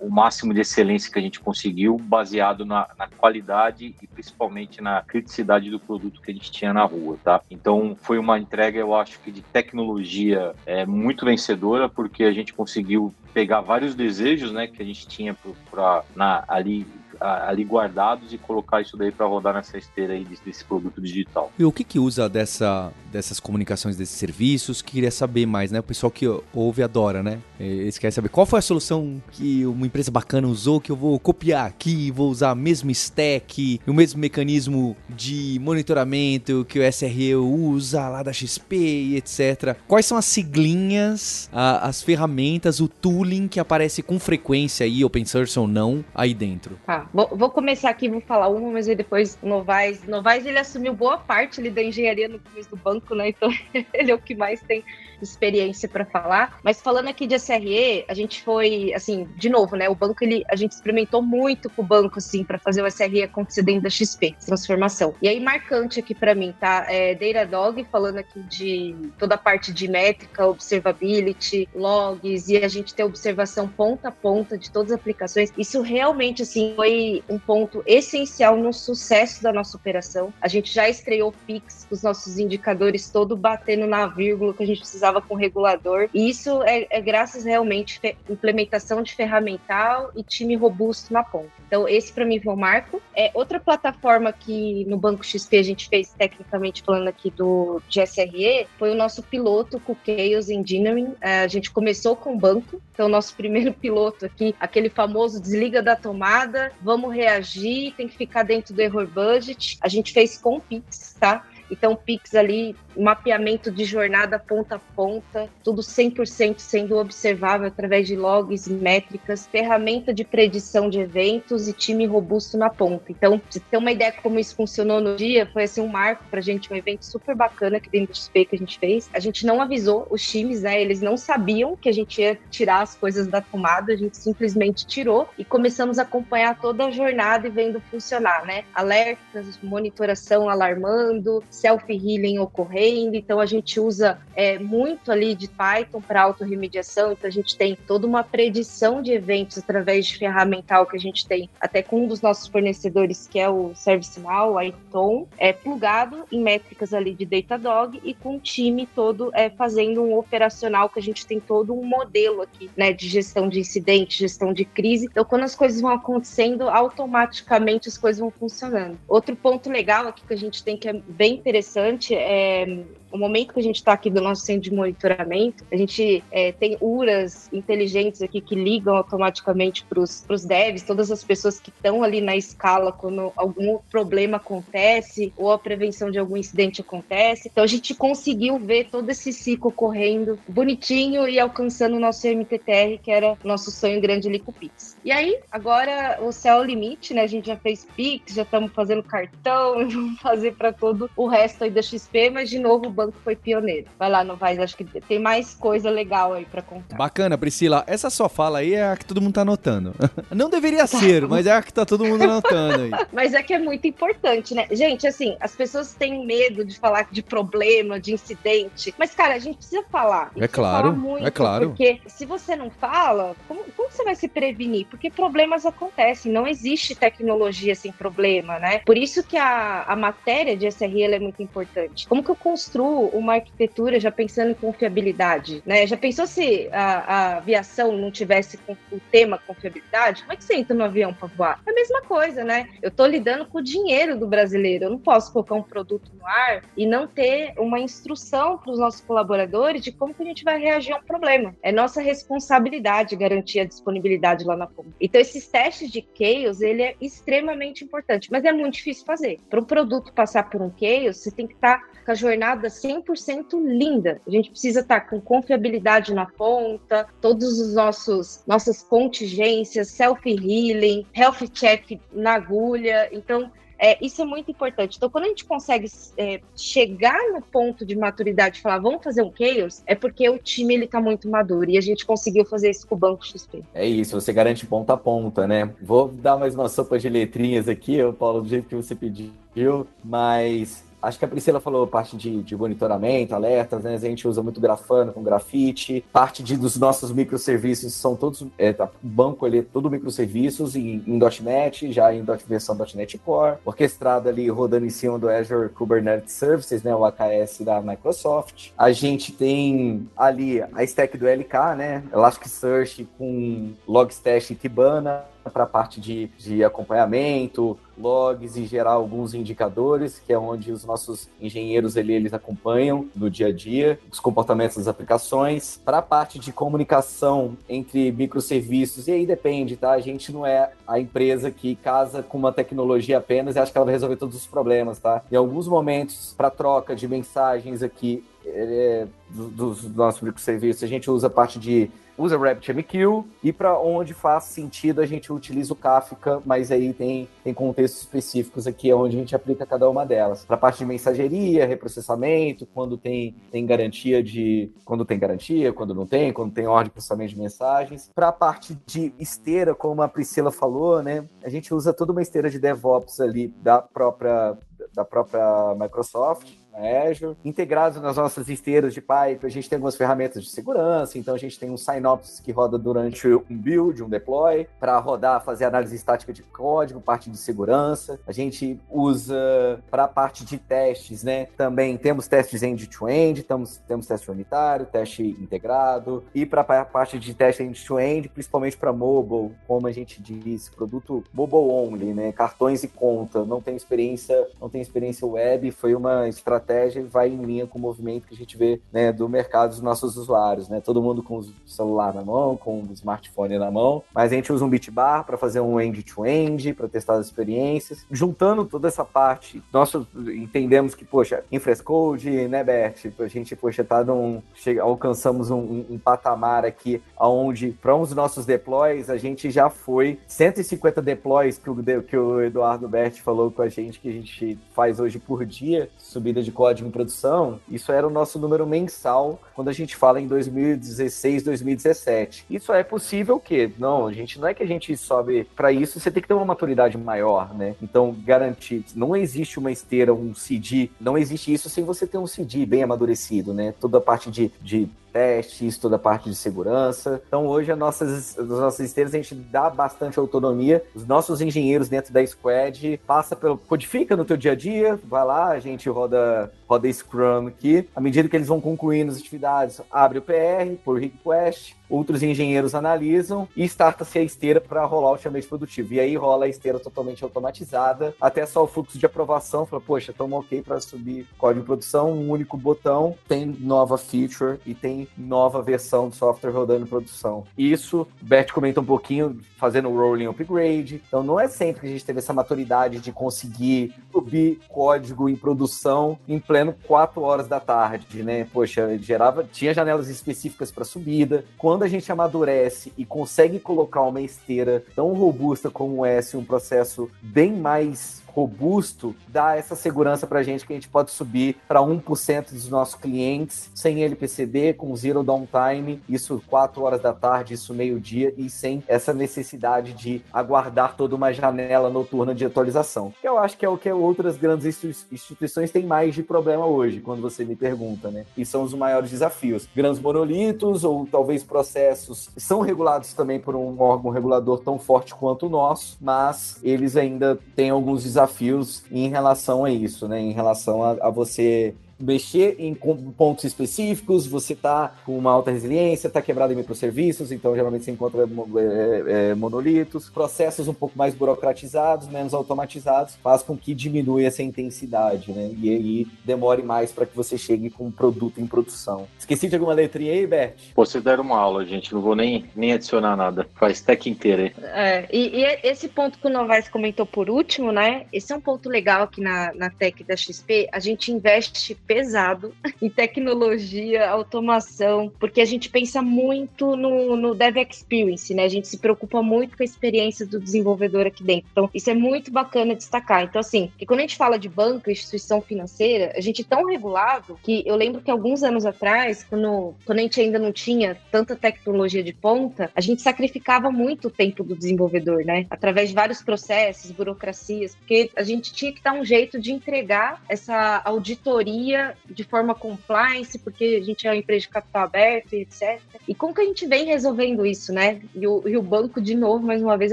o, 0.00 0.10
máximo 0.10 0.54
de 0.54 0.60
excelência 0.60 1.12
que 1.12 1.18
a 1.18 1.22
gente 1.22 1.40
conseguiu, 1.40 1.96
baseado 1.98 2.64
na, 2.64 2.88
na 2.98 3.06
qualidade 3.06 3.94
e 4.00 4.06
principalmente 4.06 4.80
na 4.80 5.02
criticidade 5.02 5.70
do 5.70 5.80
produto 5.80 6.20
que 6.20 6.30
a 6.30 6.34
gente 6.34 6.50
tinha 6.50 6.72
na 6.72 6.84
rua, 6.84 7.18
tá? 7.22 7.40
Então 7.50 7.96
foi 8.00 8.18
uma 8.18 8.38
entrega, 8.38 8.78
eu 8.78 8.94
acho 8.94 9.18
que 9.20 9.30
de 9.30 9.42
tecnologia 9.62 10.54
é, 10.64 10.86
muito 10.86 11.24
vencedora, 11.24 11.88
porque 11.88 12.22
a 12.22 12.32
gente 12.32 12.54
conseguiu 12.54 13.12
pegar 13.34 13.60
vários 13.60 13.94
desejos, 13.94 14.52
né, 14.52 14.66
que 14.66 14.80
a 14.80 14.86
gente 14.86 15.06
tinha 15.08 15.36
para 15.70 16.04
ali 16.46 16.86
ali 17.20 17.64
guardados 17.64 18.32
e 18.32 18.38
colocar 18.38 18.80
isso 18.80 18.96
daí 18.96 19.10
para 19.10 19.26
rodar 19.26 19.54
nessa 19.54 19.76
esteira 19.78 20.12
aí 20.12 20.24
desse, 20.24 20.44
desse, 20.44 20.64
produto 20.64 21.00
digital. 21.00 21.50
E 21.58 21.64
o 21.64 21.72
que 21.72 21.84
que 21.84 21.98
usa 21.98 22.28
dessa, 22.28 22.92
dessas 23.10 23.40
comunicações, 23.40 23.96
desses 23.96 24.16
serviços? 24.16 24.82
Queria 24.82 25.10
saber 25.10 25.46
mais, 25.46 25.70
né? 25.72 25.80
O 25.80 25.82
pessoal 25.82 26.10
que 26.10 26.26
ouve 26.52 26.82
adora, 26.82 27.22
né? 27.22 27.38
Eles 27.58 27.98
querem 27.98 28.12
saber 28.12 28.28
qual 28.28 28.46
foi 28.46 28.58
a 28.58 28.62
solução 28.62 29.20
que 29.32 29.66
uma 29.66 29.86
empresa 29.86 30.10
bacana 30.10 30.46
usou 30.46 30.80
que 30.80 30.92
eu 30.92 30.96
vou 30.96 31.18
copiar 31.18 31.66
aqui, 31.66 32.10
vou 32.10 32.30
usar 32.30 32.52
o 32.52 32.56
mesmo 32.56 32.90
stack, 32.90 33.80
o 33.86 33.92
mesmo 33.92 34.20
mecanismo 34.20 34.96
de 35.08 35.58
monitoramento 35.60 36.64
que 36.68 36.78
o 36.78 36.92
SRE 36.92 37.34
usa 37.34 38.08
lá 38.08 38.22
da 38.22 38.32
XP 38.32 38.76
e 38.76 39.16
etc. 39.16 39.76
Quais 39.86 40.06
são 40.06 40.16
as 40.16 40.24
siglinhas, 40.24 41.48
a, 41.52 41.88
as 41.88 42.02
ferramentas, 42.02 42.80
o 42.80 42.88
tooling 42.88 43.48
que 43.48 43.58
aparece 43.58 44.02
com 44.02 44.18
frequência 44.18 44.84
aí, 44.84 45.04
open 45.04 45.24
source 45.24 45.58
ou 45.58 45.66
não, 45.66 46.04
aí 46.14 46.34
dentro? 46.34 46.78
Vou, 47.12 47.28
vou, 47.32 47.50
começar 47.50 47.90
aqui, 47.90 48.08
vou 48.08 48.20
falar 48.20 48.48
uma, 48.48 48.70
mas 48.70 48.88
aí 48.88 48.94
depois 48.94 49.38
Novaes. 49.42 50.04
Novaes 50.04 50.44
ele 50.44 50.58
assumiu 50.58 50.92
boa 50.92 51.16
parte 51.18 51.60
ali 51.60 51.70
da 51.70 51.82
engenharia 51.82 52.28
no 52.28 52.38
começo 52.38 52.70
do 52.70 52.76
banco, 52.76 53.14
né? 53.14 53.28
Então 53.28 53.50
ele 53.94 54.10
é 54.10 54.14
o 54.14 54.18
que 54.18 54.34
mais 54.34 54.60
tem 54.60 54.84
experiência 55.20 55.88
para 55.88 56.04
falar. 56.04 56.58
Mas 56.62 56.80
falando 56.80 57.08
aqui 57.08 57.26
de 57.26 57.38
SRE, 57.38 58.04
a 58.08 58.14
gente 58.14 58.42
foi, 58.42 58.92
assim, 58.94 59.28
de 59.36 59.48
novo, 59.48 59.76
né? 59.76 59.88
O 59.88 59.94
banco, 59.94 60.22
ele, 60.22 60.44
a 60.48 60.56
gente 60.56 60.72
experimentou 60.72 61.22
muito 61.22 61.68
com 61.70 61.82
o 61.82 61.84
banco, 61.84 62.18
assim, 62.18 62.44
para 62.44 62.58
fazer 62.58 62.82
o 62.82 62.86
SRE 62.86 63.22
acontecer 63.22 63.62
dentro 63.62 63.82
da 63.82 63.90
XP, 63.90 64.34
transformação. 64.44 65.14
E 65.20 65.28
aí, 65.28 65.40
marcante 65.40 66.00
aqui 66.00 66.14
para 66.14 66.34
mim, 66.34 66.54
tá? 66.58 66.86
É 66.88 67.14
Datadog, 67.14 67.84
falando 67.90 68.18
aqui 68.18 68.40
de 68.42 68.94
toda 69.18 69.34
a 69.34 69.38
parte 69.38 69.72
de 69.72 69.88
métrica, 69.88 70.46
observability, 70.46 71.68
logs, 71.74 72.48
e 72.48 72.58
a 72.58 72.68
gente 72.68 72.94
ter 72.94 73.04
observação 73.04 73.68
ponta 73.68 74.08
a 74.08 74.12
ponta 74.12 74.56
de 74.56 74.70
todas 74.70 74.92
as 74.92 74.98
aplicações. 74.98 75.52
Isso 75.56 75.80
realmente, 75.80 76.42
assim, 76.42 76.74
foi 76.76 76.97
um 77.28 77.38
ponto 77.38 77.82
essencial 77.86 78.56
no 78.56 78.72
sucesso 78.72 79.42
da 79.42 79.52
nossa 79.52 79.76
operação. 79.76 80.32
A 80.40 80.48
gente 80.48 80.72
já 80.72 80.88
estreou 80.88 81.32
Pix, 81.46 81.86
os 81.90 82.02
nossos 82.02 82.38
indicadores 82.38 83.10
todo 83.10 83.36
batendo 83.36 83.86
na 83.86 84.06
vírgula 84.06 84.54
que 84.54 84.62
a 84.62 84.66
gente 84.66 84.80
precisava 84.80 85.20
com 85.20 85.34
o 85.34 85.36
regulador. 85.36 86.08
E 86.12 86.28
isso 86.28 86.62
é, 86.62 86.86
é 86.90 87.00
graças 87.00 87.44
realmente 87.44 88.00
à 88.04 88.32
implementação 88.32 89.02
de 89.02 89.14
ferramental 89.14 90.10
e 90.16 90.22
time 90.22 90.56
robusto 90.56 91.12
na 91.12 91.22
ponta. 91.22 91.50
Então, 91.66 91.88
esse 91.88 92.12
para 92.12 92.24
mim 92.24 92.40
foi 92.40 92.52
um 92.52 92.56
marco. 92.56 93.00
É, 93.14 93.30
outra 93.34 93.60
plataforma 93.60 94.32
que 94.32 94.84
no 94.86 94.96
Banco 94.96 95.24
XP 95.24 95.58
a 95.58 95.62
gente 95.62 95.88
fez, 95.88 96.10
tecnicamente 96.16 96.82
falando 96.82 97.08
aqui 97.08 97.30
do 97.30 97.82
SRE, 97.90 98.66
foi 98.78 98.90
o 98.90 98.94
nosso 98.94 99.22
piloto 99.22 99.80
com 99.80 99.92
o 99.92 99.96
Chaos 100.04 100.48
Engineering. 100.48 101.14
É, 101.20 101.40
a 101.40 101.48
gente 101.48 101.70
começou 101.70 102.16
com 102.16 102.34
o 102.34 102.38
banco, 102.38 102.80
então 102.92 103.06
o 103.06 103.08
nosso 103.08 103.34
primeiro 103.34 103.72
piloto 103.74 104.26
aqui, 104.26 104.54
aquele 104.58 104.88
famoso 104.88 105.40
desliga 105.40 105.82
da 105.82 105.96
tomada, 105.96 106.72
vamos 106.88 107.14
reagir, 107.14 107.92
tem 107.98 108.08
que 108.08 108.16
ficar 108.16 108.44
dentro 108.44 108.72
do 108.72 108.80
error 108.80 109.06
budget. 109.06 109.76
A 109.82 109.88
gente 109.88 110.10
fez 110.10 110.38
com 110.38 110.56
o 110.56 110.60
Pix, 110.60 111.14
tá? 111.20 111.46
Então, 111.70 111.96
Pix 111.96 112.34
ali, 112.34 112.74
mapeamento 112.96 113.70
de 113.70 113.84
jornada 113.84 114.38
ponta 114.38 114.76
a 114.76 114.78
ponta, 114.78 115.48
tudo 115.62 115.82
100% 115.82 116.58
sendo 116.58 116.98
observável 116.98 117.68
através 117.68 118.06
de 118.06 118.16
logs 118.16 118.68
métricas, 118.68 119.46
ferramenta 119.46 120.12
de 120.12 120.24
predição 120.24 120.88
de 120.88 121.00
eventos 121.00 121.68
e 121.68 121.72
time 121.72 122.06
robusto 122.06 122.56
na 122.56 122.70
ponta. 122.70 123.10
Então, 123.10 123.40
você 123.48 123.60
ter 123.60 123.76
uma 123.76 123.92
ideia 123.92 124.12
como 124.22 124.38
isso 124.38 124.54
funcionou 124.56 125.00
no 125.00 125.16
dia, 125.16 125.46
foi 125.46 125.64
assim 125.64 125.80
um 125.80 125.88
marco 125.88 126.24
pra 126.30 126.40
gente, 126.40 126.72
um 126.72 126.76
evento 126.76 127.04
super 127.04 127.34
bacana 127.34 127.76
aqui 127.76 127.88
dentro 127.90 128.12
do 128.12 128.16
XP 128.16 128.44
que 128.46 128.56
a 128.56 128.58
gente 128.58 128.78
fez. 128.78 129.08
A 129.12 129.20
gente 129.20 129.46
não 129.46 129.60
avisou 129.60 130.06
os 130.10 130.26
times, 130.26 130.62
né? 130.62 130.80
Eles 130.80 131.00
não 131.00 131.16
sabiam 131.16 131.76
que 131.76 131.88
a 131.88 131.92
gente 131.92 132.20
ia 132.20 132.38
tirar 132.50 132.82
as 132.82 132.94
coisas 132.94 133.26
da 133.26 133.40
tomada, 133.40 133.92
a 133.92 133.96
gente 133.96 134.16
simplesmente 134.16 134.86
tirou 134.86 135.28
e 135.38 135.44
começamos 135.44 135.98
a 135.98 136.02
acompanhar 136.02 136.58
toda 136.58 136.86
a 136.86 136.90
jornada 136.90 137.46
e 137.46 137.50
vendo 137.50 137.80
funcionar, 137.90 138.44
né? 138.44 138.64
Alertas, 138.74 139.58
monitoração 139.62 140.48
alarmando, 140.48 141.42
self-healing 141.58 142.38
ocorrendo, 142.38 143.16
então 143.16 143.40
a 143.40 143.46
gente 143.46 143.80
usa 143.80 144.18
é, 144.34 144.58
muito 144.58 145.10
ali 145.10 145.34
de 145.34 145.48
Python 145.48 146.00
para 146.00 146.22
autorremediação, 146.22 147.12
então 147.12 147.28
a 147.28 147.32
gente 147.32 147.56
tem 147.56 147.76
toda 147.86 148.06
uma 148.06 148.22
predição 148.22 149.02
de 149.02 149.12
eventos 149.12 149.58
através 149.58 150.06
de 150.06 150.16
ferramental 150.16 150.86
que 150.86 150.96
a 150.96 151.00
gente 151.00 151.26
tem 151.26 151.50
até 151.60 151.82
com 151.82 152.04
um 152.04 152.06
dos 152.06 152.20
nossos 152.20 152.46
fornecedores, 152.46 153.26
que 153.26 153.38
é 153.38 153.48
o 153.48 153.72
ServiceNow, 153.74 154.56
a 154.56 154.66
Iton, 154.66 155.26
é 155.36 155.52
plugado 155.52 156.24
em 156.30 156.40
métricas 156.40 156.94
ali 156.94 157.14
de 157.14 157.26
Datadog 157.26 158.00
e 158.04 158.14
com 158.14 158.36
o 158.36 158.40
time 158.40 158.86
todo 158.86 159.30
é, 159.34 159.50
fazendo 159.50 160.02
um 160.02 160.16
operacional 160.16 160.88
que 160.88 160.98
a 160.98 161.02
gente 161.02 161.26
tem 161.26 161.40
todo 161.40 161.74
um 161.74 161.84
modelo 161.84 162.42
aqui, 162.42 162.70
né, 162.76 162.92
de 162.92 163.08
gestão 163.08 163.48
de 163.48 163.60
incidente, 163.60 164.18
gestão 164.18 164.52
de 164.52 164.64
crise. 164.64 165.06
Então, 165.06 165.24
quando 165.24 165.42
as 165.42 165.54
coisas 165.54 165.80
vão 165.80 165.90
acontecendo, 165.90 166.68
automaticamente 166.68 167.88
as 167.88 167.98
coisas 167.98 168.20
vão 168.20 168.30
funcionando. 168.30 168.98
Outro 169.08 169.34
ponto 169.34 169.70
legal 169.70 170.06
aqui 170.06 170.22
que 170.26 170.34
a 170.34 170.36
gente 170.36 170.62
tem 170.62 170.76
que 170.76 170.88
é 170.88 170.92
bem 170.92 171.38
interessante 171.48 172.14
é 172.14 172.84
o 173.10 173.18
momento 173.18 173.54
que 173.54 173.60
a 173.60 173.62
gente 173.62 173.76
está 173.76 173.92
aqui 173.92 174.10
do 174.10 174.20
nosso 174.20 174.42
centro 174.42 174.62
de 174.62 174.74
monitoramento, 174.74 175.64
a 175.70 175.76
gente 175.76 176.22
é, 176.30 176.52
tem 176.52 176.76
URAs 176.80 177.48
inteligentes 177.52 178.22
aqui 178.22 178.40
que 178.40 178.54
ligam 178.54 178.96
automaticamente 178.96 179.84
para 179.84 180.00
os 180.00 180.44
devs, 180.44 180.82
todas 180.82 181.10
as 181.10 181.24
pessoas 181.24 181.58
que 181.60 181.70
estão 181.70 182.02
ali 182.02 182.20
na 182.20 182.36
escala 182.36 182.92
quando 182.92 183.32
algum 183.36 183.78
problema 183.90 184.36
acontece 184.36 185.32
ou 185.36 185.52
a 185.52 185.58
prevenção 185.58 186.10
de 186.10 186.18
algum 186.18 186.36
incidente 186.36 186.80
acontece. 186.80 187.48
Então 187.50 187.64
a 187.64 187.66
gente 187.66 187.94
conseguiu 187.94 188.58
ver 188.58 188.88
todo 188.90 189.08
esse 189.10 189.32
ciclo 189.32 189.70
correndo 189.70 190.38
bonitinho 190.46 191.28
e 191.28 191.38
alcançando 191.38 191.96
o 191.96 192.00
nosso 192.00 192.26
MTTR, 192.26 192.98
que 193.02 193.10
era 193.10 193.36
nosso 193.44 193.70
sonho 193.70 194.00
grande 194.00 194.28
ali 194.28 194.38
com 194.38 194.50
o 194.50 194.54
Pix. 194.54 194.96
E 195.04 195.10
aí, 195.10 195.38
agora 195.50 196.18
o 196.20 196.32
céu 196.32 196.58
é 196.58 196.60
o 196.60 196.64
limite, 196.64 197.14
né? 197.14 197.22
A 197.22 197.26
gente 197.26 197.46
já 197.46 197.56
fez 197.56 197.86
Pix, 197.96 198.34
já 198.34 198.42
estamos 198.42 198.72
fazendo 198.72 199.02
cartão, 199.02 199.88
vamos 199.88 200.20
fazer 200.20 200.54
para 200.54 200.72
todo 200.72 201.10
o 201.16 201.26
resto 201.26 201.64
aí 201.64 201.70
da 201.70 201.82
XP, 201.82 202.30
mas 202.30 202.50
de 202.50 202.58
novo 202.58 202.90
banco 202.98 203.14
foi 203.22 203.36
pioneiro. 203.36 203.86
Vai 203.96 204.10
lá, 204.10 204.24
não 204.24 204.34
vai, 204.34 204.58
acho 204.58 204.76
que 204.76 204.84
tem 204.84 205.20
mais 205.20 205.54
coisa 205.54 205.88
legal 205.88 206.32
aí 206.32 206.44
para 206.44 206.62
contar. 206.62 206.96
Bacana, 206.96 207.38
Priscila. 207.38 207.84
Essa 207.86 208.10
sua 208.10 208.28
fala 208.28 208.58
aí 208.58 208.74
é 208.74 208.90
a 208.90 208.96
que 208.96 209.04
todo 209.04 209.20
mundo 209.20 209.34
tá 209.34 209.42
anotando. 209.42 209.94
Não 210.34 210.50
deveria 210.50 210.86
ser, 210.86 211.26
mas 211.26 211.46
é 211.46 211.52
a 211.52 211.62
que 211.62 211.72
tá 211.72 211.84
todo 211.86 212.04
mundo 212.04 212.22
anotando 212.24 212.82
aí. 212.82 212.90
mas 213.12 213.34
é 213.34 213.42
que 213.42 213.54
é 213.54 213.58
muito 213.58 213.86
importante, 213.86 214.54
né? 214.54 214.66
Gente, 214.70 215.06
assim, 215.06 215.36
as 215.40 215.54
pessoas 215.54 215.94
têm 215.94 216.26
medo 216.26 216.64
de 216.64 216.78
falar 216.78 217.08
de 217.10 217.22
problema, 217.22 218.00
de 218.00 218.12
incidente, 218.12 218.94
mas, 218.98 219.14
cara, 219.14 219.34
a 219.34 219.38
gente 219.38 219.56
precisa 219.56 219.84
falar. 219.90 220.32
É 220.36 220.48
claro, 220.48 220.92
muito, 220.92 221.26
é 221.26 221.30
claro. 221.30 221.68
Porque 221.68 222.00
se 222.06 222.26
você 222.26 222.56
não 222.56 222.70
fala, 222.70 223.36
como, 223.46 223.64
como 223.76 223.90
você 223.90 224.04
vai 224.04 224.14
se 224.14 224.28
prevenir? 224.28 224.86
Porque 224.86 225.10
problemas 225.10 225.64
acontecem, 225.64 226.32
não 226.32 226.46
existe 226.46 226.94
tecnologia 226.94 227.74
sem 227.74 227.92
problema, 227.92 228.58
né? 228.58 228.80
Por 228.80 228.96
isso 228.96 229.22
que 229.22 229.36
a, 229.36 229.84
a 229.86 229.96
matéria 229.96 230.56
de 230.56 230.66
SRL 230.66 231.14
é 231.14 231.18
muito 231.18 231.42
importante. 231.42 232.06
Como 232.08 232.22
que 232.22 232.30
eu 232.30 232.36
construo 232.36 232.87
uma 232.88 233.34
arquitetura 233.34 234.00
já 234.00 234.10
pensando 234.10 234.50
em 234.50 234.54
confiabilidade, 234.54 235.62
né? 235.64 235.86
Já 235.86 235.96
pensou 235.96 236.26
se 236.26 236.68
a, 236.72 236.82
a 236.82 237.36
aviação 237.38 237.92
não 237.92 238.10
tivesse 238.10 238.58
o 238.90 239.00
tema 239.10 239.38
confiabilidade? 239.38 240.22
Como 240.22 240.32
é 240.32 240.36
que 240.36 240.44
você 240.44 240.54
entra 240.54 240.76
no 240.76 240.84
avião 240.84 241.12
para 241.12 241.28
voar? 241.28 241.60
É 241.66 241.70
a 241.70 241.74
mesma 241.74 242.02
coisa, 242.02 242.44
né? 242.44 242.68
Eu 242.82 242.88
estou 242.88 243.06
lidando 243.06 243.46
com 243.46 243.58
o 243.58 243.62
dinheiro 243.62 244.18
do 244.18 244.26
brasileiro. 244.26 244.84
Eu 244.84 244.90
não 244.90 244.98
posso 244.98 245.32
colocar 245.32 245.54
um 245.54 245.62
produto 245.62 246.10
no 246.18 246.26
ar 246.26 246.62
e 246.76 246.86
não 246.86 247.06
ter 247.06 247.54
uma 247.58 247.78
instrução 247.78 248.58
para 248.58 248.72
os 248.72 248.78
nossos 248.78 249.00
colaboradores 249.00 249.82
de 249.82 249.92
como 249.92 250.14
que 250.14 250.22
a 250.22 250.26
gente 250.26 250.44
vai 250.44 250.58
reagir 250.58 250.92
a 250.92 250.98
um 250.98 251.02
problema. 251.02 251.54
É 251.62 251.72
nossa 251.72 252.00
responsabilidade 252.00 253.16
garantir 253.16 253.60
a 253.60 253.64
disponibilidade 253.64 254.44
lá 254.44 254.56
na 254.56 254.66
ponta. 254.66 254.90
Então, 255.00 255.20
esses 255.20 255.46
testes 255.46 255.90
de 255.90 256.06
chaos, 256.14 256.60
ele 256.60 256.82
é 256.82 256.94
extremamente 257.00 257.84
importante, 257.84 258.30
mas 258.30 258.44
é 258.44 258.52
muito 258.52 258.74
difícil 258.74 259.04
fazer. 259.04 259.38
Para 259.48 259.60
um 259.60 259.64
produto 259.64 260.12
passar 260.12 260.48
por 260.48 260.60
um 260.60 260.70
chaos, 260.78 261.18
você 261.18 261.30
tem 261.30 261.46
que 261.46 261.54
estar 261.54 261.78
tá 261.78 261.88
com 262.04 262.12
a 262.12 262.14
jornada 262.14 262.70
100% 262.80 263.60
linda. 263.60 264.20
A 264.26 264.30
gente 264.30 264.50
precisa 264.50 264.80
estar 264.80 265.00
com 265.02 265.20
confiabilidade 265.20 266.12
na 266.14 266.26
ponta, 266.26 267.06
todos 267.20 267.58
os 267.60 267.74
nossos 267.74 268.42
nossas 268.46 268.82
contingências, 268.82 269.88
self-healing, 269.88 271.06
health 271.14 271.48
check 271.52 272.00
na 272.12 272.34
agulha. 272.34 273.08
Então, 273.12 273.50
é, 273.78 273.96
isso 274.04 274.20
é 274.20 274.24
muito 274.24 274.50
importante. 274.50 274.96
Então, 274.96 275.08
quando 275.08 275.24
a 275.24 275.28
gente 275.28 275.44
consegue 275.44 275.88
é, 276.16 276.40
chegar 276.56 277.18
no 277.32 277.40
ponto 277.40 277.86
de 277.86 277.94
maturidade 277.96 278.58
e 278.58 278.62
falar, 278.62 278.78
vamos 278.78 279.04
fazer 279.04 279.22
um 279.22 279.32
Chaos, 279.32 279.82
é 279.86 279.94
porque 279.94 280.28
o 280.28 280.38
time 280.38 280.74
ele 280.74 280.84
está 280.84 281.00
muito 281.00 281.28
maduro 281.28 281.70
e 281.70 281.78
a 281.78 281.80
gente 281.80 282.04
conseguiu 282.04 282.44
fazer 282.44 282.70
isso 282.70 282.86
com 282.86 282.96
o 282.96 282.98
Banco 282.98 283.24
XP. 283.24 283.62
É 283.72 283.86
isso, 283.86 284.20
você 284.20 284.32
garante 284.32 284.66
ponta 284.66 284.94
a 284.94 284.96
ponta, 284.96 285.46
né? 285.46 285.72
Vou 285.80 286.08
dar 286.08 286.36
mais 286.36 286.54
uma 286.54 286.68
sopa 286.68 286.98
de 286.98 287.08
letrinhas 287.08 287.68
aqui, 287.68 287.98
Paulo, 288.18 288.42
do 288.42 288.48
jeito 288.48 288.68
que 288.68 288.74
você 288.74 288.96
pediu, 288.96 289.86
mas 290.02 290.87
Acho 291.00 291.18
que 291.18 291.24
a 291.24 291.28
Priscila 291.28 291.60
falou 291.60 291.86
parte 291.86 292.16
de, 292.16 292.42
de, 292.42 292.56
monitoramento, 292.56 293.34
alertas, 293.34 293.82
né? 293.82 293.94
A 293.94 293.98
gente 293.98 294.26
usa 294.26 294.42
muito 294.42 294.60
grafano 294.60 295.12
com 295.12 295.22
grafite. 295.22 296.04
Parte 296.12 296.42
de, 296.42 296.56
dos 296.56 296.76
nossos 296.76 297.12
microserviços 297.12 297.94
são 297.94 298.16
todos. 298.16 298.44
É, 298.56 298.72
tá, 298.72 298.84
o 298.84 299.06
banco 299.06 299.46
ele 299.46 299.58
é 299.58 299.62
todo 299.62 299.90
microserviços 299.90 300.74
em, 300.74 301.02
em 301.06 301.18
.NET, 301.42 301.92
já 301.92 302.12
em 302.12 302.24
versão 302.46 302.76
.NET 302.94 303.18
Core, 303.18 303.58
orquestrado 303.64 304.28
ali 304.28 304.48
rodando 304.48 304.86
em 304.86 304.90
cima 304.90 305.18
do 305.18 305.28
Azure 305.28 305.68
Kubernetes 305.68 306.32
Services, 306.32 306.82
né? 306.82 306.94
O 306.94 307.04
AKS 307.04 307.60
da 307.60 307.80
Microsoft. 307.80 308.70
A 308.76 308.90
gente 308.90 309.32
tem 309.32 310.08
ali 310.16 310.60
a 310.62 310.82
stack 310.82 311.16
do 311.16 311.26
LK, 311.26 311.76
né? 311.76 312.02
Elasticsearch 312.12 313.08
com 313.16 313.72
Logstash 313.86 314.50
e 314.50 314.54
Kibana 314.54 315.24
para 315.48 315.64
a 315.64 315.66
parte 315.66 316.00
de, 316.00 316.30
de 316.38 316.64
acompanhamento, 316.64 317.78
logs 317.98 318.56
e 318.56 318.64
gerar 318.64 318.92
alguns 318.92 319.34
indicadores, 319.34 320.18
que 320.24 320.32
é 320.32 320.38
onde 320.38 320.70
os 320.70 320.84
nossos 320.84 321.28
engenheiros 321.40 321.96
ali, 321.96 322.12
eles 322.12 322.32
acompanham 322.32 323.08
no 323.14 323.28
dia 323.28 323.48
a 323.48 323.52
dia 323.52 323.98
os 324.10 324.20
comportamentos 324.20 324.76
das 324.76 324.88
aplicações. 324.88 325.80
Para 325.84 325.98
a 325.98 326.02
parte 326.02 326.38
de 326.38 326.52
comunicação 326.52 327.56
entre 327.68 328.12
microserviços, 328.12 329.08
e 329.08 329.12
aí 329.12 329.26
depende, 329.26 329.76
tá? 329.76 329.92
A 329.92 330.00
gente 330.00 330.32
não 330.32 330.46
é 330.46 330.70
a 330.86 331.00
empresa 331.00 331.50
que 331.50 331.74
casa 331.76 332.22
com 332.22 332.38
uma 332.38 332.52
tecnologia 332.52 333.18
apenas 333.18 333.56
e 333.56 333.58
acha 333.58 333.72
que 333.72 333.78
ela 333.78 333.84
vai 333.84 333.94
resolver 333.94 334.16
todos 334.16 334.36
os 334.36 334.46
problemas, 334.46 334.98
tá? 334.98 335.22
Em 335.30 335.36
alguns 335.36 335.66
momentos, 335.66 336.34
para 336.36 336.50
troca 336.50 336.94
de 336.94 337.08
mensagens 337.08 337.82
aqui 337.82 338.24
é, 338.46 339.06
dos 339.30 339.82
do 339.84 339.96
nossos 339.96 340.22
microserviços, 340.22 340.82
a 340.82 340.86
gente 340.86 341.10
usa 341.10 341.26
a 341.26 341.30
parte 341.30 341.58
de 341.58 341.90
usa 342.18 342.36
RabbitMQ 342.36 343.24
e 343.42 343.52
para 343.52 343.78
onde 343.78 344.12
faz 344.12 344.44
sentido 344.44 345.00
a 345.00 345.06
gente 345.06 345.32
utiliza 345.32 345.72
o 345.72 345.76
Kafka, 345.76 346.42
mas 346.44 346.70
aí 346.70 346.92
tem, 346.92 347.28
tem 347.44 347.54
contextos 347.54 348.02
específicos 348.02 348.66
aqui 348.66 348.92
onde 348.92 349.16
a 349.16 349.20
gente 349.20 349.36
aplica 349.36 349.64
cada 349.64 349.88
uma 349.88 350.04
delas. 350.04 350.44
Para 350.44 350.56
a 350.56 350.58
parte 350.58 350.78
de 350.78 350.84
mensageria, 350.84 351.66
reprocessamento, 351.66 352.66
quando 352.74 352.98
tem, 352.98 353.34
tem 353.50 353.64
garantia 353.64 354.22
de 354.22 354.72
quando 354.84 355.04
tem 355.04 355.18
garantia, 355.18 355.72
quando 355.72 355.94
não 355.94 356.06
tem, 356.06 356.32
quando 356.32 356.52
tem 356.52 356.66
ordem 356.66 356.88
de 356.88 356.90
processamento 356.90 357.34
de 357.34 357.40
mensagens. 357.40 358.10
Para 358.14 358.28
a 358.28 358.32
parte 358.32 358.76
de 358.86 359.14
esteira, 359.18 359.74
como 359.74 360.02
a 360.02 360.08
Priscila 360.08 360.50
falou, 360.50 361.02
né, 361.02 361.24
a 361.44 361.48
gente 361.48 361.72
usa 361.72 361.92
toda 361.92 362.12
uma 362.12 362.22
esteira 362.22 362.50
de 362.50 362.58
DevOps 362.58 363.20
ali 363.20 363.48
da 363.62 363.80
própria 363.80 364.56
da 364.94 365.04
própria 365.04 365.74
Microsoft 365.78 366.56
Azure. 366.78 367.36
Integrados 367.44 368.00
nas 368.00 368.16
nossas 368.16 368.48
esteiras 368.48 368.94
de 368.94 369.00
pipe, 369.00 369.44
a 369.44 369.48
gente 369.48 369.68
tem 369.68 369.76
algumas 369.76 369.96
ferramentas 369.96 370.44
de 370.44 370.50
segurança, 370.50 371.18
então 371.18 371.34
a 371.34 371.38
gente 371.38 371.58
tem 371.58 371.70
um 371.70 371.76
Synopsys 371.76 372.40
que 372.40 372.52
roda 372.52 372.78
durante 372.78 373.26
um 373.28 373.42
build, 373.50 374.02
um 374.02 374.08
deploy, 374.08 374.66
para 374.78 374.96
rodar, 374.98 375.44
fazer 375.44 375.64
análise 375.64 375.96
estática 375.96 376.32
de 376.32 376.42
código, 376.42 377.00
parte 377.00 377.30
de 377.30 377.36
segurança. 377.36 378.20
A 378.26 378.32
gente 378.32 378.78
usa 378.90 379.82
para 379.90 380.04
a 380.04 380.08
parte 380.08 380.44
de 380.44 380.58
testes, 380.58 381.24
né? 381.24 381.46
Também 381.56 381.96
temos 381.96 382.28
testes 382.28 382.62
end-to-end, 382.62 383.42
temos, 383.42 383.78
temos 383.78 384.06
teste 384.06 384.30
unitário, 384.30 384.86
teste 384.86 385.22
integrado, 385.22 386.22
e 386.34 386.46
para 386.46 386.60
a 386.60 386.84
parte 386.84 387.18
de 387.18 387.34
teste 387.34 387.62
end-to-end, 387.62 388.28
principalmente 388.28 388.76
para 388.76 388.92
mobile, 388.92 389.54
como 389.66 389.86
a 389.86 389.92
gente 389.92 390.22
disse, 390.22 390.70
produto 390.70 391.24
mobile 391.32 391.70
only, 391.70 392.14
né? 392.14 392.32
Cartões 392.32 392.84
e 392.84 392.88
conta, 392.88 393.44
não 393.44 393.60
tem 393.60 393.74
experiência, 393.74 394.46
não 394.60 394.68
tem 394.68 394.80
experiência 394.80 395.26
web, 395.26 395.70
foi 395.72 395.94
uma 395.94 396.28
estratégia 396.28 396.67
estratégia 396.68 397.04
vai 397.10 397.28
em 397.28 397.42
linha 397.42 397.66
com 397.66 397.78
o 397.78 397.80
movimento 397.80 398.26
que 398.28 398.34
a 398.34 398.36
gente 398.36 398.56
vê 398.56 398.80
né, 398.92 399.10
do 399.10 399.28
mercado 399.28 399.70
dos 399.70 399.80
nossos 399.80 400.16
usuários, 400.16 400.68
né? 400.68 400.80
Todo 400.80 401.02
mundo 401.02 401.22
com 401.22 401.38
o 401.38 401.44
celular 401.66 402.12
na 402.12 402.22
mão, 402.22 402.56
com 402.56 402.82
o 402.82 402.92
smartphone 402.92 403.58
na 403.58 403.70
mão, 403.70 404.02
mas 404.14 404.30
a 404.32 404.34
gente 404.34 404.52
usa 404.52 404.64
um 404.64 404.68
Bitbar 404.68 405.24
para 405.24 405.38
fazer 405.38 405.60
um 405.60 405.80
end-to-end, 405.80 406.74
para 406.74 406.88
testar 406.88 407.14
as 407.14 407.26
experiências. 407.26 408.04
Juntando 408.10 408.64
toda 408.64 408.88
essa 408.88 409.04
parte, 409.04 409.62
nós 409.72 409.92
entendemos 410.14 410.94
que, 410.94 411.04
poxa, 411.04 411.42
Infrescode, 411.50 412.30
né, 412.48 412.62
Bert? 412.62 413.06
A 413.18 413.28
gente, 413.28 413.56
poxa, 413.56 413.82
tá 413.82 414.04
num, 414.04 414.42
chega, 414.54 414.82
alcançamos 414.82 415.50
um, 415.50 415.58
um, 415.58 415.86
um 415.90 415.98
patamar 415.98 416.64
aqui 416.64 417.00
onde, 417.18 417.72
para 417.80 417.96
uns 417.96 418.14
nossos 418.14 418.44
deploys, 418.44 419.08
a 419.08 419.16
gente 419.16 419.50
já 419.50 419.70
foi 419.70 420.18
150 420.26 421.00
deploys 421.00 421.58
que 421.58 421.70
o, 421.70 422.02
que 422.02 422.16
o 422.16 422.42
Eduardo 422.42 422.88
Bert 422.88 423.20
falou 423.20 423.50
com 423.50 423.62
a 423.62 423.68
gente, 423.68 423.98
que 423.98 424.08
a 424.08 424.12
gente 424.12 424.58
faz 424.74 425.00
hoje 425.00 425.18
por 425.18 425.44
dia, 425.44 425.88
subida 425.96 426.42
de 426.42 426.52
código 426.58 426.88
em 426.88 426.90
produção, 426.90 427.60
isso 427.70 427.92
era 427.92 428.04
o 428.04 428.10
nosso 428.10 428.36
número 428.36 428.66
mensal 428.66 429.40
quando 429.54 429.68
a 429.68 429.72
gente 429.72 429.94
fala 429.94 430.20
em 430.20 430.26
2016, 430.26 431.44
2017. 431.44 432.46
Isso 432.50 432.72
é 432.72 432.82
possível 432.82 433.38
que 433.38 433.70
não, 433.78 434.08
a 434.08 434.12
gente 434.12 434.40
não 434.40 434.48
é 434.48 434.52
que 434.52 434.64
a 434.64 434.66
gente 434.66 434.96
sobe 434.96 435.44
para 435.54 435.70
isso, 435.70 436.00
você 436.00 436.10
tem 436.10 436.20
que 436.20 436.26
ter 436.26 436.34
uma 436.34 436.44
maturidade 436.44 436.98
maior, 436.98 437.54
né? 437.54 437.76
Então, 437.80 438.12
garantir, 438.24 438.84
não 438.96 439.14
existe 439.14 439.56
uma 439.60 439.70
esteira, 439.70 440.12
um 440.12 440.34
CD, 440.34 440.90
não 441.00 441.16
existe 441.16 441.52
isso 441.52 441.70
sem 441.70 441.84
você 441.84 442.08
ter 442.08 442.18
um 442.18 442.26
CD 442.26 442.66
bem 442.66 442.82
amadurecido, 442.82 443.54
né? 443.54 443.72
Toda 443.78 443.98
a 443.98 444.00
parte 444.00 444.28
de, 444.28 444.50
de 444.60 444.88
testes, 445.12 445.78
toda 445.78 445.96
a 445.96 445.98
parte 445.98 446.28
de 446.28 446.36
segurança. 446.36 447.20
Então, 447.26 447.46
hoje, 447.46 447.72
as 447.72 447.78
nossas, 447.78 448.38
as 448.38 448.48
nossas 448.48 448.86
esteiras, 448.86 449.14
a 449.14 449.16
gente 449.16 449.34
dá 449.34 449.68
bastante 449.70 450.18
autonomia. 450.18 450.82
Os 450.94 451.06
nossos 451.06 451.40
engenheiros 451.40 451.88
dentro 451.88 452.12
da 452.12 452.24
Squad 452.26 453.00
passa 453.06 453.34
pelo, 453.34 453.56
codifica 453.56 454.16
no 454.16 454.24
teu 454.24 454.36
dia 454.36 454.52
a 454.52 454.56
dia, 454.56 454.98
vai 455.04 455.24
lá, 455.24 455.48
a 455.48 455.60
gente 455.60 455.88
roda, 455.88 456.52
roda 456.68 456.92
Scrum 456.92 457.46
aqui. 457.46 457.88
À 457.96 458.00
medida 458.00 458.28
que 458.28 458.36
eles 458.36 458.48
vão 458.48 458.60
concluindo 458.60 459.10
as 459.10 459.18
atividades, 459.18 459.80
abre 459.90 460.18
o 460.18 460.22
PR 460.22 460.76
por 460.84 461.00
request, 461.00 461.74
outros 461.88 462.22
engenheiros 462.22 462.74
analisam 462.74 463.48
e 463.56 463.64
starta-se 463.64 464.18
a 464.18 464.22
esteira 464.22 464.60
para 464.60 464.84
rolar 464.84 465.12
o 465.12 465.18
chamate 465.18 465.46
produtivo. 465.46 465.94
E 465.94 466.00
aí 466.00 466.16
rola 466.16 466.44
a 466.44 466.48
esteira 466.48 466.78
totalmente 466.78 467.24
automatizada, 467.24 468.14
até 468.20 468.44
só 468.44 468.64
o 468.64 468.66
fluxo 468.66 468.98
de 468.98 469.06
aprovação, 469.06 469.64
fala, 469.64 469.80
poxa, 469.80 470.10
estamos 470.10 470.38
ok 470.38 470.62
para 470.62 470.80
subir 470.80 471.26
código 471.38 471.60
de 471.60 471.66
produção, 471.66 472.12
um 472.12 472.30
único 472.30 472.56
botão, 472.56 473.16
tem 473.26 473.46
nova 473.46 473.96
feature 473.96 474.58
e 474.66 474.74
tem 474.74 475.08
nova 475.16 475.62
versão 475.62 476.08
do 476.08 476.14
software 476.14 476.50
rodando 476.50 476.84
em 476.84 476.88
produção. 476.88 477.44
Isso, 477.56 478.06
Bert 478.20 478.52
comenta 478.52 478.80
um 478.80 478.84
pouquinho, 478.84 479.40
fazendo 479.56 479.88
o 479.88 479.96
rolling 479.96 480.26
upgrade. 480.26 481.02
Então 481.06 481.22
não 481.22 481.40
é 481.40 481.48
sempre 481.48 481.80
que 481.80 481.86
a 481.86 481.90
gente 481.90 482.04
teve 482.04 482.18
essa 482.18 482.32
maturidade 482.32 483.00
de 483.00 483.12
conseguir 483.12 483.94
subir 484.12 484.60
código 484.68 485.28
em 485.28 485.36
produção 485.36 486.18
em 486.28 486.38
pleno 486.58 486.74
4 486.86 487.22
horas 487.22 487.46
da 487.46 487.60
tarde, 487.60 488.22
né? 488.22 488.46
Poxa, 488.52 488.98
gerava, 488.98 489.44
tinha 489.44 489.72
janelas 489.72 490.08
específicas 490.08 490.70
para 490.70 490.84
subida. 490.84 491.44
Quando 491.56 491.84
a 491.84 491.88
gente 491.88 492.10
amadurece 492.10 492.92
e 492.98 493.04
consegue 493.04 493.60
colocar 493.60 494.02
uma 494.02 494.20
esteira 494.20 494.82
tão 494.94 495.12
robusta 495.12 495.70
como 495.70 496.04
essa, 496.04 496.36
um 496.36 496.44
processo 496.44 497.08
bem 497.22 497.52
mais 497.52 498.22
robusto 498.38 499.14
dá 499.28 499.56
essa 499.56 499.74
segurança 499.74 500.26
para 500.26 500.38
a 500.40 500.42
gente 500.42 500.66
que 500.66 500.72
a 500.72 500.76
gente 500.76 500.88
pode 500.88 501.10
subir 501.10 501.56
para 501.66 501.80
1% 501.80 502.52
dos 502.52 502.68
nossos 502.68 502.94
clientes 502.94 503.70
sem 503.74 504.04
LPCD, 504.04 504.74
com 504.74 504.94
zero 504.94 505.22
downtime, 505.22 506.00
isso 506.08 506.42
4 506.46 506.82
horas 506.82 507.00
da 507.00 507.12
tarde, 507.12 507.54
isso 507.54 507.74
meio-dia 507.74 508.32
e 508.36 508.48
sem 508.48 508.82
essa 508.86 509.12
necessidade 509.12 509.92
de 509.92 510.22
aguardar 510.32 510.96
toda 510.96 511.16
uma 511.16 511.32
janela 511.32 511.90
noturna 511.90 512.34
de 512.34 512.44
atualização. 512.44 513.12
Que 513.20 513.28
eu 513.28 513.38
acho 513.38 513.56
que 513.56 513.64
é 513.64 513.68
o 513.68 513.76
que 513.76 513.90
outras 513.90 514.36
grandes 514.36 514.84
instituições 515.10 515.70
têm 515.70 515.84
mais 515.84 516.14
de 516.14 516.22
problema 516.22 516.66
hoje, 516.66 517.00
quando 517.00 517.20
você 517.20 517.44
me 517.44 517.56
pergunta, 517.56 518.10
né? 518.10 518.24
E 518.36 518.44
são 518.44 518.62
os 518.62 518.74
maiores 518.74 519.10
desafios. 519.10 519.68
Grandes 519.74 520.00
monolitos 520.00 520.84
ou 520.84 521.06
talvez 521.06 521.42
processos 521.42 522.30
são 522.36 522.60
regulados 522.60 523.12
também 523.12 523.40
por 523.40 523.56
um 523.56 523.80
órgão 523.80 524.10
regulador 524.10 524.60
tão 524.60 524.78
forte 524.78 525.14
quanto 525.14 525.46
o 525.46 525.48
nosso, 525.48 525.96
mas 526.00 526.60
eles 526.62 526.96
ainda 526.96 527.38
têm 527.56 527.70
alguns 527.70 528.04
desafios 528.04 528.27
desafios 528.28 528.82
em 528.90 529.08
relação 529.08 529.64
a 529.64 529.70
isso, 529.70 530.06
né? 530.06 530.20
Em 530.20 530.32
relação 530.32 530.82
a, 530.82 530.92
a 531.00 531.10
você 531.10 531.74
mexer 531.98 532.56
em 532.58 532.74
pontos 532.74 533.44
específicos, 533.44 534.26
você 534.26 534.54
tá 534.54 534.94
com 535.04 535.16
uma 535.18 535.32
alta 535.32 535.50
resiliência, 535.50 536.08
tá 536.08 536.22
quebrado 536.22 536.52
em 536.52 536.56
microserviços, 536.56 537.32
então 537.32 537.54
geralmente 537.54 537.84
você 537.84 537.90
encontra 537.90 538.22
é, 538.22 539.30
é, 539.30 539.34
monolitos, 539.34 540.08
processos 540.08 540.68
um 540.68 540.74
pouco 540.74 540.96
mais 540.96 541.14
burocratizados, 541.14 542.08
menos 542.08 542.34
automatizados, 542.34 543.16
faz 543.16 543.42
com 543.42 543.56
que 543.56 543.74
diminua 543.74 544.22
essa 544.22 544.42
intensidade, 544.42 545.32
né? 545.32 545.50
E 545.58 545.70
aí 545.70 546.06
demore 546.24 546.62
mais 546.62 546.92
para 546.92 547.06
que 547.06 547.16
você 547.16 547.36
chegue 547.36 547.70
com 547.70 547.86
um 547.86 547.90
produto 547.90 548.40
em 548.40 548.46
produção. 548.46 549.08
Esqueci 549.18 549.48
de 549.48 549.56
alguma 549.56 549.74
letrinha 549.74 550.12
aí, 550.12 550.26
Bert? 550.26 550.54
Você 550.74 551.00
deram 551.00 551.24
uma 551.24 551.38
aula, 551.38 551.64
gente, 551.64 551.92
não 551.92 552.00
vou 552.00 552.14
nem, 552.14 552.44
nem 552.54 552.72
adicionar 552.72 553.16
nada, 553.16 553.46
faz 553.54 553.80
tech 553.80 554.08
inteira 554.08 554.42
aí. 554.42 554.52
É, 554.62 555.08
e, 555.12 555.40
e, 555.40 555.68
esse 555.68 555.88
ponto 555.88 556.18
que 556.18 556.26
o 556.26 556.30
Novaes 556.30 556.68
comentou 556.68 557.06
por 557.06 557.28
último, 557.28 557.72
né? 557.72 558.06
Esse 558.12 558.32
é 558.32 558.36
um 558.36 558.40
ponto 558.40 558.68
legal 558.68 559.02
aqui 559.02 559.20
na, 559.20 559.52
na 559.54 559.70
tech 559.70 560.04
da 560.04 560.16
XP, 560.16 560.68
a 560.72 560.78
gente 560.78 561.12
investe 561.12 561.74
pesado 561.88 562.54
em 562.80 562.90
tecnologia, 562.90 564.08
automação, 564.10 565.10
porque 565.18 565.40
a 565.40 565.44
gente 565.46 565.70
pensa 565.70 566.02
muito 566.02 566.76
no, 566.76 567.16
no 567.16 567.34
Dev 567.34 567.56
Experience, 567.56 568.32
né? 568.34 568.44
A 568.44 568.48
gente 568.48 568.68
se 568.68 568.76
preocupa 568.76 569.22
muito 569.22 569.56
com 569.56 569.62
a 569.62 569.64
experiência 569.64 570.26
do 570.26 570.38
desenvolvedor 570.38 571.06
aqui 571.06 571.24
dentro. 571.24 571.48
Então, 571.50 571.70
isso 571.72 571.88
é 571.88 571.94
muito 571.94 572.30
bacana 572.30 572.76
destacar. 572.76 573.24
Então, 573.24 573.40
assim, 573.40 573.72
que 573.78 573.86
quando 573.86 574.00
a 574.00 574.02
gente 574.02 574.16
fala 574.16 574.38
de 574.38 574.48
banco, 574.48 574.90
instituição 574.90 575.40
financeira, 575.40 576.12
a 576.14 576.20
gente 576.20 576.42
é 576.42 576.44
tão 576.44 576.66
regulado 576.66 577.38
que 577.42 577.62
eu 577.66 577.74
lembro 577.74 578.02
que 578.02 578.10
alguns 578.10 578.42
anos 578.42 578.66
atrás, 578.66 579.24
quando, 579.24 579.74
quando 579.86 579.98
a 579.98 580.02
gente 580.02 580.20
ainda 580.20 580.38
não 580.38 580.52
tinha 580.52 580.96
tanta 581.10 581.34
tecnologia 581.34 582.02
de 582.02 582.12
ponta, 582.12 582.70
a 582.76 582.80
gente 582.82 583.00
sacrificava 583.00 583.70
muito 583.70 584.08
o 584.08 584.10
tempo 584.10 584.44
do 584.44 584.54
desenvolvedor, 584.54 585.24
né? 585.24 585.46
Através 585.48 585.88
de 585.88 585.94
vários 585.94 586.20
processos, 586.20 586.90
burocracias, 586.90 587.74
porque 587.74 588.10
a 588.14 588.22
gente 588.22 588.52
tinha 588.52 588.72
que 588.72 588.82
dar 588.82 588.92
um 588.92 589.04
jeito 589.04 589.40
de 589.40 589.52
entregar 589.52 590.22
essa 590.28 590.82
auditoria 590.84 591.77
de 592.08 592.24
forma 592.24 592.54
compliance, 592.54 593.38
porque 593.38 593.78
a 593.80 593.84
gente 593.84 594.06
é 594.06 594.10
uma 594.10 594.16
empresa 594.16 594.42
de 594.42 594.48
capital 594.48 594.84
aberto 594.84 595.34
e 595.34 595.42
etc. 595.42 595.80
E 596.06 596.14
como 596.14 596.34
que 596.34 596.40
a 596.40 596.44
gente 596.44 596.66
vem 596.66 596.86
resolvendo 596.86 597.44
isso, 597.44 597.72
né? 597.72 598.00
E 598.14 598.26
o, 598.26 598.42
e 598.46 598.56
o 598.56 598.62
banco, 598.62 599.00
de 599.00 599.14
novo, 599.14 599.46
mais 599.46 599.62
uma 599.62 599.76
vez, 599.76 599.92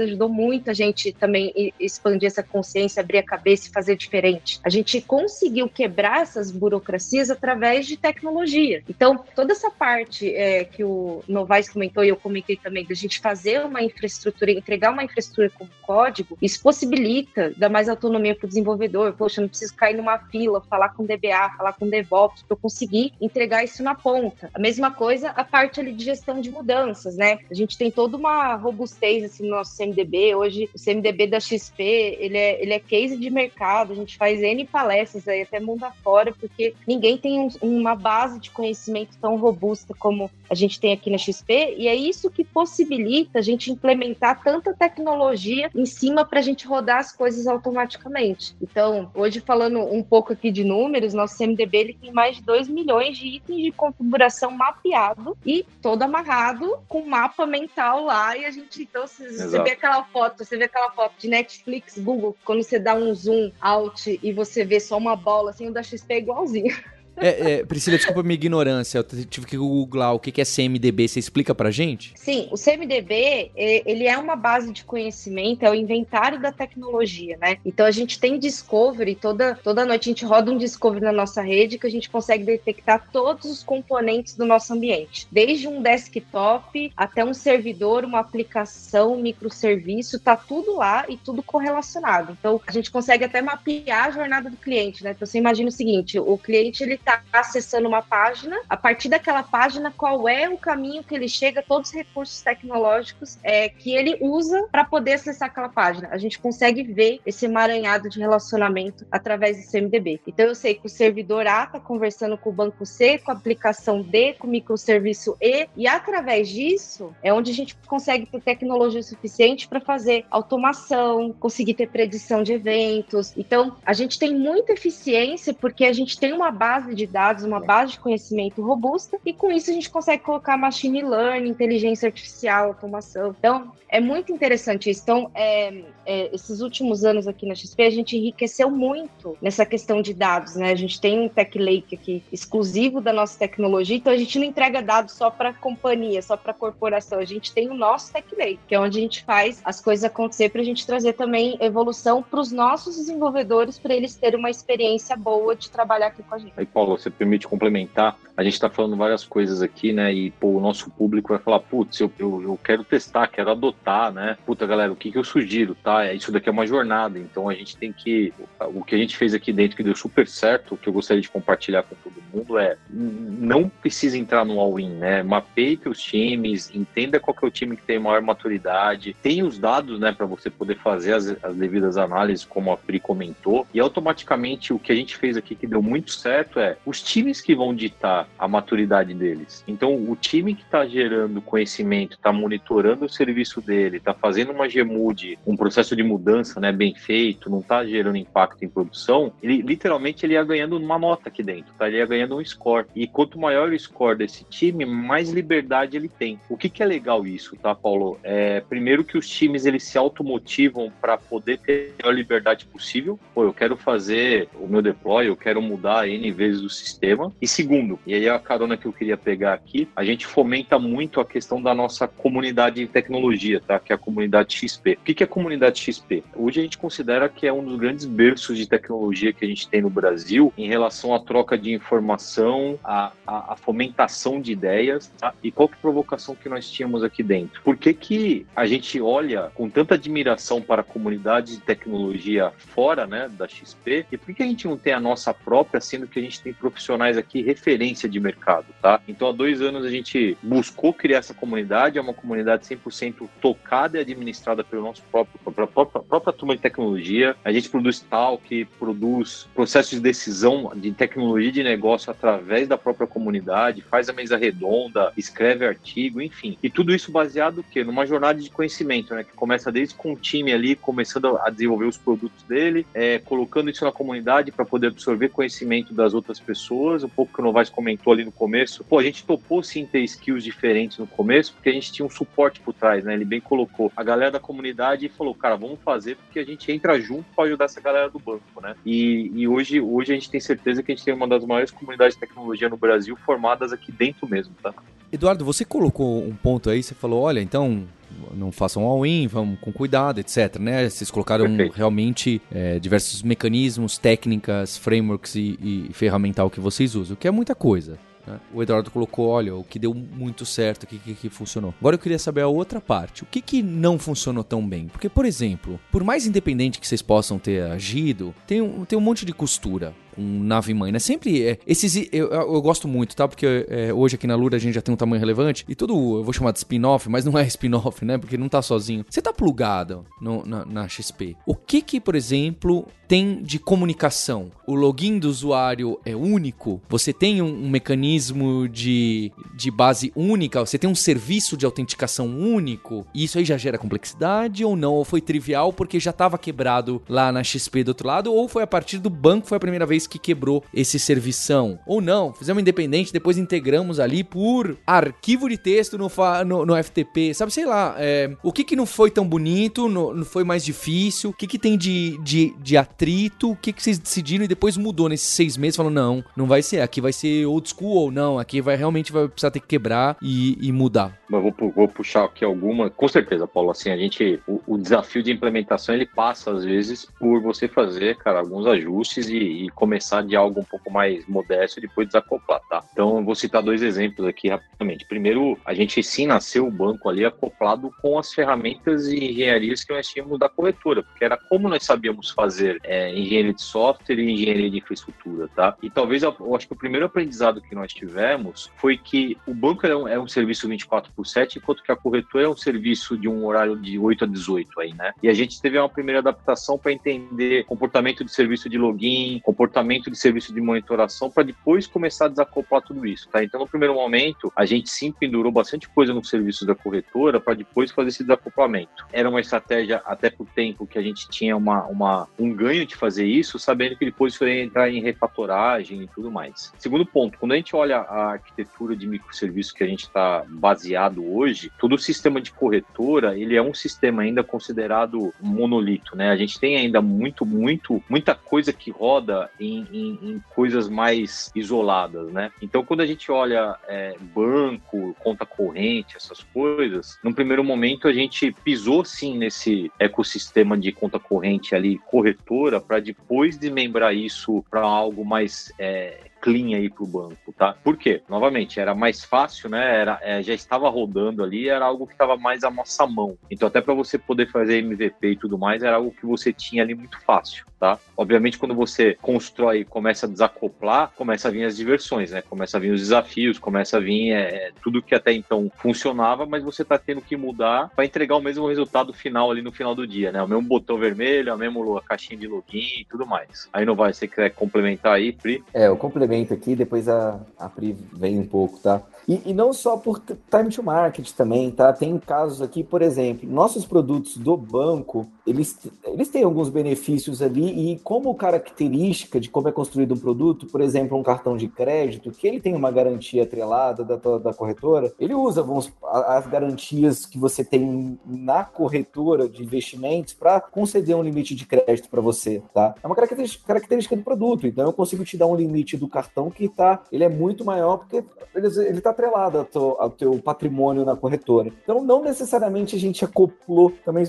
ajudou 0.00 0.28
muito 0.28 0.70
a 0.70 0.74
gente 0.74 1.12
também 1.12 1.52
expandir 1.78 2.26
essa 2.26 2.42
consciência, 2.42 3.00
abrir 3.00 3.18
a 3.18 3.22
cabeça 3.22 3.68
e 3.68 3.72
fazer 3.72 3.96
diferente. 3.96 4.60
A 4.62 4.68
gente 4.68 5.00
conseguiu 5.00 5.68
quebrar 5.68 6.22
essas 6.22 6.50
burocracias 6.50 7.30
através 7.30 7.86
de 7.86 7.96
tecnologia. 7.96 8.82
Então, 8.88 9.24
toda 9.34 9.52
essa 9.52 9.70
parte 9.70 10.34
é, 10.34 10.64
que 10.64 10.84
o 10.84 11.22
Novaes 11.28 11.68
comentou 11.68 12.04
e 12.04 12.08
eu 12.08 12.16
comentei 12.16 12.56
também, 12.56 12.84
da 12.84 12.94
gente 12.94 13.20
fazer 13.20 13.64
uma 13.64 13.82
infraestrutura, 13.82 14.50
entregar 14.50 14.92
uma 14.92 15.04
infraestrutura 15.04 15.50
com 15.50 15.66
código, 15.82 16.36
isso 16.40 16.60
possibilita 16.62 17.52
dar 17.56 17.68
mais 17.68 17.88
autonomia 17.88 18.34
para 18.34 18.46
o 18.46 18.48
desenvolvedor. 18.48 19.12
Poxa, 19.12 19.40
não 19.40 19.48
preciso 19.48 19.74
cair 19.74 19.96
numa 19.96 20.18
fila, 20.18 20.60
falar 20.62 20.90
com 20.90 21.04
DBA, 21.04 21.50
falar 21.56 21.72
com 21.78 21.88
DevOps 21.88 22.42
para 22.42 22.56
conseguir 22.56 23.12
entregar 23.20 23.64
isso 23.64 23.82
na 23.82 23.94
ponta. 23.94 24.50
A 24.54 24.58
mesma 24.58 24.90
coisa 24.90 25.30
a 25.30 25.44
parte 25.44 25.80
ali 25.80 25.92
de 25.92 26.04
gestão 26.04 26.40
de 26.40 26.50
mudanças, 26.50 27.16
né? 27.16 27.38
A 27.50 27.54
gente 27.54 27.76
tem 27.76 27.90
toda 27.90 28.16
uma 28.16 28.54
robustez 28.54 29.24
assim, 29.24 29.44
no 29.44 29.50
nosso 29.50 29.76
CMDB. 29.76 30.34
Hoje, 30.34 30.68
o 30.74 30.82
CMDB 30.82 31.26
da 31.26 31.40
XP, 31.40 31.82
ele 31.82 32.36
é, 32.36 32.62
ele 32.62 32.72
é 32.72 32.78
case 32.78 33.16
de 33.16 33.30
mercado. 33.30 33.92
A 33.92 33.96
gente 33.96 34.16
faz 34.16 34.42
N 34.42 34.64
palestras 34.64 35.28
aí 35.28 35.42
até 35.42 35.60
mundo 35.60 35.84
afora, 35.84 36.32
porque 36.32 36.74
ninguém 36.86 37.18
tem 37.18 37.40
um, 37.40 37.48
uma 37.60 37.94
base 37.94 38.40
de 38.40 38.50
conhecimento 38.50 39.16
tão 39.20 39.36
robusta 39.36 39.94
como 39.98 40.30
a 40.48 40.54
gente 40.54 40.78
tem 40.78 40.92
aqui 40.92 41.10
na 41.10 41.18
XP, 41.18 41.74
e 41.76 41.88
é 41.88 41.94
isso 41.94 42.30
que 42.30 42.44
possibilita 42.44 43.40
a 43.40 43.42
gente 43.42 43.70
implementar 43.70 44.42
tanta 44.42 44.72
tecnologia 44.72 45.70
em 45.74 45.84
cima 45.84 46.24
para 46.24 46.38
a 46.38 46.42
gente 46.42 46.66
rodar 46.66 46.98
as 46.98 47.12
coisas 47.12 47.46
automaticamente. 47.46 48.54
Então, 48.62 49.10
hoje 49.14 49.40
falando 49.40 49.80
um 49.80 50.02
pouco 50.02 50.32
aqui 50.32 50.50
de 50.50 50.62
números, 50.62 51.14
nosso 51.14 51.36
CMDB 51.36 51.65
Ele 51.72 51.94
tem 51.94 52.12
mais 52.12 52.36
de 52.36 52.42
2 52.42 52.68
milhões 52.68 53.16
de 53.16 53.26
itens 53.26 53.62
de 53.62 53.72
configuração 53.72 54.50
mapeado 54.50 55.36
e 55.44 55.64
todo 55.82 56.02
amarrado 56.02 56.78
com 56.88 57.04
mapa 57.04 57.46
mental 57.46 58.04
lá. 58.04 58.36
E 58.36 58.44
a 58.44 58.50
gente, 58.50 58.82
então, 58.82 59.06
você, 59.06 59.30
você 59.30 59.62
vê 59.62 59.70
aquela 59.72 60.04
foto, 60.04 60.44
você 60.44 60.56
vê 60.56 60.64
aquela 60.64 60.90
foto 60.90 61.14
de 61.18 61.28
Netflix, 61.28 61.98
Google, 61.98 62.36
quando 62.44 62.62
você 62.62 62.78
dá 62.78 62.94
um 62.94 63.14
zoom 63.14 63.50
out 63.60 64.18
e 64.22 64.32
você 64.32 64.64
vê 64.64 64.80
só 64.80 64.96
uma 64.96 65.16
bola, 65.16 65.50
assim, 65.50 65.68
o 65.68 65.72
da 65.72 65.82
XP 65.82 66.14
é 66.14 66.18
igualzinho. 66.18 66.74
É, 67.16 67.52
é, 67.52 67.64
Priscila, 67.64 67.96
desculpa 67.96 68.20
a 68.20 68.22
minha 68.22 68.34
ignorância. 68.34 68.98
Eu 68.98 69.04
tive 69.04 69.46
que 69.46 69.56
googlar 69.56 70.14
o 70.14 70.20
que 70.20 70.40
é 70.40 70.44
CMDB. 70.44 71.08
Você 71.08 71.18
explica 71.18 71.54
pra 71.54 71.70
gente? 71.70 72.12
Sim, 72.14 72.48
o 72.50 72.56
CMDB, 72.56 73.50
ele 73.54 74.06
é 74.06 74.16
uma 74.18 74.36
base 74.36 74.72
de 74.72 74.84
conhecimento, 74.84 75.64
é 75.64 75.70
o 75.70 75.74
inventário 75.74 76.40
da 76.40 76.52
tecnologia, 76.52 77.36
né? 77.40 77.58
Então 77.64 77.86
a 77.86 77.90
gente 77.90 78.18
tem 78.18 78.38
discovery, 78.38 79.14
toda, 79.14 79.54
toda 79.62 79.84
noite 79.84 80.08
a 80.08 80.12
gente 80.12 80.24
roda 80.24 80.50
um 80.50 80.58
discovery 80.58 81.04
na 81.04 81.12
nossa 81.12 81.42
rede 81.42 81.78
que 81.78 81.86
a 81.86 81.90
gente 81.90 82.10
consegue 82.10 82.44
detectar 82.44 83.08
todos 83.10 83.50
os 83.50 83.62
componentes 83.62 84.34
do 84.34 84.44
nosso 84.44 84.72
ambiente. 84.72 85.26
Desde 85.30 85.68
um 85.68 85.80
desktop 85.82 86.92
até 86.96 87.24
um 87.24 87.34
servidor, 87.34 88.04
uma 88.04 88.20
aplicação, 88.20 89.14
um 89.14 89.22
microserviço, 89.22 90.20
tá 90.20 90.36
tudo 90.36 90.76
lá 90.76 91.04
e 91.08 91.16
tudo 91.16 91.42
correlacionado. 91.42 92.36
Então 92.38 92.60
a 92.66 92.72
gente 92.72 92.90
consegue 92.90 93.24
até 93.24 93.40
mapear 93.40 94.06
a 94.06 94.10
jornada 94.10 94.50
do 94.50 94.56
cliente, 94.56 95.02
né? 95.02 95.12
Então 95.12 95.26
você 95.26 95.38
imagina 95.38 95.68
o 95.68 95.72
seguinte, 95.72 96.18
o 96.18 96.36
cliente 96.36 96.82
ele 96.82 96.98
está 97.06 97.22
acessando 97.32 97.86
uma 97.86 98.02
página, 98.02 98.60
a 98.68 98.76
partir 98.76 99.08
daquela 99.08 99.42
página, 99.42 99.92
qual 99.96 100.28
é 100.28 100.48
o 100.48 100.58
caminho 100.58 101.04
que 101.04 101.14
ele 101.14 101.28
chega, 101.28 101.62
todos 101.62 101.90
os 101.90 101.94
recursos 101.94 102.42
tecnológicos 102.42 103.38
é, 103.42 103.68
que 103.68 103.92
ele 103.92 104.18
usa 104.20 104.66
para 104.70 104.84
poder 104.84 105.14
acessar 105.14 105.48
aquela 105.48 105.68
página. 105.68 106.08
A 106.10 106.18
gente 106.18 106.38
consegue 106.38 106.82
ver 106.82 107.20
esse 107.24 107.46
emaranhado 107.46 108.08
de 108.08 108.18
relacionamento 108.18 109.06
através 109.10 109.56
do 109.56 109.70
CMDB. 109.70 110.20
Então 110.26 110.46
eu 110.46 110.54
sei 110.54 110.74
que 110.74 110.86
o 110.86 110.90
servidor 110.90 111.46
A 111.46 111.64
está 111.64 111.78
conversando 111.78 112.36
com 112.36 112.50
o 112.50 112.52
banco 112.52 112.84
C, 112.84 113.18
com 113.18 113.30
a 113.30 113.34
aplicação 113.34 114.02
D, 114.02 114.34
com 114.34 114.46
o 114.46 114.50
microserviço 114.50 115.36
E, 115.40 115.68
e 115.76 115.86
através 115.86 116.48
disso 116.48 117.14
é 117.22 117.32
onde 117.32 117.50
a 117.50 117.54
gente 117.54 117.76
consegue 117.86 118.26
ter 118.26 118.40
tecnologia 118.40 119.02
suficiente 119.02 119.68
para 119.68 119.80
fazer 119.80 120.24
automação, 120.30 121.32
conseguir 121.38 121.74
ter 121.74 121.88
predição 121.88 122.42
de 122.42 122.54
eventos. 122.54 123.32
Então, 123.36 123.76
a 123.84 123.92
gente 123.92 124.18
tem 124.18 124.34
muita 124.34 124.72
eficiência 124.72 125.54
porque 125.54 125.84
a 125.84 125.92
gente 125.92 126.18
tem 126.18 126.32
uma 126.32 126.50
base 126.50 126.95
de 126.96 127.06
dados, 127.06 127.44
uma 127.44 127.60
base 127.60 127.92
de 127.92 128.00
conhecimento 128.00 128.62
robusta, 128.62 129.18
e 129.24 129.32
com 129.32 129.50
isso 129.50 129.70
a 129.70 129.74
gente 129.74 129.90
consegue 129.90 130.22
colocar 130.22 130.56
machine 130.56 131.02
learning, 131.02 131.48
inteligência 131.48 132.08
artificial, 132.08 132.68
automação. 132.68 133.34
Então, 133.38 133.72
é 133.88 134.00
muito 134.00 134.32
interessante 134.32 134.90
isso. 134.90 135.02
Então, 135.02 135.30
é, 135.34 135.84
é, 136.06 136.34
esses 136.34 136.60
últimos 136.60 137.04
anos 137.04 137.26
aqui 137.26 137.46
na 137.46 137.54
XP, 137.54 137.82
a 137.82 137.90
gente 137.90 138.16
enriqueceu 138.16 138.70
muito 138.70 139.36
nessa 139.42 139.66
questão 139.66 140.00
de 140.00 140.14
dados, 140.14 140.56
né? 140.56 140.70
A 140.70 140.76
gente 140.76 141.00
tem 141.00 141.20
um 141.20 141.28
Tech 141.28 141.58
Lake 141.58 141.94
aqui 141.94 142.22
exclusivo 142.32 143.00
da 143.00 143.12
nossa 143.12 143.38
tecnologia, 143.38 143.96
então 143.96 144.12
a 144.12 144.16
gente 144.16 144.38
não 144.38 144.46
entrega 144.46 144.80
dados 144.80 145.14
só 145.14 145.30
para 145.30 145.52
companhia, 145.52 146.22
só 146.22 146.36
para 146.36 146.54
corporação. 146.54 147.18
A 147.18 147.24
gente 147.24 147.52
tem 147.52 147.68
o 147.68 147.74
nosso 147.74 148.12
Tech 148.12 148.26
Lake, 148.36 148.60
que 148.68 148.74
é 148.74 148.80
onde 148.80 148.98
a 148.98 149.02
gente 149.02 149.24
faz 149.24 149.60
as 149.64 149.80
coisas 149.80 150.04
acontecer 150.04 150.50
para 150.50 150.60
a 150.60 150.64
gente 150.64 150.86
trazer 150.86 151.14
também 151.14 151.58
evolução 151.60 152.22
para 152.22 152.40
os 152.40 152.52
nossos 152.52 152.96
desenvolvedores, 152.96 153.78
para 153.78 153.94
eles 153.94 154.14
terem 154.14 154.38
uma 154.38 154.50
experiência 154.50 155.16
boa 155.16 155.56
de 155.56 155.70
trabalhar 155.70 156.08
aqui 156.08 156.22
com 156.22 156.34
a 156.34 156.38
gente. 156.38 156.52
Aí, 156.56 156.66
Paulo, 156.66 156.96
você 156.96 157.10
permite 157.10 157.48
complementar? 157.48 158.16
A 158.36 158.44
gente 158.44 158.54
está 158.54 158.68
falando 158.68 158.96
várias 158.96 159.24
coisas 159.24 159.62
aqui, 159.62 159.92
né? 159.92 160.12
E 160.12 160.30
pô, 160.30 160.48
o 160.48 160.60
nosso 160.60 160.90
público 160.90 161.30
vai 161.30 161.38
falar, 161.38 161.60
putz, 161.60 161.98
eu, 162.00 162.12
eu, 162.18 162.42
eu 162.42 162.58
quero 162.62 162.84
testar, 162.84 163.26
quero 163.28 163.50
adotar, 163.50 164.12
né? 164.12 164.36
Puta, 164.44 164.66
galera, 164.66 164.92
o 164.92 164.96
que, 164.96 165.10
que 165.10 165.18
eu 165.18 165.24
sugiro, 165.24 165.74
tá? 165.74 165.95
É, 166.04 166.14
isso 166.14 166.32
daqui 166.32 166.48
é 166.48 166.52
uma 166.52 166.66
jornada, 166.66 167.18
então 167.18 167.48
a 167.48 167.54
gente 167.54 167.76
tem 167.76 167.92
que. 167.92 168.32
O 168.60 168.84
que 168.84 168.94
a 168.94 168.98
gente 168.98 169.16
fez 169.16 169.34
aqui 169.34 169.52
dentro 169.52 169.76
que 169.76 169.82
deu 169.82 169.94
super 169.94 170.26
certo, 170.26 170.74
o 170.74 170.76
que 170.76 170.88
eu 170.88 170.92
gostaria 170.92 171.22
de 171.22 171.28
compartilhar 171.28 171.82
com 171.82 171.94
todo 171.96 172.14
mundo 172.32 172.58
é 172.58 172.76
não 172.90 173.68
precisa 173.68 174.18
entrar 174.18 174.44
no 174.44 174.58
all-in, 174.60 174.90
né? 174.90 175.22
Mapeie 175.22 175.76
os 175.88 176.00
times, 176.00 176.70
entenda 176.74 177.20
qual 177.20 177.36
é 177.42 177.46
o 177.46 177.50
time 177.50 177.76
que 177.76 177.82
tem 177.82 177.98
maior 177.98 178.22
maturidade, 178.22 179.14
tem 179.22 179.42
os 179.42 179.58
dados, 179.58 180.00
né, 180.00 180.12
para 180.12 180.26
você 180.26 180.48
poder 180.48 180.78
fazer 180.78 181.14
as, 181.14 181.36
as 181.42 181.54
devidas 181.54 181.96
análises, 181.96 182.44
como 182.44 182.72
a 182.72 182.76
Pri 182.76 182.98
comentou, 182.98 183.66
e 183.74 183.80
automaticamente 183.80 184.72
o 184.72 184.78
que 184.78 184.92
a 184.92 184.94
gente 184.94 185.16
fez 185.16 185.36
aqui 185.36 185.54
que 185.54 185.66
deu 185.66 185.82
muito 185.82 186.12
certo 186.12 186.58
é 186.58 186.76
os 186.86 187.02
times 187.02 187.40
que 187.40 187.54
vão 187.54 187.74
ditar 187.74 188.28
a 188.38 188.48
maturidade 188.48 189.12
deles. 189.14 189.62
Então, 189.66 189.94
o 189.94 190.16
time 190.16 190.54
que 190.54 190.62
está 190.62 190.86
gerando 190.86 191.40
conhecimento, 191.40 192.16
está 192.16 192.32
monitorando 192.32 193.04
o 193.04 193.08
serviço 193.08 193.60
dele, 193.60 193.98
está 193.98 194.14
fazendo 194.14 194.52
uma 194.52 194.66
GMUD, 194.66 195.38
um 195.46 195.56
processo 195.56 195.85
de 195.94 196.02
mudança, 196.02 196.58
né, 196.58 196.72
bem 196.72 196.94
feito, 196.94 197.50
não 197.50 197.60
está 197.60 197.84
gerando 197.84 198.16
impacto 198.16 198.64
em 198.64 198.68
produção, 198.68 199.32
ele 199.42 199.62
literalmente 199.62 200.24
ele 200.24 200.34
ia 200.34 200.44
ganhando 200.44 200.76
uma 200.76 200.98
nota 200.98 201.28
aqui 201.28 201.42
dentro, 201.42 201.72
tá? 201.78 201.86
Ele 201.86 201.98
ia 201.98 202.06
ganhando 202.06 202.36
um 202.36 202.44
score. 202.44 202.86
E 202.94 203.06
quanto 203.06 203.38
maior 203.38 203.70
o 203.70 203.78
score 203.78 204.18
desse 204.18 204.44
time, 204.44 204.84
mais 204.84 205.30
liberdade 205.30 205.96
ele 205.96 206.08
tem. 206.08 206.40
O 206.48 206.56
que, 206.56 206.68
que 206.68 206.82
é 206.82 206.86
legal 206.86 207.26
isso, 207.26 207.56
tá, 207.56 207.74
Paulo? 207.74 208.18
É, 208.22 208.60
primeiro 208.60 209.04
que 209.04 209.18
os 209.18 209.28
times 209.28 209.66
eles 209.66 209.84
se 209.84 209.98
automotivam 209.98 210.90
para 211.00 211.18
poder 211.18 211.58
ter 211.58 211.94
a 212.02 212.10
liberdade 212.10 212.64
possível. 212.66 213.18
Pô, 213.34 213.44
eu 213.44 213.52
quero 213.52 213.76
fazer 213.76 214.48
o 214.54 214.66
meu 214.66 214.80
deploy, 214.80 215.28
eu 215.28 215.36
quero 215.36 215.60
mudar 215.60 216.08
N 216.08 216.30
vezes 216.32 216.62
o 216.62 216.70
sistema. 216.70 217.32
E 217.40 217.46
segundo, 217.46 217.98
e 218.06 218.14
aí 218.14 218.26
é 218.26 218.30
a 218.30 218.38
carona 218.38 218.76
que 218.76 218.86
eu 218.86 218.92
queria 218.92 219.16
pegar 219.16 219.52
aqui, 219.52 219.88
a 219.94 220.04
gente 220.04 220.26
fomenta 220.26 220.78
muito 220.78 221.20
a 221.20 221.24
questão 221.24 221.60
da 221.60 221.74
nossa 221.74 222.06
comunidade 222.08 222.76
de 222.76 222.86
tecnologia, 222.86 223.60
tá? 223.60 223.78
Que 223.78 223.92
é 223.92 223.94
a 223.94 223.98
comunidade 223.98 224.56
XP. 224.56 224.98
O 225.00 225.04
que, 225.04 225.14
que 225.14 225.22
é 225.22 225.26
a 225.26 225.28
comunidade 225.28 225.75
XP? 225.80 226.22
Hoje 226.34 226.60
a 226.60 226.62
gente 226.62 226.78
considera 226.78 227.28
que 227.28 227.46
é 227.46 227.52
um 227.52 227.64
dos 227.64 227.76
grandes 227.78 228.04
berços 228.04 228.56
de 228.56 228.66
tecnologia 228.66 229.32
que 229.32 229.44
a 229.44 229.48
gente 229.48 229.68
tem 229.68 229.82
no 229.82 229.90
Brasil 229.90 230.52
em 230.56 230.68
relação 230.68 231.14
à 231.14 231.20
troca 231.20 231.56
de 231.56 231.72
informação, 231.72 232.78
à, 232.82 233.12
à, 233.26 233.52
à 233.52 233.56
fomentação 233.56 234.40
de 234.40 234.52
ideias, 234.52 235.12
tá? 235.18 235.34
E 235.42 235.50
qual 235.50 235.68
que 235.68 235.74
é 235.74 235.78
a 235.78 235.80
provocação 235.80 236.34
que 236.34 236.48
nós 236.48 236.70
tínhamos 236.70 237.02
aqui 237.02 237.22
dentro? 237.22 237.60
Por 237.62 237.76
que, 237.76 237.92
que 237.92 238.46
a 238.54 238.66
gente 238.66 239.00
olha 239.00 239.50
com 239.54 239.68
tanta 239.68 239.94
admiração 239.94 240.60
para 240.60 240.82
a 240.82 240.84
comunidade 240.84 241.56
de 241.56 241.62
tecnologia 241.62 242.52
fora 242.56 243.06
né, 243.06 243.28
da 243.28 243.46
XP 243.48 244.06
e 244.10 244.16
por 244.16 244.34
que 244.34 244.42
a 244.42 244.46
gente 244.46 244.66
não 244.66 244.76
tem 244.76 244.92
a 244.92 245.00
nossa 245.00 245.32
própria, 245.32 245.80
sendo 245.80 246.06
que 246.06 246.18
a 246.18 246.22
gente 246.22 246.40
tem 246.40 246.52
profissionais 246.52 247.16
aqui 247.16 247.42
referência 247.42 248.08
de 248.08 248.20
mercado, 248.20 248.66
tá? 248.80 249.00
Então, 249.08 249.28
há 249.28 249.32
dois 249.32 249.60
anos 249.60 249.84
a 249.84 249.90
gente 249.90 250.36
buscou 250.42 250.92
criar 250.92 251.18
essa 251.18 251.34
comunidade, 251.34 251.98
é 251.98 252.00
uma 252.00 252.14
comunidade 252.14 252.66
100% 252.66 253.28
tocada 253.40 253.98
e 253.98 254.00
administrada 254.00 254.64
pelo 254.64 254.82
nosso 254.82 255.02
próprio, 255.10 255.38
pela 255.66 255.86
própria, 255.86 256.02
própria 256.02 256.32
turma 256.32 256.54
de 256.54 256.62
tecnologia. 256.62 257.36
A 257.44 257.52
gente 257.52 257.68
produz 257.68 258.00
talk, 258.00 258.64
produz 258.78 259.48
processos 259.54 259.90
de 259.90 260.00
decisão 260.00 260.72
de 260.74 260.92
tecnologia 260.92 261.52
de 261.52 261.62
negócio 261.62 262.10
através 262.10 262.68
da 262.68 262.78
própria 262.78 263.06
comunidade, 263.06 263.82
faz 263.82 264.08
a 264.08 264.12
mesa 264.12 264.36
redonda, 264.36 265.12
escreve 265.16 265.66
artigo, 265.66 266.20
enfim. 266.20 266.56
E 266.62 266.70
tudo 266.70 266.94
isso 266.94 267.10
baseado 267.10 267.62
o? 267.62 267.84
Numa 267.84 268.06
jornada 268.06 268.40
de 268.40 268.50
conhecimento, 268.50 269.14
né? 269.14 269.24
Que 269.24 269.32
começa 269.32 269.70
desde 269.72 269.94
com 269.94 270.12
o 270.12 270.16
time 270.16 270.52
ali, 270.52 270.74
começando 270.74 271.38
a 271.38 271.50
desenvolver 271.50 271.86
os 271.86 271.96
produtos 271.96 272.42
dele, 272.44 272.86
é, 272.94 273.18
colocando 273.18 273.70
isso 273.70 273.84
na 273.84 273.92
comunidade 273.92 274.52
para 274.52 274.64
poder 274.64 274.88
absorver 274.88 275.28
conhecimento 275.30 275.94
das 275.94 276.14
outras 276.14 276.38
pessoas. 276.38 277.02
Um 277.02 277.08
pouco 277.08 277.32
que 277.32 277.40
o 277.40 277.44
Novaes 277.44 277.70
comentou 277.70 278.12
ali 278.12 278.24
no 278.24 278.32
começo. 278.32 278.84
Pô, 278.84 278.98
a 278.98 279.02
gente 279.02 279.24
topou 279.24 279.62
sim 279.62 279.86
ter 279.86 280.00
skills 280.00 280.44
diferentes 280.44 280.98
no 280.98 281.06
começo, 281.06 281.52
porque 281.52 281.68
a 281.68 281.72
gente 281.72 281.92
tinha 281.92 282.06
um 282.06 282.10
suporte 282.10 282.60
por 282.60 282.72
trás, 282.72 283.04
né? 283.04 283.14
Ele 283.14 283.24
bem 283.24 283.40
colocou. 283.40 283.92
A 283.96 284.02
galera 284.02 284.32
da 284.32 284.40
comunidade 284.40 285.08
falou, 285.08 285.34
cara, 285.34 285.55
vamos 285.56 285.78
fazer 285.84 286.16
porque 286.16 286.38
a 286.38 286.44
gente 286.44 286.70
entra 286.70 286.98
junto 287.00 287.24
para 287.34 287.44
ajudar 287.44 287.66
essa 287.66 287.80
galera 287.80 288.08
do 288.08 288.18
banco, 288.18 288.60
né? 288.60 288.74
E, 288.84 289.30
e 289.34 289.48
hoje, 289.48 289.80
hoje 289.80 290.12
a 290.12 290.14
gente 290.14 290.30
tem 290.30 290.40
certeza 290.40 290.82
que 290.82 290.92
a 290.92 290.94
gente 290.94 291.04
tem 291.04 291.14
uma 291.14 291.26
das 291.26 291.44
maiores 291.44 291.70
comunidades 291.70 292.14
de 292.14 292.20
tecnologia 292.20 292.68
no 292.68 292.76
Brasil 292.76 293.16
formadas 293.24 293.72
aqui 293.72 293.90
dentro 293.90 294.28
mesmo, 294.28 294.54
tá? 294.62 294.74
Eduardo, 295.12 295.44
você 295.44 295.64
colocou 295.64 296.22
um 296.22 296.34
ponto 296.34 296.68
aí, 296.68 296.82
você 296.82 296.94
falou, 296.94 297.22
olha, 297.22 297.40
então 297.40 297.86
não 298.34 298.50
façam 298.50 298.84
all-in, 298.84 299.26
vamos 299.26 299.58
com 299.60 299.72
cuidado, 299.72 300.18
etc. 300.18 300.58
Né? 300.58 300.88
Vocês 300.88 301.10
colocaram 301.10 301.46
Perfeito. 301.46 301.74
realmente 301.74 302.40
é, 302.50 302.78
diversos 302.78 303.22
mecanismos, 303.22 303.98
técnicas, 303.98 304.76
frameworks 304.76 305.34
e, 305.34 305.58
e 305.62 305.92
ferramental 305.92 306.50
que 306.50 306.60
vocês 306.60 306.94
usam, 306.94 307.14
o 307.14 307.16
que 307.16 307.28
é 307.28 307.30
muita 307.30 307.54
coisa. 307.54 307.98
Né? 308.26 308.40
O 308.52 308.62
Eduardo 308.62 308.90
colocou, 308.90 309.28
olha, 309.28 309.54
o 309.54 309.64
que 309.64 309.78
deu 309.78 309.94
muito 309.94 310.44
certo, 310.44 310.84
o 310.84 310.86
que, 310.86 310.98
que, 310.98 311.14
que, 311.14 311.28
funcionou. 311.28 311.74
Agora 311.78 311.94
eu 311.94 312.00
queria 312.00 312.18
saber 312.18 312.42
a 312.42 312.48
outra 312.48 312.80
parte. 312.80 313.22
O 313.22 313.26
que, 313.26 313.40
que 313.40 313.62
não 313.62 313.98
funcionou 313.98 314.42
tão 314.42 314.66
bem? 314.66 314.88
Porque, 314.88 315.08
por 315.08 315.24
exemplo, 315.24 315.78
por 315.90 316.02
mais 316.02 316.26
independente 316.26 316.80
que 316.80 316.86
vocês 316.86 317.02
possam 317.02 317.38
ter 317.38 317.62
agido, 317.62 318.34
tem 318.46 318.60
um, 318.60 318.84
tem 318.84 318.98
um 318.98 319.02
monte 319.02 319.24
de 319.24 319.32
costura 319.32 319.94
com 320.16 320.22
nave 320.22 320.72
mãe, 320.72 320.90
né? 320.90 320.98
Sempre 320.98 321.46
é, 321.46 321.58
esses 321.66 322.08
eu, 322.10 322.28
eu, 322.28 322.62
gosto 322.62 322.88
muito, 322.88 323.14
tá? 323.14 323.28
Porque 323.28 323.66
é, 323.68 323.92
hoje 323.92 324.16
aqui 324.16 324.26
na 324.26 324.34
Lura 324.34 324.56
a 324.56 324.58
gente 324.58 324.74
já 324.74 324.80
tem 324.80 324.92
um 324.92 324.96
tamanho 324.96 325.20
relevante 325.20 325.64
e 325.68 325.74
tudo 325.74 325.92
eu 325.92 326.24
vou 326.24 326.32
chamar 326.32 326.52
de 326.52 326.58
spin-off, 326.58 327.08
mas 327.08 327.24
não 327.24 327.38
é 327.38 327.44
spin-off, 327.46 328.04
né? 328.04 328.16
Porque 328.16 328.38
não 328.38 328.48
tá 328.48 328.62
sozinho. 328.62 329.04
Você 329.08 329.20
tá 329.20 329.32
plugado 329.32 330.04
no, 330.20 330.44
na, 330.46 330.64
na 330.64 330.88
XP. 330.88 331.36
O 331.46 331.54
que 331.54 331.82
que, 331.82 332.00
por 332.00 332.14
exemplo, 332.14 332.86
tem 333.06 333.42
de 333.42 333.58
comunicação? 333.58 334.50
O 334.66 334.74
login 334.74 335.18
do 335.18 335.28
usuário 335.28 336.00
é 336.04 336.16
único? 336.16 336.80
Você 336.88 337.12
tem 337.12 337.42
um, 337.42 337.64
um 337.64 337.68
mecanismo 337.68 338.68
de, 338.68 339.30
de 339.54 339.70
base 339.70 340.12
única? 340.16 340.60
Você 340.60 340.78
tem 340.78 340.88
um 340.88 340.94
serviço 340.94 341.56
de 341.56 341.66
autenticação 341.66 342.26
único? 342.26 343.06
E 343.14 343.24
isso 343.24 343.38
aí 343.38 343.44
já 343.44 343.56
gera 343.56 343.78
complexidade 343.78 344.64
ou 344.64 344.74
não? 344.74 344.94
Ou 344.94 345.04
foi 345.04 345.20
trivial 345.20 345.72
porque 345.72 346.00
já 346.00 346.10
estava 346.10 346.38
quebrado 346.38 347.02
lá 347.08 347.30
na 347.30 347.44
XP 347.44 347.84
do 347.84 347.88
outro 347.88 348.06
lado? 348.06 348.32
Ou 348.32 348.48
foi 348.48 348.62
a 348.62 348.66
partir 348.66 348.98
do 348.98 349.10
banco 349.10 349.46
foi 349.46 349.56
a 349.56 349.60
primeira 349.60 349.86
vez 349.86 350.05
que 350.06 350.18
quebrou 350.18 350.64
esse 350.72 350.98
servição. 350.98 351.78
Ou 351.86 352.00
não, 352.00 352.32
fizemos 352.32 352.60
independente, 352.60 353.12
depois 353.12 353.38
integramos 353.38 354.00
ali 354.00 354.22
por 354.22 354.76
arquivo 354.86 355.48
de 355.48 355.56
texto 355.56 355.98
no, 355.98 356.10
no, 356.46 356.66
no 356.66 356.82
FTP. 356.82 357.34
Sabe, 357.34 357.52
sei 357.52 357.66
lá, 357.66 357.94
é, 357.98 358.34
o 358.42 358.52
que 358.52 358.64
que 358.64 358.76
não 358.76 358.86
foi 358.86 359.10
tão 359.10 359.26
bonito, 359.26 359.88
no, 359.88 360.14
não 360.14 360.24
foi 360.24 360.44
mais 360.44 360.64
difícil, 360.64 361.30
o 361.30 361.32
que 361.32 361.46
que 361.46 361.58
tem 361.58 361.76
de, 361.76 362.18
de, 362.22 362.54
de 362.60 362.76
atrito, 362.76 363.50
o 363.50 363.56
que 363.56 363.72
que 363.72 363.82
vocês 363.82 363.98
decidiram 363.98 364.44
e 364.44 364.48
depois 364.48 364.76
mudou 364.76 365.08
nesses 365.08 365.28
seis 365.28 365.56
meses, 365.56 365.76
falando, 365.76 365.94
não, 365.94 366.24
não 366.36 366.46
vai 366.46 366.62
ser, 366.62 366.80
aqui 366.80 367.00
vai 367.00 367.12
ser 367.12 367.46
old 367.46 367.68
school 367.68 367.96
ou 367.96 368.10
não, 368.10 368.38
aqui 368.38 368.60
vai 368.60 368.76
realmente 368.76 369.12
vai 369.12 369.28
precisar 369.28 369.50
ter 369.50 369.60
que 369.60 369.66
quebrar 369.66 370.16
e, 370.22 370.58
e 370.60 370.72
mudar. 370.72 371.18
Mas 371.28 371.42
vou, 371.42 371.72
vou 371.72 371.88
puxar 371.88 372.24
aqui 372.24 372.44
alguma, 372.44 372.88
com 372.88 373.08
certeza, 373.08 373.46
Paulo, 373.46 373.70
assim, 373.70 373.90
a 373.90 373.96
gente, 373.96 374.40
o, 374.46 374.60
o, 374.66 374.78
desafio 374.78 375.22
de 375.22 375.32
implementação, 375.32 375.94
ele 375.94 376.06
passa 376.06 376.52
às 376.52 376.64
vezes 376.64 377.06
por 377.18 377.40
você 377.42 377.66
fazer, 377.66 378.16
cara, 378.16 378.38
alguns 378.38 378.66
ajustes 378.66 379.28
e, 379.28 379.36
e 379.36 379.68
começar 379.70 380.22
de 380.22 380.36
algo 380.36 380.60
um 380.60 380.64
pouco 380.64 380.90
mais 380.90 381.26
modesto 381.26 381.78
e 381.78 381.82
depois 381.82 382.06
desacoplar, 382.06 382.60
tá? 382.68 382.84
Então, 382.92 383.18
eu 383.18 383.24
vou 383.24 383.34
citar 383.34 383.62
dois 383.62 383.82
exemplos 383.82 384.26
aqui 384.26 384.48
rapidamente. 384.48 385.04
Primeiro, 385.06 385.58
a 385.64 385.74
gente 385.74 386.02
sim 386.02 386.26
nasceu 386.26 386.66
o 386.66 386.70
banco 386.70 387.08
ali 387.08 387.24
acoplado 387.24 387.90
com 388.00 388.18
as 388.18 388.32
ferramentas 388.32 389.08
e 389.08 389.32
engenharias 389.32 389.82
que 389.82 389.92
nós 389.92 390.06
tínhamos 390.08 390.38
da 390.38 390.48
corretora, 390.48 391.02
porque 391.02 391.24
era 391.24 391.36
como 391.36 391.68
nós 391.68 391.84
sabíamos 391.84 392.30
fazer 392.30 392.78
é, 392.84 393.12
engenharia 393.12 393.52
de 393.52 393.62
software 393.62 394.18
e 394.18 394.32
engenharia 394.32 394.70
de 394.70 394.78
infraestrutura, 394.78 395.48
tá? 395.48 395.76
E 395.82 395.90
talvez 395.90 396.22
eu 396.22 396.54
acho 396.54 396.66
que 396.66 396.72
o 396.72 396.76
primeiro 396.76 397.06
aprendizado 397.06 397.60
que 397.60 397.74
nós 397.74 397.92
tivemos 397.92 398.70
foi 398.76 398.96
que 398.96 399.36
o 399.46 399.54
banco 399.54 399.86
é 399.86 399.96
um, 399.96 400.08
é 400.08 400.18
um 400.18 400.28
serviço 400.28 400.68
24 400.68 401.12
por 401.16 401.26
7, 401.26 401.58
enquanto 401.58 401.82
que 401.82 401.90
a 401.90 401.96
corretora 401.96 402.44
é 402.44 402.48
um 402.48 402.56
serviço 402.56 403.16
de 403.16 403.28
um 403.28 403.46
horário 403.46 403.76
de 403.76 403.98
8 403.98 404.24
a 404.24 404.26
18 404.26 404.80
aí, 404.80 404.92
né? 404.92 405.12
E 405.22 405.28
a 405.28 405.34
gente 405.34 405.60
teve 405.60 405.78
uma 405.78 405.88
primeira 405.88 406.20
adaptação 406.20 406.78
para 406.78 406.92
entender 406.92 407.64
comportamento 407.64 408.22
de 408.24 408.30
serviço 408.30 408.68
de 408.68 408.76
login, 408.76 409.40
comportamento 409.42 410.10
de 410.10 410.18
serviço 410.18 410.52
de 410.52 410.60
monitoração, 410.60 411.30
para 411.30 411.42
depois 411.42 411.86
começar 411.86 412.26
a 412.26 412.28
desacoplar 412.28 412.82
tudo 412.82 413.06
isso, 413.06 413.28
tá? 413.28 413.42
Então, 413.42 413.58
no 413.58 413.66
primeiro 413.66 413.94
momento, 413.94 414.52
a 414.54 414.66
gente 414.66 414.90
sim 414.90 415.10
pendurou 415.10 415.50
bastante 415.50 415.88
coisa 415.88 416.12
no 416.12 416.22
serviço 416.22 416.66
da 416.66 416.74
corretora 416.74 417.40
para 417.40 417.54
depois 417.54 417.90
fazer 417.90 418.08
esse 418.08 418.22
desacoplamento. 418.22 419.06
Era 419.12 419.28
uma 419.28 419.40
estratégia, 419.40 420.02
até 420.04 420.28
por 420.28 420.46
tempo, 420.48 420.86
que 420.86 420.98
a 420.98 421.02
gente 421.02 421.28
tinha 421.28 421.56
uma, 421.56 421.84
uma, 421.86 422.28
um 422.38 422.52
ganho 422.52 422.84
de 422.84 422.94
fazer 422.94 423.24
isso, 423.24 423.58
sabendo 423.58 423.96
que 423.96 424.04
depois 424.04 424.34
isso 424.34 424.46
ia 424.46 424.62
entrar 424.62 424.90
em 424.90 425.00
refatoragem 425.00 426.02
e 426.02 426.08
tudo 426.08 426.30
mais. 426.30 426.72
Segundo 426.78 427.06
ponto, 427.06 427.38
quando 427.38 427.52
a 427.52 427.56
gente 427.56 427.74
olha 427.74 427.98
a 427.98 428.32
arquitetura 428.32 428.94
de 428.96 429.06
microserviços 429.06 429.72
que 429.72 429.84
a 429.84 429.86
gente 429.86 430.04
está 430.04 430.44
baseado 430.48 431.05
hoje, 431.14 431.70
todo 431.78 431.94
o 431.94 431.98
sistema 431.98 432.40
de 432.40 432.50
corretora, 432.50 433.38
ele 433.38 433.56
é 433.56 433.62
um 433.62 433.74
sistema 433.74 434.22
ainda 434.22 434.42
considerado 434.42 435.32
monolito, 435.40 436.16
né? 436.16 436.30
A 436.30 436.36
gente 436.36 436.58
tem 436.58 436.76
ainda 436.76 437.00
muito, 437.00 437.44
muito, 437.44 438.02
muita 438.08 438.34
coisa 438.34 438.72
que 438.72 438.90
roda 438.90 439.50
em, 439.58 439.86
em, 439.92 440.18
em 440.22 440.42
coisas 440.54 440.88
mais 440.88 441.50
isoladas, 441.54 442.30
né? 442.32 442.50
Então, 442.60 442.84
quando 442.84 443.00
a 443.00 443.06
gente 443.06 443.30
olha 443.30 443.76
é, 443.88 444.16
banco, 444.34 445.14
conta 445.20 445.44
corrente, 445.44 446.16
essas 446.16 446.42
coisas, 446.42 447.18
no 447.22 447.34
primeiro 447.34 447.64
momento 447.64 448.08
a 448.08 448.12
gente 448.12 448.52
pisou 448.64 449.04
sim 449.04 449.36
nesse 449.36 449.90
ecossistema 449.98 450.76
de 450.76 450.92
conta 450.92 451.18
corrente 451.18 451.74
ali, 451.74 451.98
corretora, 451.98 452.80
para 452.80 453.00
depois 453.00 453.56
desmembrar 453.56 454.14
isso 454.14 454.64
para 454.70 454.80
algo 454.80 455.24
mais 455.24 455.72
é, 455.78 456.30
clean 456.46 456.76
aí 456.76 456.88
para 456.88 457.02
o 457.02 457.08
banco, 457.08 457.52
tá? 457.58 457.74
Por 457.82 457.96
quê? 457.96 458.22
Novamente, 458.28 458.78
era 458.78 458.94
mais 458.94 459.24
fácil, 459.24 459.68
né? 459.68 460.00
Era, 460.00 460.20
é, 460.22 460.40
já 460.44 460.54
estava 460.54 460.88
rodando 460.88 461.42
ali, 461.42 461.68
era 461.68 461.84
algo 461.84 462.06
que 462.06 462.12
estava 462.12 462.36
mais 462.36 462.62
à 462.62 462.70
nossa 462.70 463.04
mão. 463.04 463.36
Então, 463.50 463.66
até 463.66 463.80
para 463.80 463.94
você 463.94 464.16
poder 464.16 464.48
fazer 464.48 464.78
MVP 464.78 465.32
e 465.32 465.36
tudo 465.36 465.58
mais, 465.58 465.82
era 465.82 465.96
algo 465.96 466.12
que 466.12 466.24
você 466.24 466.52
tinha 466.52 466.84
ali 466.84 466.94
muito 466.94 467.20
fácil 467.22 467.66
tá? 467.78 467.98
Obviamente, 468.16 468.58
quando 468.58 468.74
você 468.74 469.16
constrói 469.20 469.80
e 469.80 469.84
começa 469.84 470.26
a 470.26 470.28
desacoplar, 470.28 471.12
começa 471.14 471.48
a 471.48 471.50
vir 471.50 471.64
as 471.64 471.76
diversões, 471.76 472.30
né? 472.30 472.42
Começa 472.42 472.76
a 472.76 472.80
vir 472.80 472.92
os 472.92 473.00
desafios, 473.00 473.58
começa 473.58 473.98
a 473.98 474.00
vir 474.00 474.32
é, 474.32 474.72
tudo 474.82 475.02
que 475.02 475.14
até 475.14 475.32
então 475.32 475.70
funcionava, 475.76 476.46
mas 476.46 476.62
você 476.62 476.84
tá 476.84 476.98
tendo 476.98 477.20
que 477.20 477.36
mudar 477.36 477.90
para 477.94 478.04
entregar 478.04 478.36
o 478.36 478.42
mesmo 478.42 478.66
resultado 478.66 479.12
final 479.12 479.50
ali 479.50 479.62
no 479.62 479.72
final 479.72 479.94
do 479.94 480.06
dia, 480.06 480.32
né? 480.32 480.42
O 480.42 480.48
mesmo 480.48 480.62
botão 480.62 480.98
vermelho, 480.98 481.52
a 481.52 481.56
mesma 481.56 482.00
caixinha 482.02 482.38
de 482.38 482.46
login 482.46 483.00
e 483.00 483.04
tudo 483.04 483.26
mais. 483.26 483.68
Aí 483.72 483.84
não 483.84 483.94
vai, 483.94 484.12
você 484.12 484.26
quer 484.26 484.50
complementar 484.50 485.14
aí, 485.14 485.32
Pri? 485.32 485.62
É, 485.74 485.86
eu 485.86 485.96
complemento 485.96 486.35
aqui, 486.54 486.76
depois 486.76 487.08
a, 487.08 487.40
a 487.58 487.68
Pri 487.68 487.92
vem 488.12 488.38
um 488.38 488.46
pouco, 488.46 488.78
tá? 488.78 489.02
E, 489.28 489.42
e, 489.46 489.54
não 489.54 489.72
só 489.72 489.96
por 489.96 490.20
time 490.20 490.70
to 490.70 490.82
market 490.82 491.30
também, 491.32 491.70
tá? 491.70 491.92
Tem 491.92 492.16
casos 492.18 492.62
aqui, 492.62 492.84
por 492.84 493.02
exemplo, 493.02 493.48
nossos 493.50 493.84
produtos 493.84 494.36
do 494.36 494.56
banco, 494.56 495.26
eles, 495.44 495.78
eles 496.04 496.28
têm 496.28 496.44
alguns 496.44 496.68
benefícios 496.68 497.42
ali 497.42 497.92
e 497.92 497.98
como 498.00 498.34
característica 498.34 499.40
de 499.40 499.50
como 499.50 499.68
é 499.68 499.72
construído 499.72 500.14
um 500.14 500.18
produto, 500.18 500.66
por 500.66 500.80
exemplo, 500.80 501.18
um 501.18 501.24
cartão 501.24 501.56
de 501.56 501.66
crédito, 501.66 502.30
que 502.30 502.46
ele 502.46 502.60
tem 502.60 502.74
uma 502.74 502.90
garantia 502.90 503.42
atrelada 503.42 504.04
da, 504.04 504.16
da 504.38 504.54
corretora, 504.54 505.12
ele 505.18 505.34
usa 505.34 505.62
vamos, 505.62 505.92
as 506.02 506.46
garantias 506.46 507.26
que 507.26 507.38
você 507.38 507.64
tem 507.64 508.18
na 508.24 508.64
corretora 508.64 509.48
de 509.48 509.62
investimentos 509.62 510.34
para 510.34 510.60
conceder 510.60 511.16
um 511.16 511.22
limite 511.22 511.54
de 511.54 511.66
crédito 511.66 512.08
para 512.08 512.20
você, 512.20 512.62
tá? 512.72 512.94
É 513.02 513.06
uma 513.06 513.16
característica, 513.16 514.16
do 514.16 514.22
produto, 514.22 514.66
então 514.66 514.84
eu 514.84 514.92
consigo 514.92 515.24
te 515.24 515.36
dar 515.36 515.46
um 515.46 515.56
limite 515.56 515.96
do 515.96 516.08
cartão 516.08 516.50
que 516.50 516.68
tá, 516.68 517.02
ele 517.10 517.24
é 517.24 517.28
muito 517.28 517.64
maior 517.64 517.98
porque 517.98 518.24
ele 518.54 518.66
está 518.66 519.12
atrelada 519.16 519.66
ao 519.98 520.10
teu, 520.10 520.38
patrimônio 520.44 521.04
na 521.04 521.16
corretora. 521.16 521.72
Então, 521.82 522.04
não 522.04 522.22
necessariamente 522.22 522.94
a 522.94 522.98
gente 522.98 523.24
acoplou 523.24 523.92
também. 524.04 524.26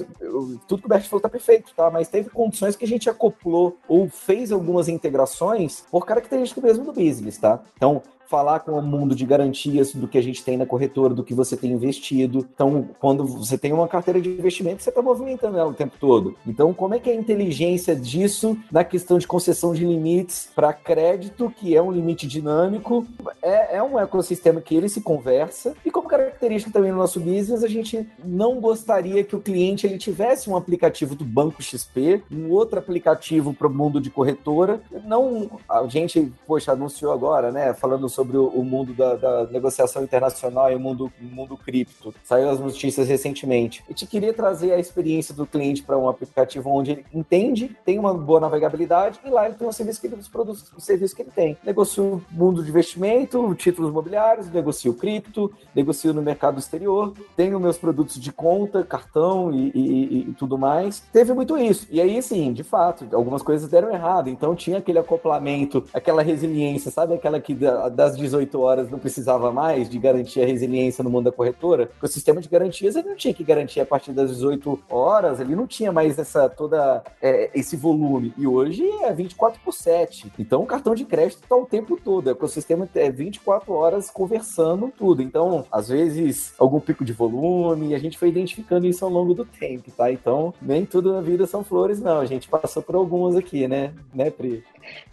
Tudo 0.68 0.82
que 0.82 0.86
o 0.86 0.90
Bert 0.90 1.04
falou 1.04 1.20
está 1.20 1.30
perfeito, 1.30 1.74
tá? 1.76 1.92
Mas 1.92 2.08
teve 2.08 2.30
condições 2.30 2.76
que 2.76 2.86
a 2.86 2.88
gente 2.88 3.10
acoplou 3.10 3.78
ou 3.88 4.10
fez 4.10 4.52
algumas 4.52 4.88
integrações 4.88 5.86
por 5.92 6.06
característica 6.06 6.62
mesmo 6.62 6.86
do 6.86 6.94
business, 6.94 7.38
tá? 7.38 7.62
Então, 7.76 8.02
falar 8.28 8.60
com 8.60 8.72
o 8.74 8.82
mundo 8.82 9.16
de 9.16 9.26
garantias 9.26 9.94
do 9.94 10.08
que 10.08 10.18
a 10.18 10.24
gente 10.24 10.44
tem 10.44 10.58
na 10.58 10.66
corretora, 10.66 11.14
do 11.14 11.24
que 11.24 11.34
você 11.34 11.56
tem 11.56 11.72
investido. 11.72 12.48
Então, 12.54 12.90
quando 13.00 13.26
você 13.26 13.58
tem 13.58 13.74
uma 13.74 13.88
carteira 13.88 14.20
de 14.20 14.30
investimento, 14.30 14.84
você 14.84 14.90
está 14.90 15.02
movimentando 15.02 15.58
ela 15.58 15.70
o 15.70 15.74
tempo 15.74 15.96
todo. 16.00 16.36
Então, 16.46 16.74
como 16.74 16.94
é 16.94 17.00
que 17.00 17.10
é 17.10 17.14
a 17.14 17.16
inteligência 17.16 17.96
disso 17.96 18.58
na 18.72 18.84
questão 18.84 19.18
de 19.18 19.28
concessão 19.28 19.74
de 19.74 19.86
limites 19.86 20.50
para 20.54 20.74
crédito, 20.74 21.52
que 21.56 21.76
é 21.76 21.82
um 21.82 21.92
limite 21.92 22.28
dinâmico? 22.28 23.06
É, 23.42 23.78
é 23.78 23.84
um 23.84 23.98
ecossistema 23.98 24.62
que 24.62 24.76
ele 24.76 24.90
se 24.90 25.02
conversa. 25.02 25.74
E 25.86 25.92
como 25.92 26.10
característica 26.10 26.72
também 26.72 26.92
no 26.92 26.98
nosso 26.98 27.20
business, 27.20 27.64
a 27.64 27.68
gente 27.68 28.08
não 28.24 28.60
gostaria 28.60 29.24
que 29.24 29.36
o 29.36 29.42
cliente 29.42 29.88
ele 29.88 29.98
tivesse 29.98 30.50
um 30.50 30.58
aplicativo 30.58 31.16
do 31.16 31.24
Banco 31.24 31.62
XP, 31.62 32.24
um 32.32 32.52
outro 32.52 32.80
aplicativo 32.80 33.54
para 33.54 33.68
o 33.68 33.74
mundo 33.74 34.02
de 34.02 34.10
corretora. 34.10 34.82
Não, 35.06 35.50
a 35.70 35.88
gente, 35.88 36.32
poxa, 36.46 36.74
anunciou 36.74 37.14
agora, 37.14 37.52
né, 37.52 37.74
falando 37.74 38.10
sobre 38.18 38.36
o, 38.36 38.64
mundo 38.64 38.96
da, 38.96 39.16
da, 39.16 39.46
negociação 39.46 40.04
internacional 40.04 40.72
e 40.72 40.76
o 40.76 40.80
mundo, 40.80 41.14
mundo 41.22 41.56
cripto. 41.56 42.12
Saiu 42.24 42.50
as 42.50 42.60
notícias 42.60 43.08
recentemente. 43.08 43.84
E 43.88 43.94
te 43.94 44.08
queria 44.08 44.34
trazer 44.34 44.74
a 44.74 44.80
experiência 44.80 45.36
do 45.36 45.46
cliente 45.46 45.84
para 45.84 45.96
um 45.96 46.10
aplicativo 46.10 46.68
onde 46.72 46.92
ele 46.94 47.06
entende, 47.14 47.78
tem 47.86 48.00
uma 48.00 48.16
boa 48.16 48.40
navegabilidade 48.40 49.20
e 49.24 49.30
lá 49.30 49.46
ele 49.46 49.54
tem 49.54 49.68
um 49.68 49.72
serviço 49.72 50.02
que 50.02 50.08
ele, 50.08 50.16
os 50.16 50.28
produtos, 50.28 50.66
o 50.76 50.82
serviço 50.82 51.16
que 51.16 51.22
ele 51.22 51.30
tem. 51.30 51.56
Negocia 51.64 52.02
o 52.02 52.20
mundo 52.32 52.64
de 52.64 52.72
investimento, 52.72 53.54
títulos 53.54 53.92
imobiliários, 53.92 54.50
negocia 54.50 54.90
o 54.90 54.96
cripto, 54.96 55.54
negocia 55.76 56.12
no 56.12 56.22
mercado 56.24 56.58
exterior, 56.58 57.14
tenho 57.36 57.60
meus 57.60 57.78
produtos 57.78 58.20
de 58.20 58.32
conta, 58.32 58.84
cartão 58.84 59.54
e, 59.54 59.72
e, 59.76 60.30
e 60.30 60.34
tudo 60.34 60.58
mais. 60.58 61.04
Teve 61.14 61.34
muito 61.34 61.56
isso. 61.56 61.86
E 61.92 62.02
aí, 62.02 62.20
sim, 62.24 62.52
de 62.52 62.64
fato, 62.64 63.08
algumas 63.14 63.44
coisas 63.44 63.70
deram 63.70 63.94
errado. 63.94 64.28
Então 64.28 64.56
tinha 64.56 64.80
aquele 64.80 64.98
acoplamento, 64.98 65.84
aquela 65.94 66.24
resiliência, 66.24 66.90
sabe? 66.90 67.14
Aquela 67.14 67.40
que 67.40 67.54
da, 67.54 67.90
da 67.90 68.07
das 68.08 68.18
18 68.18 68.60
horas 68.60 68.90
não 68.90 69.00
precisava 69.00 69.52
mais 69.52 69.90
de 69.90 70.00
garantir 70.00 70.42
a 70.42 70.46
resiliência 70.46 71.04
no 71.04 71.10
mundo 71.10 71.26
da 71.26 71.32
corretora, 71.32 71.88
porque 71.88 72.06
o 72.06 72.10
sistema 72.10 72.40
de 72.40 72.48
garantias 72.48 72.96
ele 72.96 73.10
não 73.10 73.16
tinha 73.16 73.34
que 73.34 73.44
garantir 73.44 73.82
a 73.82 73.86
partir 73.86 74.12
das 74.14 74.30
18 74.32 74.80
horas, 74.90 75.40
ele 75.40 75.56
não 75.56 75.68
tinha 75.68 75.92
mais 75.92 76.18
essa 76.18 76.48
toda 76.50 77.04
é, 77.22 77.50
esse 77.54 77.76
volume. 77.76 78.34
E 78.38 78.48
hoje 78.48 78.88
é 79.02 79.14
24 79.14 79.60
por 79.64 79.74
7. 79.74 80.32
Então 80.40 80.64
o 80.64 80.66
cartão 80.66 80.96
de 80.96 81.06
crédito 81.06 81.44
está 81.44 81.56
o 81.56 81.66
tempo 81.66 82.00
todo. 82.02 82.28
O 82.28 82.32
ecossistema 82.32 82.88
é 82.96 83.12
24 83.12 83.74
horas 83.74 84.10
conversando 84.10 84.92
tudo. 84.98 85.22
Então, 85.22 85.66
às 85.72 85.90
vezes, 85.90 86.54
algum 86.58 86.80
pico 86.80 87.04
de 87.04 87.14
volume, 87.14 87.94
a 87.94 88.00
gente 88.00 88.18
foi 88.18 88.30
identificando 88.30 88.88
isso 88.88 89.04
ao 89.04 89.12
longo 89.12 89.34
do 89.34 89.46
tempo, 89.46 89.92
tá? 89.92 90.12
Então, 90.12 90.54
nem 90.62 90.86
tudo 90.86 91.14
na 91.14 91.22
vida 91.22 91.46
são 91.46 91.64
flores, 91.64 92.00
não. 92.00 92.20
A 92.20 92.26
gente 92.26 92.48
passou 92.48 92.82
por 92.82 92.96
algumas 92.96 93.36
aqui, 93.36 93.68
né? 93.68 93.94
Né, 94.14 94.30
Pri? 94.30 94.64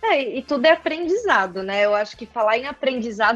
É, 0.02 0.38
e 0.38 0.42
tudo 0.42 0.66
é 0.66 0.72
aprendizado, 0.72 1.62
né? 1.62 1.84
Eu 1.84 1.94
acho 1.94 2.16
que 2.16 2.26
falar 2.26 2.58
em 2.58 2.66
aprendizado, 2.66 2.83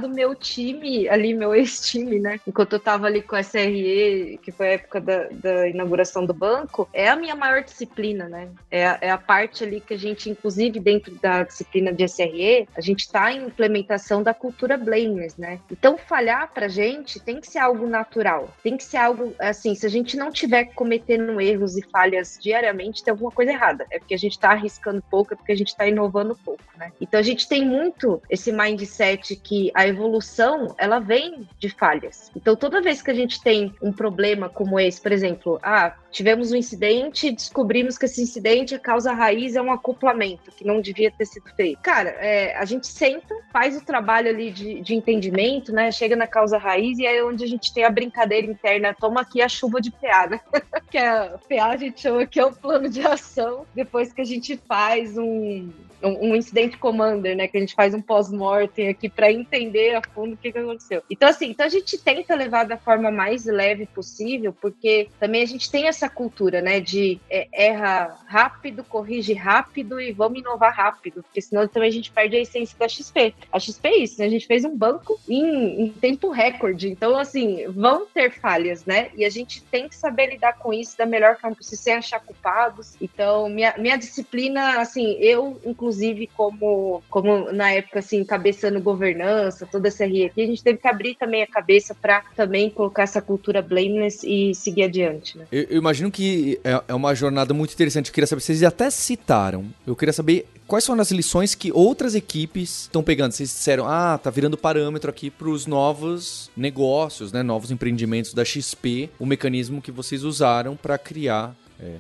meu 0.09 0.35
time, 0.35 1.09
ali, 1.09 1.35
meu 1.35 1.55
ex-time, 1.55 2.19
né? 2.19 2.41
Enquanto 2.47 2.75
eu 2.75 2.81
tava 2.81 3.07
ali 3.07 3.23
com 3.23 3.37
a 3.37 3.43
SRE, 3.43 4.39
que 4.43 4.53
foi 4.53 4.69
a 4.69 4.73
época 4.73 5.01
da, 5.01 5.29
da 5.31 5.69
inauguração 5.69 6.25
do 6.27 6.35
banco, 6.35 6.89
é 6.93 7.09
a 7.09 7.17
minha 7.17 7.35
maior 7.35 7.63
disciplina, 7.63 8.29
né? 8.29 8.49
É, 8.71 8.83
é 9.09 9.11
a 9.11 9.19
parte 9.19 9.65
ali 9.65 9.81
que 9.81 9.95
a 9.95 9.99
gente, 9.99 10.31
inclusive, 10.31 10.79
dentro 10.81 11.15
da 11.17 11.43
disciplina 11.43 11.93
de 11.93 12.05
SRE, 12.05 12.69
a 12.77 12.81
gente 12.81 13.11
tá 13.11 13.33
em 13.33 13.47
implementação 13.47 14.23
da 14.23 14.35
cultura 14.35 14.77
blameless, 14.77 15.41
né? 15.41 15.61
Então, 15.71 15.97
falhar 15.97 16.53
pra 16.53 16.69
gente 16.69 17.21
tem 17.21 17.41
que 17.41 17.47
ser 17.47 17.59
algo 17.59 17.87
natural. 17.87 18.49
Tem 18.63 18.77
que 18.77 18.85
ser 18.85 18.99
algo, 18.99 19.35
assim, 19.39 19.75
se 19.75 19.87
a 19.87 19.91
gente 19.91 20.17
não 20.17 20.31
tiver 20.31 20.67
cometendo 20.75 21.41
erros 21.41 21.77
e 21.77 21.83
falhas 21.83 22.39
diariamente, 22.41 23.03
tem 23.03 23.13
alguma 23.13 23.31
coisa 23.31 23.53
errada. 23.53 23.87
É 23.91 23.99
porque 23.99 24.15
a 24.15 24.19
gente 24.19 24.39
tá 24.39 24.51
arriscando 24.51 25.03
pouco, 25.11 25.35
é 25.35 25.37
porque 25.37 25.53
a 25.53 25.57
gente 25.57 25.77
tá 25.77 25.87
inovando 25.87 26.37
pouco, 26.37 26.63
né? 26.77 26.93
Então, 27.01 27.19
a 27.19 27.23
gente 27.23 27.49
tem 27.49 27.65
muito 27.65 28.23
esse 28.29 28.53
mindset 28.53 29.37
que 29.39 29.71
a 29.75 29.87
evolução 29.87 30.75
ela 30.79 30.99
vem 30.99 31.49
de 31.59 31.69
falhas. 31.69 32.31
Então, 32.37 32.57
toda 32.57 32.83
vez 32.83 33.03
que 33.03 33.11
a 33.11 33.15
gente 33.15 33.43
tem 33.43 33.75
um 33.81 33.93
problema 33.93 34.49
como 34.49 34.79
esse, 34.79 35.01
por 35.01 35.13
exemplo, 35.13 35.59
ah, 35.63 35.95
tivemos 36.11 36.53
um 36.53 36.57
incidente, 36.57 37.31
descobrimos 37.31 37.97
que 37.97 38.07
esse 38.07 38.23
incidente, 38.23 38.75
a 38.75 38.79
causa 38.79 39.13
raiz 39.13 39.57
é 39.57 39.63
um 39.63 39.73
acoplamento 39.73 40.51
que 40.53 40.65
não 40.65 40.81
devia 40.81 41.11
ter 41.11 41.27
sido 41.27 41.49
feito. 41.55 41.81
Cara, 41.81 42.11
é, 42.11 42.57
a 42.57 42.65
gente 42.65 42.87
senta, 42.87 43.35
faz 43.53 43.77
o 43.77 43.85
trabalho 43.85 44.29
ali 44.29 44.51
de, 44.51 44.81
de 44.81 44.95
entendimento, 44.95 45.73
né? 45.73 45.91
Chega 45.91 46.17
na 46.17 46.27
causa 46.27 46.59
raiz 46.59 46.99
e 46.99 47.07
é 47.07 47.23
onde 47.25 47.45
a 47.45 47.49
gente 47.49 47.73
tem 47.73 47.85
a 47.85 47.91
brincadeira 47.91 48.47
interna, 48.47 48.95
toma 48.95 49.21
aqui 49.21 49.43
a 49.43 49.49
chuva 49.49 49.81
de 49.81 49.91
PA, 49.91 50.27
né? 50.29 50.41
que 50.91 50.99
é 50.99 51.35
PA 51.49 51.67
a 51.67 51.77
gente 51.77 52.01
chama 52.01 52.27
que 52.27 52.41
é 52.41 52.45
o 52.45 52.53
plano 52.53 52.89
de 52.89 53.07
ação 53.07 53.67
depois 53.75 54.13
que 54.13 54.21
a 54.21 54.25
gente 54.25 54.57
faz 54.57 55.17
um 55.17 55.71
um, 56.03 56.31
um 56.31 56.37
incidente 56.37 56.77
commander, 56.77 57.37
né? 57.37 57.49
Que 57.49 57.57
a 57.57 57.61
gente 57.61 57.75
faz 57.75 57.95
um 57.95 58.01
pós-mortem 58.01 58.89
aqui 58.89 59.09
para 59.09 59.33
entender 59.33 59.95
a 59.95 60.03
fundo 60.15 60.35
o 60.35 60.37
que, 60.37 60.53
que 60.53 60.59
aconteceu. 60.59 61.03
Então, 61.11 61.29
assim, 61.29 61.51
então 61.51 61.67
a 61.67 61.71
gente 61.71 61.99
tenta 61.99 62.35
levar 62.35 62.65
da 62.65 62.77
forma 62.77 63.11
mais 63.11 63.45
leve 63.45 63.87
possível, 63.87 64.53
porque 64.53 65.09
também 65.19 65.43
a 65.43 65.47
gente 65.47 65.71
tem 65.71 65.87
essa 65.87 66.09
cultura, 66.09 66.61
né? 66.61 66.81
De 66.81 67.21
é, 67.31 67.49
erra 67.53 68.19
rápido, 68.27 68.85
corrige 68.85 69.33
rápido 69.33 70.01
e 70.01 70.13
vamos 70.13 70.39
inovar 70.41 70.75
rápido, 70.75 71.23
porque 71.23 71.41
senão 71.41 71.67
também 71.67 71.89
a 71.89 71.93
gente 71.93 72.11
perde 72.11 72.37
a 72.37 72.41
essência 72.41 72.79
da 72.79 72.89
XP. 72.89 73.35
A 73.53 73.59
XP 73.59 73.89
é 73.89 73.97
isso, 73.99 74.21
né? 74.21 74.27
A 74.27 74.31
gente 74.31 74.47
fez 74.47 74.65
um 74.65 74.77
banco 74.77 75.19
em, 75.29 75.83
em 75.83 75.89
tempo 75.91 76.31
recorde. 76.31 76.89
Então, 76.89 77.17
assim, 77.19 77.67
vão 77.69 78.07
ter 78.07 78.33
falhas, 78.33 78.85
né? 78.85 79.11
E 79.17 79.25
a 79.25 79.31
gente 79.31 79.63
tem 79.65 79.89
que 79.89 79.97
saber 79.97 80.31
lidar 80.31 80.55
com 80.59 80.73
isso 80.73 80.97
da 80.97 81.07
melhor 81.07 81.37
forma 81.39 81.57
possível, 81.57 81.79
sem 81.79 81.95
achar 81.95 82.21
culpados. 82.21 82.97
Então, 83.01 83.49
minha, 83.49 83.75
minha 83.79 83.97
disciplina, 83.97 84.81
assim, 84.81 85.17
eu, 85.21 85.61
inclusive, 85.65 85.88
como, 86.37 87.03
como 87.09 87.53
na 87.53 87.71
época, 87.71 87.99
assim, 88.01 88.25
cabeçando 88.25 88.81
governança, 88.81 89.67
toda 89.67 89.89
essa 89.89 90.05
RI 90.05 90.27
aqui, 90.27 90.43
a 90.43 90.47
gente 90.47 90.63
teve 90.63 90.79
que 90.79 90.89
abrir 90.89 91.15
também 91.15 91.43
a 91.43 91.47
cabeça 91.47 91.95
para 91.95 92.23
também 92.37 92.71
colocar 92.71 93.03
essa 93.03 93.21
cultura 93.21 93.63
blameless 93.63 94.27
e 94.27 94.55
seguir 94.55 94.85
adiante, 94.85 95.37
né? 95.37 95.47
Eu, 95.51 95.65
eu 95.65 95.79
imagino 95.79 96.11
que 96.11 96.61
é, 96.65 96.83
é 96.89 96.95
uma 96.95 97.15
jornada 97.15 97.53
muito 97.55 97.73
interessante. 97.73 98.09
Eu 98.09 98.15
queria 98.15 98.27
saber, 98.27 98.43
vocês 98.43 98.63
até 98.63 98.91
citaram, 98.91 99.67
eu 99.87 99.97
queria 99.97 100.13
saber 100.13 100.47
quais 100.67 100.85
são 100.85 100.99
as 101.01 101.11
lições 101.11 101.55
que 101.55 101.73
outras 101.73 102.15
equipes 102.15 102.83
estão 102.83 103.03
pegando? 103.03 103.33
Vocês 103.33 103.49
disseram, 103.49 103.87
ah, 103.89 104.19
tá 104.23 104.31
virando 104.31 104.57
parâmetro 104.57 105.11
aqui 105.11 105.31
para 105.31 105.49
os 105.49 105.67
novos 105.67 106.51
negócios, 106.57 107.33
né, 107.33 107.43
novos 107.43 107.71
empreendimentos 107.71 108.35
da 108.35 108.45
XP, 108.45 109.09
o 109.19 109.25
mecanismo 109.25 109.81
que 109.81 109.91
vocês 109.91 110.23
usaram 110.23 110.77
para 110.77 110.99
criar 110.99 111.57
é, 111.81 111.97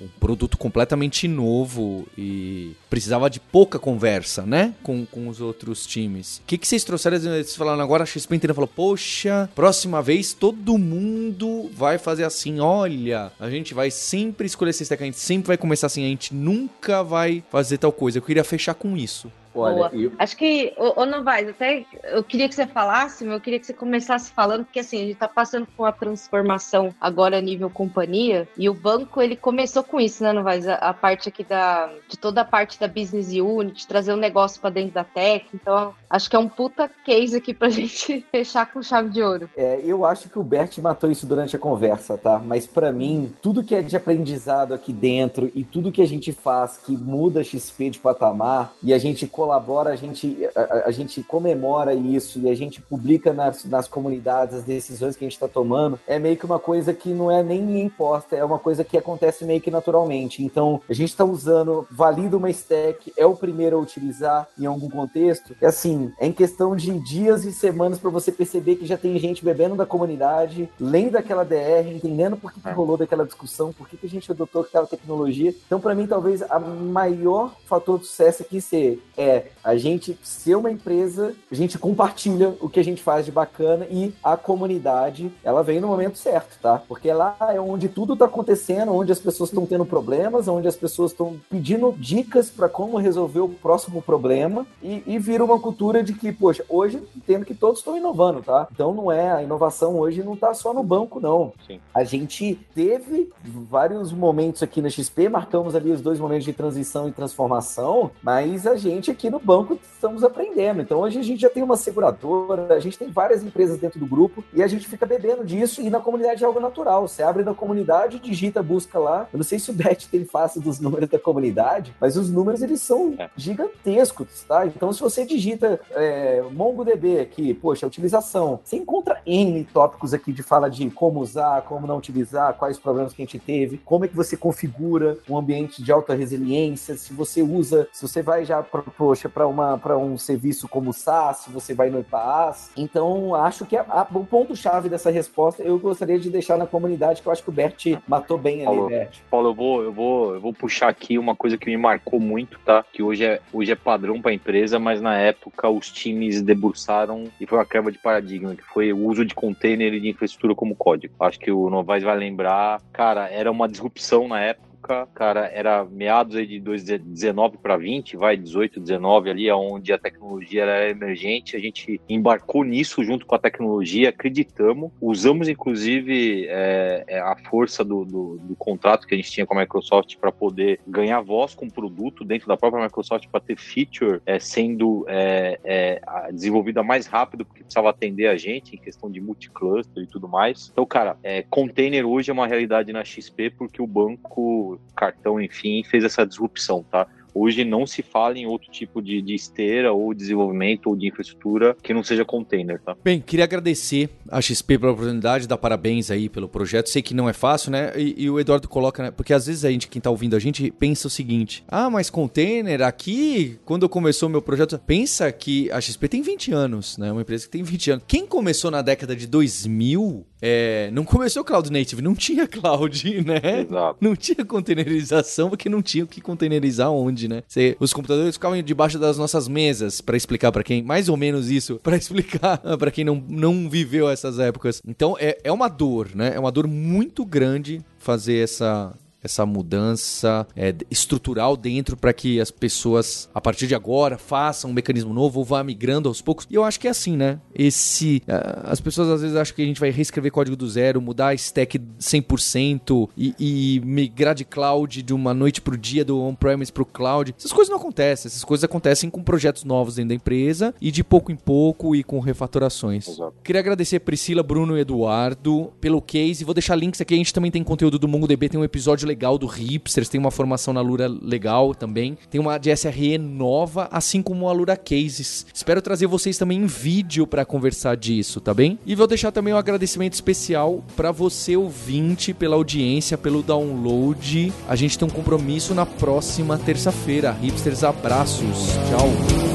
um 0.00 0.08
produto 0.18 0.56
completamente 0.56 1.28
novo 1.28 2.08
e 2.16 2.74
precisava 2.88 3.28
de 3.28 3.38
pouca 3.38 3.78
conversa, 3.78 4.42
né? 4.42 4.74
Com, 4.82 5.04
com 5.04 5.28
os 5.28 5.40
outros 5.40 5.86
times. 5.86 6.38
O 6.38 6.42
que, 6.46 6.56
que 6.56 6.66
vocês 6.66 6.84
trouxeram? 6.84 7.18
Vocês 7.18 7.54
falaram 7.54 7.82
agora, 7.82 8.04
a 8.04 8.06
XP 8.06 8.34
inteira 8.34 8.54
falou: 8.54 8.68
Poxa, 8.68 9.48
próxima 9.54 10.00
vez 10.00 10.32
todo 10.32 10.78
mundo 10.78 11.70
vai 11.74 11.98
fazer 11.98 12.24
assim. 12.24 12.60
Olha, 12.60 13.30
a 13.38 13.50
gente 13.50 13.74
vai 13.74 13.90
sempre 13.90 14.46
escolher 14.46 14.70
esse 14.70 14.84
stack, 14.84 15.02
a 15.02 15.06
gente 15.06 15.18
sempre 15.18 15.48
vai 15.48 15.58
começar 15.58 15.86
assim, 15.86 16.04
a 16.04 16.08
gente 16.08 16.34
nunca 16.34 17.02
vai 17.02 17.44
fazer 17.50 17.78
tal 17.78 17.92
coisa. 17.92 18.18
Eu 18.18 18.22
queria 18.22 18.44
fechar 18.44 18.74
com 18.74 18.96
isso. 18.96 19.30
Olha, 19.54 19.90
eu... 19.92 20.12
Acho 20.18 20.36
que, 20.36 20.72
ô, 20.76 21.00
ô 21.00 21.06
Novaes, 21.06 21.48
até 21.48 21.84
eu 22.04 22.22
queria 22.22 22.48
que 22.48 22.54
você 22.54 22.66
falasse, 22.66 23.24
mas 23.24 23.34
eu 23.34 23.40
queria 23.40 23.58
que 23.58 23.66
você 23.66 23.72
começasse 23.72 24.30
falando, 24.30 24.64
porque 24.64 24.80
assim, 24.80 25.02
a 25.02 25.06
gente 25.06 25.16
tá 25.16 25.28
passando 25.28 25.66
por 25.66 25.84
uma 25.84 25.92
transformação 25.92 26.94
agora 27.00 27.38
a 27.38 27.40
nível 27.40 27.68
companhia, 27.68 28.48
e 28.56 28.68
o 28.68 28.74
banco, 28.74 29.20
ele 29.20 29.36
começou 29.36 29.82
com 29.82 30.00
isso, 30.00 30.22
né, 30.22 30.32
Novaes? 30.32 30.66
A, 30.66 30.74
a 30.74 30.94
parte 30.94 31.28
aqui 31.28 31.44
da, 31.44 31.90
de 32.08 32.16
toda 32.18 32.42
a 32.42 32.44
parte 32.44 32.78
da 32.78 32.86
business 32.86 33.28
unit, 33.32 33.86
trazer 33.86 34.12
o 34.12 34.16
um 34.16 34.18
negócio 34.18 34.60
para 34.60 34.70
dentro 34.70 34.92
da 34.92 35.04
tech, 35.04 35.46
então 35.54 35.94
acho 36.08 36.30
que 36.30 36.36
é 36.36 36.38
um 36.38 36.48
puta 36.48 36.90
case 37.04 37.36
aqui 37.36 37.52
pra 37.52 37.68
gente 37.70 38.24
fechar 38.30 38.70
com 38.72 38.82
chave 38.82 39.10
de 39.10 39.22
ouro. 39.22 39.50
É, 39.56 39.80
eu 39.84 40.04
acho 40.04 40.28
que 40.28 40.38
o 40.38 40.42
Bert 40.42 40.78
matou 40.78 41.10
isso 41.10 41.26
durante 41.26 41.56
a 41.56 41.58
conversa, 41.58 42.16
tá? 42.16 42.38
Mas 42.38 42.66
para 42.66 42.92
mim, 42.92 43.32
tudo 43.42 43.64
que 43.64 43.74
é 43.74 43.82
de 43.82 43.96
aprendizado 43.96 44.72
aqui 44.74 44.92
dentro 44.92 45.50
e 45.54 45.64
tudo 45.64 45.92
que 45.92 46.02
a 46.02 46.06
gente 46.06 46.32
faz 46.32 46.76
que 46.78 46.92
muda 46.92 47.42
XP 47.42 47.90
de 47.90 47.98
patamar, 47.98 48.72
e 48.82 48.92
a 48.92 48.98
gente 48.98 49.26
colabora, 49.40 49.88
a 49.88 49.96
gente, 49.96 50.36
a, 50.54 50.88
a, 50.88 50.90
gente 50.90 51.22
comemora 51.22 51.94
isso 51.94 52.38
e 52.40 52.50
a 52.50 52.54
gente 52.54 52.78
publica 52.78 53.32
nas, 53.32 53.64
nas 53.64 53.88
comunidades 53.88 54.56
as 54.56 54.64
decisões 54.64 55.16
que 55.16 55.24
a 55.24 55.26
gente 55.26 55.32
está 55.32 55.48
tomando, 55.48 55.98
é 56.06 56.18
meio 56.18 56.36
que 56.36 56.44
uma 56.44 56.58
coisa 56.58 56.92
que 56.92 57.08
não 57.08 57.30
é 57.30 57.42
nem 57.42 57.80
imposta, 57.80 58.36
é 58.36 58.44
uma 58.44 58.58
coisa 58.58 58.84
que 58.84 58.98
acontece 58.98 59.46
meio 59.46 59.58
que 59.58 59.70
naturalmente. 59.70 60.44
Então, 60.44 60.82
a 60.86 60.92
gente 60.92 61.08
está 61.08 61.24
usando, 61.24 61.86
valida 61.90 62.36
uma 62.36 62.50
stack, 62.50 63.14
é 63.16 63.24
o 63.24 63.34
primeiro 63.34 63.78
a 63.78 63.80
utilizar 63.80 64.46
em 64.58 64.66
algum 64.66 64.90
contexto. 64.90 65.56
É 65.58 65.68
assim, 65.68 66.12
é 66.20 66.26
em 66.26 66.32
questão 66.32 66.76
de 66.76 66.98
dias 67.00 67.46
e 67.46 67.52
semanas 67.52 67.98
para 67.98 68.10
você 68.10 68.30
perceber 68.30 68.76
que 68.76 68.84
já 68.84 68.98
tem 68.98 69.18
gente 69.18 69.42
bebendo 69.42 69.74
da 69.74 69.86
comunidade, 69.86 70.68
lendo 70.78 71.16
aquela 71.16 71.46
DR, 71.46 71.88
entendendo 71.88 72.36
por 72.36 72.52
que, 72.52 72.60
que 72.60 72.68
é. 72.68 72.72
rolou 72.72 72.98
daquela 72.98 73.24
discussão, 73.24 73.72
por 73.72 73.88
que, 73.88 73.96
que 73.96 74.06
a 74.06 74.10
gente 74.10 74.30
adotou 74.30 74.60
aquela 74.60 74.86
tecnologia. 74.86 75.54
Então, 75.66 75.80
para 75.80 75.94
mim, 75.94 76.06
talvez 76.06 76.42
a 76.42 76.58
maior 76.58 77.54
fator 77.64 77.98
de 77.98 78.04
sucesso 78.04 78.42
aqui 78.42 78.60
ser 78.60 79.02
é 79.16 79.29
é 79.30 79.50
a 79.62 79.76
gente 79.76 80.18
ser 80.22 80.54
uma 80.54 80.70
empresa, 80.70 81.34
a 81.50 81.54
gente 81.54 81.78
compartilha 81.78 82.54
o 82.60 82.68
que 82.68 82.80
a 82.80 82.84
gente 82.84 83.02
faz 83.02 83.26
de 83.26 83.32
bacana 83.32 83.86
e 83.90 84.12
a 84.22 84.36
comunidade, 84.36 85.30
ela 85.44 85.62
vem 85.62 85.80
no 85.80 85.88
momento 85.88 86.18
certo, 86.18 86.58
tá? 86.60 86.82
Porque 86.88 87.12
lá 87.12 87.36
é 87.40 87.60
onde 87.60 87.88
tudo 87.88 88.16
tá 88.16 88.24
acontecendo, 88.24 88.94
onde 88.94 89.12
as 89.12 89.18
pessoas 89.18 89.50
estão 89.50 89.66
tendo 89.66 89.84
problemas, 89.84 90.48
onde 90.48 90.66
as 90.66 90.76
pessoas 90.76 91.12
estão 91.12 91.38
pedindo 91.48 91.94
dicas 91.98 92.50
para 92.50 92.68
como 92.68 92.96
resolver 92.96 93.40
o 93.40 93.48
próximo 93.48 94.00
problema 94.00 94.66
e, 94.82 95.02
e 95.06 95.18
vira 95.18 95.44
uma 95.44 95.58
cultura 95.58 96.02
de 96.02 96.14
que, 96.14 96.32
poxa, 96.32 96.64
hoje 96.68 97.02
entendo 97.16 97.44
que 97.44 97.54
todos 97.54 97.78
estão 97.78 97.96
inovando, 97.96 98.42
tá? 98.42 98.66
Então 98.72 98.94
não 98.94 99.12
é, 99.12 99.30
a 99.30 99.42
inovação 99.42 99.98
hoje 99.98 100.22
não 100.22 100.36
tá 100.36 100.54
só 100.54 100.72
no 100.72 100.82
banco, 100.82 101.20
não. 101.20 101.52
Sim. 101.66 101.80
A 101.94 102.04
gente 102.04 102.58
teve 102.74 103.30
vários 103.44 104.12
momentos 104.12 104.62
aqui 104.62 104.80
na 104.80 104.88
XP, 104.88 105.28
marcamos 105.28 105.74
ali 105.74 105.90
os 105.90 106.00
dois 106.00 106.18
momentos 106.18 106.44
de 106.44 106.52
transição 106.52 107.08
e 107.08 107.12
transformação, 107.12 108.10
mas 108.22 108.66
a 108.66 108.76
gente 108.76 109.10
aqui 109.20 109.28
no 109.28 109.38
banco 109.38 109.78
estamos 109.92 110.24
aprendendo. 110.24 110.80
Então 110.80 111.00
hoje 111.00 111.18
a 111.18 111.22
gente 111.22 111.42
já 111.42 111.50
tem 111.50 111.62
uma 111.62 111.76
seguradora, 111.76 112.74
a 112.74 112.80
gente 112.80 112.98
tem 112.98 113.10
várias 113.10 113.42
empresas 113.42 113.78
dentro 113.78 114.00
do 114.00 114.06
grupo 114.06 114.42
e 114.54 114.62
a 114.62 114.66
gente 114.66 114.88
fica 114.88 115.04
bebendo 115.04 115.44
disso 115.44 115.82
e 115.82 115.90
na 115.90 116.00
comunidade 116.00 116.42
é 116.42 116.46
algo 116.46 116.58
natural. 116.58 117.06
Você 117.06 117.22
abre 117.22 117.44
na 117.44 117.52
comunidade, 117.52 118.18
digita, 118.18 118.62
busca 118.62 118.98
lá. 118.98 119.28
Eu 119.30 119.36
não 119.36 119.44
sei 119.44 119.58
se 119.58 119.70
o 119.70 119.74
Bet 119.74 120.08
tem 120.08 120.24
face 120.24 120.58
dos 120.58 120.80
números 120.80 121.10
da 121.10 121.18
comunidade, 121.18 121.94
mas 122.00 122.16
os 122.16 122.30
números 122.30 122.62
eles 122.62 122.80
são 122.80 123.14
é. 123.18 123.28
gigantescos, 123.36 124.42
tá? 124.48 124.66
Então 124.66 124.90
se 124.90 125.00
você 125.00 125.26
digita 125.26 125.78
é, 125.90 126.42
MongoDB 126.50 127.20
aqui, 127.20 127.52
poxa, 127.52 127.86
utilização, 127.86 128.60
você 128.64 128.76
encontra 128.76 129.20
N 129.26 129.64
tópicos 129.64 130.14
aqui 130.14 130.32
de 130.32 130.42
fala 130.42 130.70
de 130.70 130.88
como 130.90 131.20
usar, 131.20 131.62
como 131.62 131.86
não 131.86 131.98
utilizar, 131.98 132.54
quais 132.54 132.78
problemas 132.78 133.12
que 133.12 133.20
a 133.20 133.24
gente 133.26 133.38
teve, 133.38 133.76
como 133.84 134.06
é 134.06 134.08
que 134.08 134.16
você 134.16 134.34
configura 134.34 135.18
um 135.28 135.36
ambiente 135.36 135.82
de 135.82 135.92
alta 135.92 136.14
resiliência, 136.14 136.96
se 136.96 137.12
você 137.12 137.42
usa, 137.42 137.86
se 137.92 138.00
você 138.00 138.22
vai 138.22 138.46
já 138.46 138.62
para 138.62 138.80
poxa, 139.10 139.28
para 139.28 139.98
um 139.98 140.16
serviço 140.16 140.68
como 140.68 140.90
o 140.90 140.92
SaaS, 140.92 141.46
você 141.48 141.74
vai 141.74 141.90
no 141.90 141.98
IPaaS. 141.98 142.70
Então, 142.76 143.34
acho 143.34 143.66
que 143.66 143.76
a, 143.76 143.82
a, 143.82 144.06
o 144.14 144.24
ponto-chave 144.24 144.88
dessa 144.88 145.10
resposta 145.10 145.64
eu 145.64 145.80
gostaria 145.80 146.16
de 146.16 146.30
deixar 146.30 146.56
na 146.56 146.64
comunidade, 146.64 147.20
que 147.20 147.26
eu 147.26 147.32
acho 147.32 147.42
que 147.42 147.48
o 147.48 147.52
Bert 147.52 147.98
matou 148.06 148.38
bem 148.38 148.62
Paulo, 148.64 148.86
ali, 148.86 148.94
Bert. 148.94 149.18
Paulo, 149.28 149.48
eu 149.48 149.54
vou, 149.54 149.82
eu, 149.82 149.92
vou, 149.92 150.34
eu 150.34 150.40
vou 150.40 150.52
puxar 150.52 150.88
aqui 150.88 151.18
uma 151.18 151.34
coisa 151.34 151.58
que 151.58 151.66
me 151.66 151.76
marcou 151.76 152.20
muito, 152.20 152.56
tá? 152.60 152.84
Que 152.92 153.02
hoje 153.02 153.24
é, 153.24 153.40
hoje 153.52 153.72
é 153.72 153.74
padrão 153.74 154.22
para 154.22 154.30
a 154.30 154.34
empresa, 154.34 154.78
mas 154.78 155.00
na 155.00 155.16
época 155.16 155.68
os 155.68 155.90
times 155.90 156.40
debruçaram 156.40 157.24
e 157.40 157.46
foi 157.46 157.58
uma 157.58 157.66
quebra 157.66 157.90
de 157.90 157.98
paradigma, 157.98 158.54
que 158.54 158.62
foi 158.62 158.92
o 158.92 158.98
uso 159.08 159.24
de 159.24 159.34
container 159.34 159.92
e 159.92 160.00
de 160.00 160.08
infraestrutura 160.08 160.54
como 160.54 160.76
código. 160.76 161.14
Acho 161.18 161.40
que 161.40 161.50
o 161.50 161.68
Novaes 161.68 162.04
vai 162.04 162.16
lembrar, 162.16 162.80
cara, 162.92 163.28
era 163.28 163.50
uma 163.50 163.68
disrupção 163.68 164.28
na 164.28 164.40
época 164.40 164.69
época, 164.80 165.06
cara, 165.14 165.50
era 165.52 165.84
meados 165.84 166.34
aí 166.36 166.46
de 166.46 166.58
19 166.98 167.58
para 167.58 167.76
20, 167.76 168.16
vai 168.16 168.36
18, 168.36 168.80
19 168.80 169.30
ali, 169.30 169.52
onde 169.52 169.92
a 169.92 169.98
tecnologia 169.98 170.62
era 170.62 170.90
emergente, 170.90 171.54
a 171.54 171.60
gente 171.60 172.00
embarcou 172.08 172.64
nisso 172.64 173.04
junto 173.04 173.26
com 173.26 173.34
a 173.34 173.38
tecnologia, 173.38 174.08
acreditamos, 174.08 174.90
usamos 175.00 175.48
inclusive 175.48 176.46
é, 176.48 177.04
é, 177.06 177.20
a 177.20 177.36
força 177.48 177.84
do, 177.84 178.04
do, 178.04 178.38
do, 178.38 178.56
contrato 178.56 179.06
que 179.06 179.14
a 179.14 179.16
gente 179.16 179.30
tinha 179.30 179.46
com 179.46 179.56
a 179.56 179.60
Microsoft 179.60 180.16
para 180.16 180.32
poder 180.32 180.80
ganhar 180.86 181.20
voz 181.20 181.54
com 181.54 181.66
o 181.66 181.72
produto 181.72 182.24
dentro 182.24 182.48
da 182.48 182.56
própria 182.56 182.82
Microsoft 182.82 183.28
para 183.28 183.40
ter 183.40 183.56
feature 183.56 184.20
é, 184.24 184.38
sendo 184.38 185.04
é, 185.08 185.60
é, 185.64 186.00
desenvolvida 186.32 186.82
mais 186.82 187.06
rápido 187.06 187.44
porque 187.44 187.62
precisava 187.62 187.90
atender 187.90 188.26
a 188.28 188.36
gente 188.36 188.74
em 188.74 188.78
questão 188.78 189.10
de 189.10 189.20
multicluster 189.20 190.02
e 190.02 190.06
tudo 190.06 190.28
mais. 190.28 190.70
Então, 190.72 190.86
cara, 190.86 191.16
é, 191.22 191.42
container 191.42 192.06
hoje 192.06 192.30
é 192.30 192.32
uma 192.32 192.46
realidade 192.46 192.92
na 192.92 193.04
XP 193.04 193.50
porque 193.50 193.82
o 193.82 193.86
banco 193.86 194.69
cartão, 194.94 195.40
enfim, 195.40 195.82
fez 195.82 196.04
essa 196.04 196.26
disrupção, 196.26 196.84
tá? 196.90 197.06
Hoje 197.34 197.64
não 197.64 197.86
se 197.86 198.02
fala 198.02 198.38
em 198.38 198.46
outro 198.46 198.70
tipo 198.70 199.00
de, 199.00 199.22
de, 199.22 199.34
esteira 199.34 199.92
ou 199.92 200.12
desenvolvimento 200.12 200.88
ou 200.88 200.96
de 200.96 201.08
infraestrutura 201.08 201.76
que 201.82 201.94
não 201.94 202.02
seja 202.02 202.24
container, 202.24 202.80
tá? 202.80 202.96
Bem, 203.02 203.20
queria 203.20 203.44
agradecer 203.44 204.10
a 204.28 204.40
XP 204.40 204.78
pela 204.78 204.92
oportunidade, 204.92 205.46
dar 205.46 205.56
parabéns 205.56 206.10
aí 206.10 206.28
pelo 206.28 206.48
projeto. 206.48 206.88
Sei 206.88 207.02
que 207.02 207.14
não 207.14 207.28
é 207.28 207.32
fácil, 207.32 207.70
né? 207.70 207.92
E, 207.96 208.24
e 208.24 208.30
o 208.30 208.38
Eduardo 208.40 208.68
coloca, 208.68 209.02
né? 209.02 209.10
Porque 209.10 209.32
às 209.32 209.46
vezes 209.46 209.64
a 209.64 209.70
gente, 209.70 209.88
quem 209.88 210.02
tá 210.02 210.10
ouvindo 210.10 210.34
a 210.34 210.38
gente, 210.38 210.70
pensa 210.72 211.06
o 211.06 211.10
seguinte: 211.10 211.64
ah, 211.68 211.88
mas 211.88 212.10
container, 212.10 212.82
aqui, 212.82 213.58
quando 213.64 213.88
começou 213.88 214.28
meu 214.28 214.42
projeto, 214.42 214.78
pensa 214.78 215.30
que 215.30 215.70
a 215.70 215.80
XP 215.80 216.08
tem 216.08 216.22
20 216.22 216.52
anos, 216.52 216.98
né? 216.98 217.12
Uma 217.12 217.22
empresa 217.22 217.44
que 217.44 217.50
tem 217.50 217.62
20 217.62 217.90
anos. 217.92 218.04
Quem 218.06 218.26
começou 218.26 218.70
na 218.70 218.82
década 218.82 219.14
de 219.14 219.26
2000 219.26 220.26
é, 220.42 220.90
não 220.92 221.04
começou 221.04 221.44
Cloud 221.44 221.70
Native, 221.70 222.02
não 222.02 222.14
tinha 222.14 222.46
cloud, 222.46 223.04
né? 223.24 223.60
Exato. 223.60 223.98
Não 224.00 224.16
tinha 224.16 224.44
containerização, 224.44 225.50
porque 225.50 225.68
não 225.68 225.82
tinha 225.82 226.04
o 226.04 226.06
que 226.06 226.20
containerizar 226.20 226.90
onde, 226.90 227.28
né? 227.28 227.42
Você, 227.46 227.76
os 227.78 227.92
computadores 227.92 228.34
ficavam 228.34 228.60
debaixo 228.62 228.98
das 228.98 229.18
nossas 229.18 229.48
mesas 229.48 230.00
para 230.00 230.16
explicar 230.16 230.52
para 230.52 230.62
quem, 230.62 230.82
mais 230.82 231.08
ou 231.08 231.16
menos 231.16 231.50
isso, 231.50 231.78
para 231.82 231.96
explicar 231.96 232.58
para 232.58 232.90
quem 232.90 233.04
não, 233.04 233.22
não 233.28 233.68
viveu 233.68 234.08
essas 234.08 234.38
épocas. 234.38 234.82
Então 234.86 235.16
é, 235.18 235.38
é 235.44 235.52
uma 235.52 235.68
dor, 235.68 236.10
né? 236.14 236.32
É 236.34 236.38
uma 236.38 236.52
dor 236.52 236.66
muito 236.66 237.24
grande 237.24 237.82
fazer 237.98 238.42
essa 238.42 238.94
essa 239.22 239.44
mudança 239.44 240.46
é, 240.56 240.74
estrutural 240.90 241.56
dentro 241.56 241.96
para 241.96 242.12
que 242.12 242.40
as 242.40 242.50
pessoas, 242.50 243.28
a 243.34 243.40
partir 243.40 243.66
de 243.66 243.74
agora, 243.74 244.18
façam 244.18 244.70
um 244.70 244.74
mecanismo 244.74 245.12
novo 245.12 245.40
ou 245.40 245.44
vá 245.44 245.62
migrando 245.62 246.08
aos 246.08 246.22
poucos. 246.22 246.46
E 246.50 246.54
eu 246.54 246.64
acho 246.64 246.80
que 246.80 246.88
é 246.88 246.90
assim, 246.90 247.16
né? 247.16 247.40
Esse. 247.54 248.22
Uh, 248.26 248.60
as 248.64 248.80
pessoas 248.80 249.08
às 249.08 249.22
vezes 249.22 249.36
acham 249.36 249.54
que 249.54 249.62
a 249.62 249.66
gente 249.66 249.80
vai 249.80 249.90
reescrever 249.90 250.32
código 250.32 250.56
do 250.56 250.68
zero, 250.68 251.00
mudar 251.00 251.28
a 251.28 251.34
stack 251.34 251.78
100% 251.78 253.08
e, 253.16 253.34
e 253.38 253.80
migrar 253.84 254.34
de 254.34 254.44
cloud 254.44 255.02
de 255.02 255.12
uma 255.12 255.34
noite 255.34 255.60
pro 255.60 255.76
dia, 255.76 256.04
do 256.04 256.20
on-premise 256.20 256.72
pro 256.72 256.86
cloud. 256.86 257.34
Essas 257.38 257.52
coisas 257.52 257.70
não 257.70 257.78
acontecem. 257.78 258.28
Essas 258.28 258.44
coisas 258.44 258.64
acontecem 258.64 259.10
com 259.10 259.22
projetos 259.22 259.64
novos 259.64 259.96
dentro 259.96 260.10
da 260.10 260.14
empresa 260.14 260.74
e 260.80 260.90
de 260.90 261.04
pouco 261.04 261.30
em 261.30 261.36
pouco 261.36 261.94
e 261.94 262.02
com 262.02 262.20
refatorações. 262.20 263.08
Exato. 263.08 263.34
Queria 263.42 263.60
agradecer 263.60 263.96
a 263.96 264.00
Priscila, 264.00 264.42
Bruno 264.42 264.76
e 264.76 264.80
Eduardo 264.80 265.72
pelo 265.80 266.00
case. 266.00 266.44
Vou 266.44 266.54
deixar 266.54 266.76
links 266.76 267.00
aqui. 267.00 267.14
A 267.14 267.16
gente 267.16 267.34
também 267.34 267.50
tem 267.50 267.62
conteúdo 267.62 267.98
do 267.98 268.08
MongoDB, 268.08 268.48
tem 268.48 268.60
um 268.60 268.64
episódio 268.64 269.09
legal 269.10 269.36
do 269.36 269.46
Hipsters, 269.46 270.08
tem 270.08 270.20
uma 270.20 270.30
formação 270.30 270.72
na 270.72 270.80
Lura 270.80 271.08
legal 271.08 271.74
também. 271.74 272.16
Tem 272.30 272.40
uma 272.40 272.56
de 272.58 272.70
SRE 272.74 273.18
nova, 273.18 273.88
assim 273.90 274.22
como 274.22 274.48
a 274.48 274.52
Lura 274.52 274.76
Cases. 274.76 275.46
Espero 275.52 275.82
trazer 275.82 276.06
vocês 276.06 276.38
também 276.38 276.58
em 276.58 276.66
vídeo 276.66 277.26
para 277.26 277.44
conversar 277.44 277.96
disso, 277.96 278.40
tá 278.40 278.54
bem? 278.54 278.78
E 278.86 278.94
vou 278.94 279.06
deixar 279.06 279.32
também 279.32 279.52
um 279.52 279.56
agradecimento 279.56 280.14
especial 280.14 280.84
para 280.96 281.10
você 281.10 281.56
ouvinte 281.56 282.32
pela 282.32 282.54
audiência, 282.54 283.18
pelo 283.18 283.42
download. 283.42 284.52
A 284.68 284.76
gente 284.76 284.96
tem 284.96 285.08
um 285.08 285.10
compromisso 285.10 285.74
na 285.74 285.84
próxima 285.84 286.56
terça-feira. 286.56 287.32
Hipsters, 287.32 287.82
abraços. 287.82 288.76
Tchau. 288.88 289.49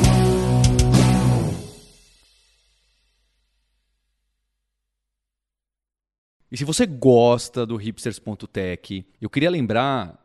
E 6.55 6.57
se 6.57 6.63
você 6.63 6.85
gosta 6.85 7.65
do 7.65 7.75
hipsters.tech, 7.75 9.05
eu 9.19 9.29
queria 9.29 9.49
lembrar 9.49 10.24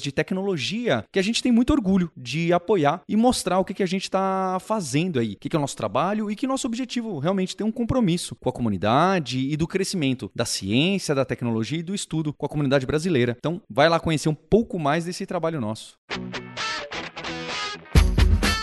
de 0.00 0.12
tecnologia 0.12 1.04
que 1.12 1.18
a 1.18 1.22
gente 1.22 1.42
tem 1.42 1.52
muito 1.52 1.72
orgulho 1.72 2.10
de 2.16 2.52
apoiar 2.52 3.02
e 3.08 3.16
mostrar 3.16 3.58
o 3.58 3.64
que, 3.64 3.74
que 3.74 3.82
a 3.82 3.86
gente 3.86 4.04
está 4.04 4.58
fazendo 4.60 5.18
aí, 5.18 5.32
o 5.32 5.36
que, 5.36 5.48
que 5.48 5.56
é 5.56 5.58
o 5.58 5.60
nosso 5.60 5.76
trabalho 5.76 6.30
e 6.30 6.36
que 6.36 6.46
nosso 6.46 6.66
objetivo 6.66 7.18
realmente 7.18 7.56
tem 7.56 7.66
um 7.66 7.72
compromisso 7.72 8.34
com 8.36 8.48
a 8.48 8.52
comunidade 8.52 9.38
e 9.38 9.56
do 9.56 9.66
crescimento 9.66 10.30
da 10.34 10.44
ciência, 10.44 11.14
da 11.14 11.24
tecnologia 11.24 11.78
e 11.78 11.82
do 11.82 11.94
estudo 11.94 12.32
com 12.32 12.46
a 12.46 12.48
comunidade 12.48 12.86
brasileira. 12.86 13.36
Então, 13.38 13.60
vai 13.68 13.88
lá 13.88 14.00
conhecer 14.00 14.28
um 14.28 14.34
pouco 14.34 14.78
mais 14.78 15.04
desse 15.04 15.26
trabalho 15.26 15.60
nosso. 15.60 15.96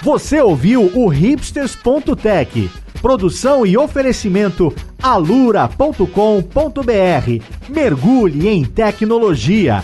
Você 0.04 0.42
ouviu 0.42 0.92
o 0.94 1.08
hipsters.tech, 1.08 2.70
produção 3.02 3.66
e 3.66 3.78
oferecimento 3.78 4.74
alura.com.br. 5.02 6.04
Mergulhe 7.70 8.48
em 8.48 8.66
tecnologia. 8.66 9.84